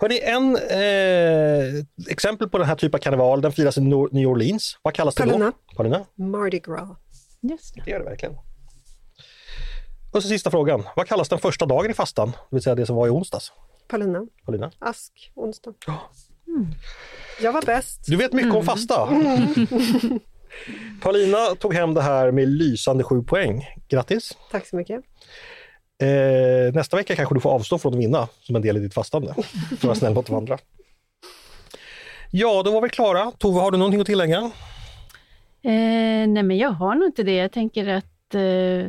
Hörrni, 0.00 0.20
en 0.22 0.56
eh, 0.56 1.84
exempel 2.08 2.48
på 2.48 2.58
den 2.58 2.66
här 2.66 2.74
typen 2.74 2.98
av 2.98 3.02
karneval, 3.02 3.40
den 3.40 3.52
firas 3.52 3.78
i 3.78 3.80
New 3.80 4.28
Orleans. 4.28 4.78
Vad 4.82 4.94
kallas 4.94 5.14
det 5.14 5.22
Palina. 5.22 5.44
då? 5.44 5.74
Palina. 5.76 6.06
Mardi 6.14 6.58
Gras. 6.58 6.88
Just 7.40 7.74
det. 7.74 7.82
Det 7.84 7.90
gör 7.90 7.98
det 7.98 8.04
verkligen. 8.04 8.34
Och 10.12 10.22
så 10.22 10.28
sista 10.28 10.50
frågan. 10.50 10.82
Vad 10.96 11.08
kallas 11.08 11.28
den 11.28 11.38
första 11.38 11.66
dagen 11.66 11.90
i 11.90 11.94
fastan? 11.94 12.30
Det 12.30 12.56
vill 12.56 12.62
säga 12.62 12.74
det 12.74 12.86
som 12.86 12.96
var 12.96 13.06
i 13.06 13.10
onsdags. 13.10 13.52
Palina. 13.88 14.26
Paulina? 14.44 14.70
Ask. 14.78 15.32
Onsdag. 15.34 15.74
Ja. 15.86 16.10
Jag 17.42 17.52
var 17.52 17.62
bäst. 17.62 18.00
Du 18.06 18.16
vet 18.16 18.32
mycket 18.32 18.54
om 18.54 18.64
fasta. 18.64 19.08
Paulina 21.02 21.54
tog 21.58 21.74
hem 21.74 21.94
det 21.94 22.02
här 22.02 22.30
med 22.30 22.48
lysande 22.48 23.04
sju 23.04 23.22
poäng. 23.22 23.64
Grattis! 23.88 24.36
Tack 24.50 24.66
så 24.66 24.76
mycket. 24.76 25.00
Eh, 25.98 26.74
nästa 26.74 26.96
vecka 26.96 27.16
kanske 27.16 27.34
du 27.34 27.40
får 27.40 27.50
avstå 27.50 27.78
från 27.78 27.94
att 27.94 28.00
vinna 28.00 28.28
som 28.40 28.56
en 28.56 28.62
del 28.62 28.76
i 28.76 28.80
ditt 28.80 28.94
fastande. 28.94 29.34
För 29.68 29.74
att 29.74 29.84
vara 29.84 29.94
snäll 29.94 30.14
mot 30.14 30.26
de 30.26 30.36
andra. 30.36 30.58
Ja, 32.30 32.62
då 32.62 32.70
var 32.70 32.82
vi 32.82 32.88
klara. 32.88 33.32
Tove, 33.38 33.60
har 33.60 33.70
du 33.70 33.78
någonting 33.78 34.00
att 34.00 34.06
tillägga? 34.06 34.38
Eh, 35.62 36.28
nej, 36.28 36.42
men 36.42 36.58
jag 36.58 36.70
har 36.70 36.94
nog 36.94 37.08
inte 37.08 37.22
det. 37.22 37.34
Jag 37.34 37.52
tänker 37.52 37.88
att 37.88 38.34
eh, 38.34 38.40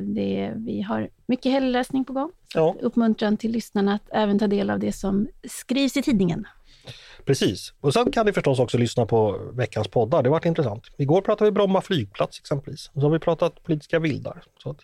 det, 0.02 0.52
vi 0.56 0.82
har 0.82 1.10
mycket 1.26 1.52
helgläsning 1.52 2.06
på 2.06 2.14
gång. 2.14 2.32
Ja. 2.54 2.76
Uppmuntran 2.82 3.38
till 3.38 3.52
lyssnarna 3.52 3.94
att 3.94 4.10
även 4.12 4.40
ta 4.40 4.48
del 4.48 4.70
av 4.70 4.80
det 4.80 4.92
som 4.92 5.28
skrivs 5.44 5.98
i 5.98 6.02
tidningen. 6.02 6.48
Precis. 7.26 7.74
Och 7.82 7.94
sen 7.94 8.12
kan 8.12 8.26
ni 8.26 8.34
förstås 8.34 8.60
också 8.60 8.78
lyssna 8.78 9.06
på 9.06 9.40
veckans 9.54 9.88
poddar. 9.88 10.24
Det 10.24 10.30
har 10.30 10.32
varit 10.32 10.46
intressant. 10.46 10.84
Igår 10.98 11.22
pratade 11.22 11.52
vi 11.52 11.54
Bromma 11.54 11.82
flygplats 11.82 12.40
exempelvis. 12.40 12.92
Och 12.94 13.02
så 13.02 13.08
har 13.08 13.14
vi 13.14 13.20
pratat 13.20 13.64
politiska 13.64 14.00
vildar. 14.00 14.44
Så 14.64 14.70
att 14.70 14.80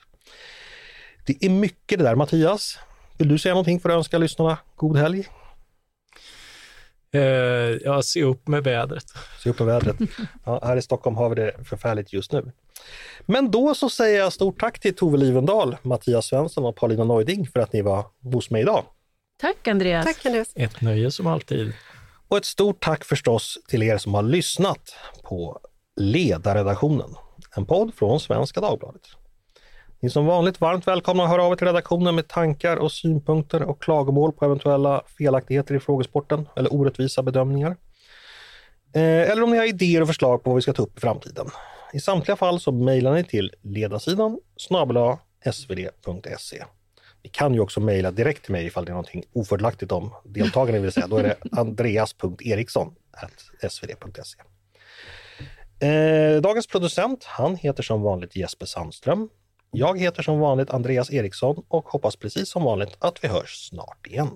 det 1.25 1.45
är 1.45 1.49
mycket 1.49 1.99
det 1.99 2.03
där. 2.05 2.15
Mattias, 2.15 2.79
vill 3.17 3.27
du 3.27 3.37
säga 3.37 3.53
någonting 3.53 3.79
för 3.79 3.89
att 3.89 3.95
önska 3.95 4.17
lyssnarna 4.17 4.57
god 4.75 4.97
helg? 4.97 5.27
Eh, 7.13 7.21
jag 7.83 8.05
ser 8.05 8.23
upp 8.23 8.47
med 8.47 8.63
vädret. 8.63 9.05
Se 9.43 9.49
upp 9.49 9.59
med 9.59 9.67
vädret. 9.67 9.95
Ja, 10.45 10.59
här 10.63 10.77
i 10.77 10.81
Stockholm 10.81 11.15
har 11.15 11.29
vi 11.29 11.35
det 11.35 11.53
förfärligt 11.65 12.13
just 12.13 12.31
nu. 12.31 12.51
Men 13.25 13.51
då 13.51 13.75
så 13.75 13.89
säger 13.89 14.19
jag 14.19 14.33
stort 14.33 14.59
tack 14.59 14.79
till 14.79 14.95
Tove 14.95 15.17
Livendal, 15.17 15.77
Mattias 15.81 16.25
Svensson 16.25 16.65
och 16.65 16.75
Paulina 16.75 17.03
Neuding 17.03 17.47
för 17.47 17.59
att 17.59 17.73
ni 17.73 17.81
var 17.81 18.05
hos 18.33 18.49
mig 18.49 18.61
idag. 18.61 18.83
Tack 19.41 19.67
Andreas! 19.67 20.05
Tack 20.05 20.25
Andreas. 20.25 20.51
Ett 20.55 20.81
nöje 20.81 21.11
som 21.11 21.27
alltid. 21.27 21.73
Och 22.27 22.37
ett 22.37 22.45
stort 22.45 22.83
tack 22.83 23.03
förstås 23.03 23.57
till 23.67 23.83
er 23.83 23.97
som 23.97 24.13
har 24.13 24.23
lyssnat 24.23 24.95
på 25.23 25.59
Ledarredaktionen, 25.95 27.15
en 27.55 27.65
podd 27.65 27.93
från 27.95 28.19
Svenska 28.19 28.61
Dagbladet. 28.61 29.01
Ni 30.03 30.07
är 30.07 30.11
som 30.11 30.25
vanligt 30.25 30.61
varmt 30.61 30.87
välkomna 30.87 31.23
att 31.23 31.29
höra 31.29 31.43
av 31.43 31.51
er 31.51 31.55
till 31.55 31.67
redaktionen 31.67 32.15
med 32.15 32.27
tankar 32.27 32.77
och 32.77 32.91
synpunkter 32.91 33.63
och 33.63 33.81
klagomål 33.81 34.31
på 34.31 34.45
eventuella 34.45 35.03
felaktigheter 35.17 35.75
i 35.75 35.79
frågesporten 35.79 36.47
eller 36.55 36.73
orättvisa 36.73 37.23
bedömningar. 37.23 37.75
Eh, 38.95 39.01
Eller 39.01 39.43
om 39.43 39.51
ni 39.51 39.57
har 39.57 39.65
idéer 39.65 40.01
och 40.01 40.07
förslag 40.07 40.43
på 40.43 40.49
vad 40.49 40.55
vi 40.55 40.61
ska 40.61 40.73
ta 40.73 40.83
upp 40.83 40.97
i 40.97 41.01
framtiden. 41.01 41.47
I 41.93 41.99
samtliga 41.99 42.35
fall 42.35 42.59
så 42.59 42.71
mejlar 42.71 43.13
ni 43.13 43.23
till 43.23 43.51
ledarsidan 43.61 44.39
snabel 44.57 44.97
svd.se. 45.51 46.63
Ni 47.23 47.29
kan 47.29 47.53
ju 47.53 47.59
också 47.59 47.79
mejla 47.79 48.11
direkt 48.11 48.43
till 48.43 48.51
mig 48.51 48.65
ifall 48.65 48.85
det 48.85 48.89
är 48.89 48.93
någonting 48.93 49.23
ofördelaktigt 49.33 49.91
om 49.91 50.13
deltagarna 50.25 50.79
vill 50.79 50.91
säga. 50.91 51.07
Då 51.07 51.17
är 51.17 51.23
det 51.23 51.35
andreas.eriksson.svd.se. 51.59 54.37
Eh, 55.87 56.41
dagens 56.41 56.67
producent, 56.67 57.23
han 57.23 57.55
heter 57.55 57.83
som 57.83 58.01
vanligt 58.01 58.35
Jesper 58.35 58.65
Sandström. 58.65 59.29
Jag 59.75 59.99
heter 59.99 60.23
som 60.23 60.39
vanligt 60.39 60.69
Andreas 60.69 61.11
Eriksson 61.11 61.63
och 61.67 61.89
hoppas 61.89 62.15
precis 62.15 62.49
som 62.49 62.63
vanligt 62.63 62.97
att 62.99 63.23
vi 63.23 63.27
hörs 63.27 63.69
snart 63.69 64.07
igen. 64.07 64.29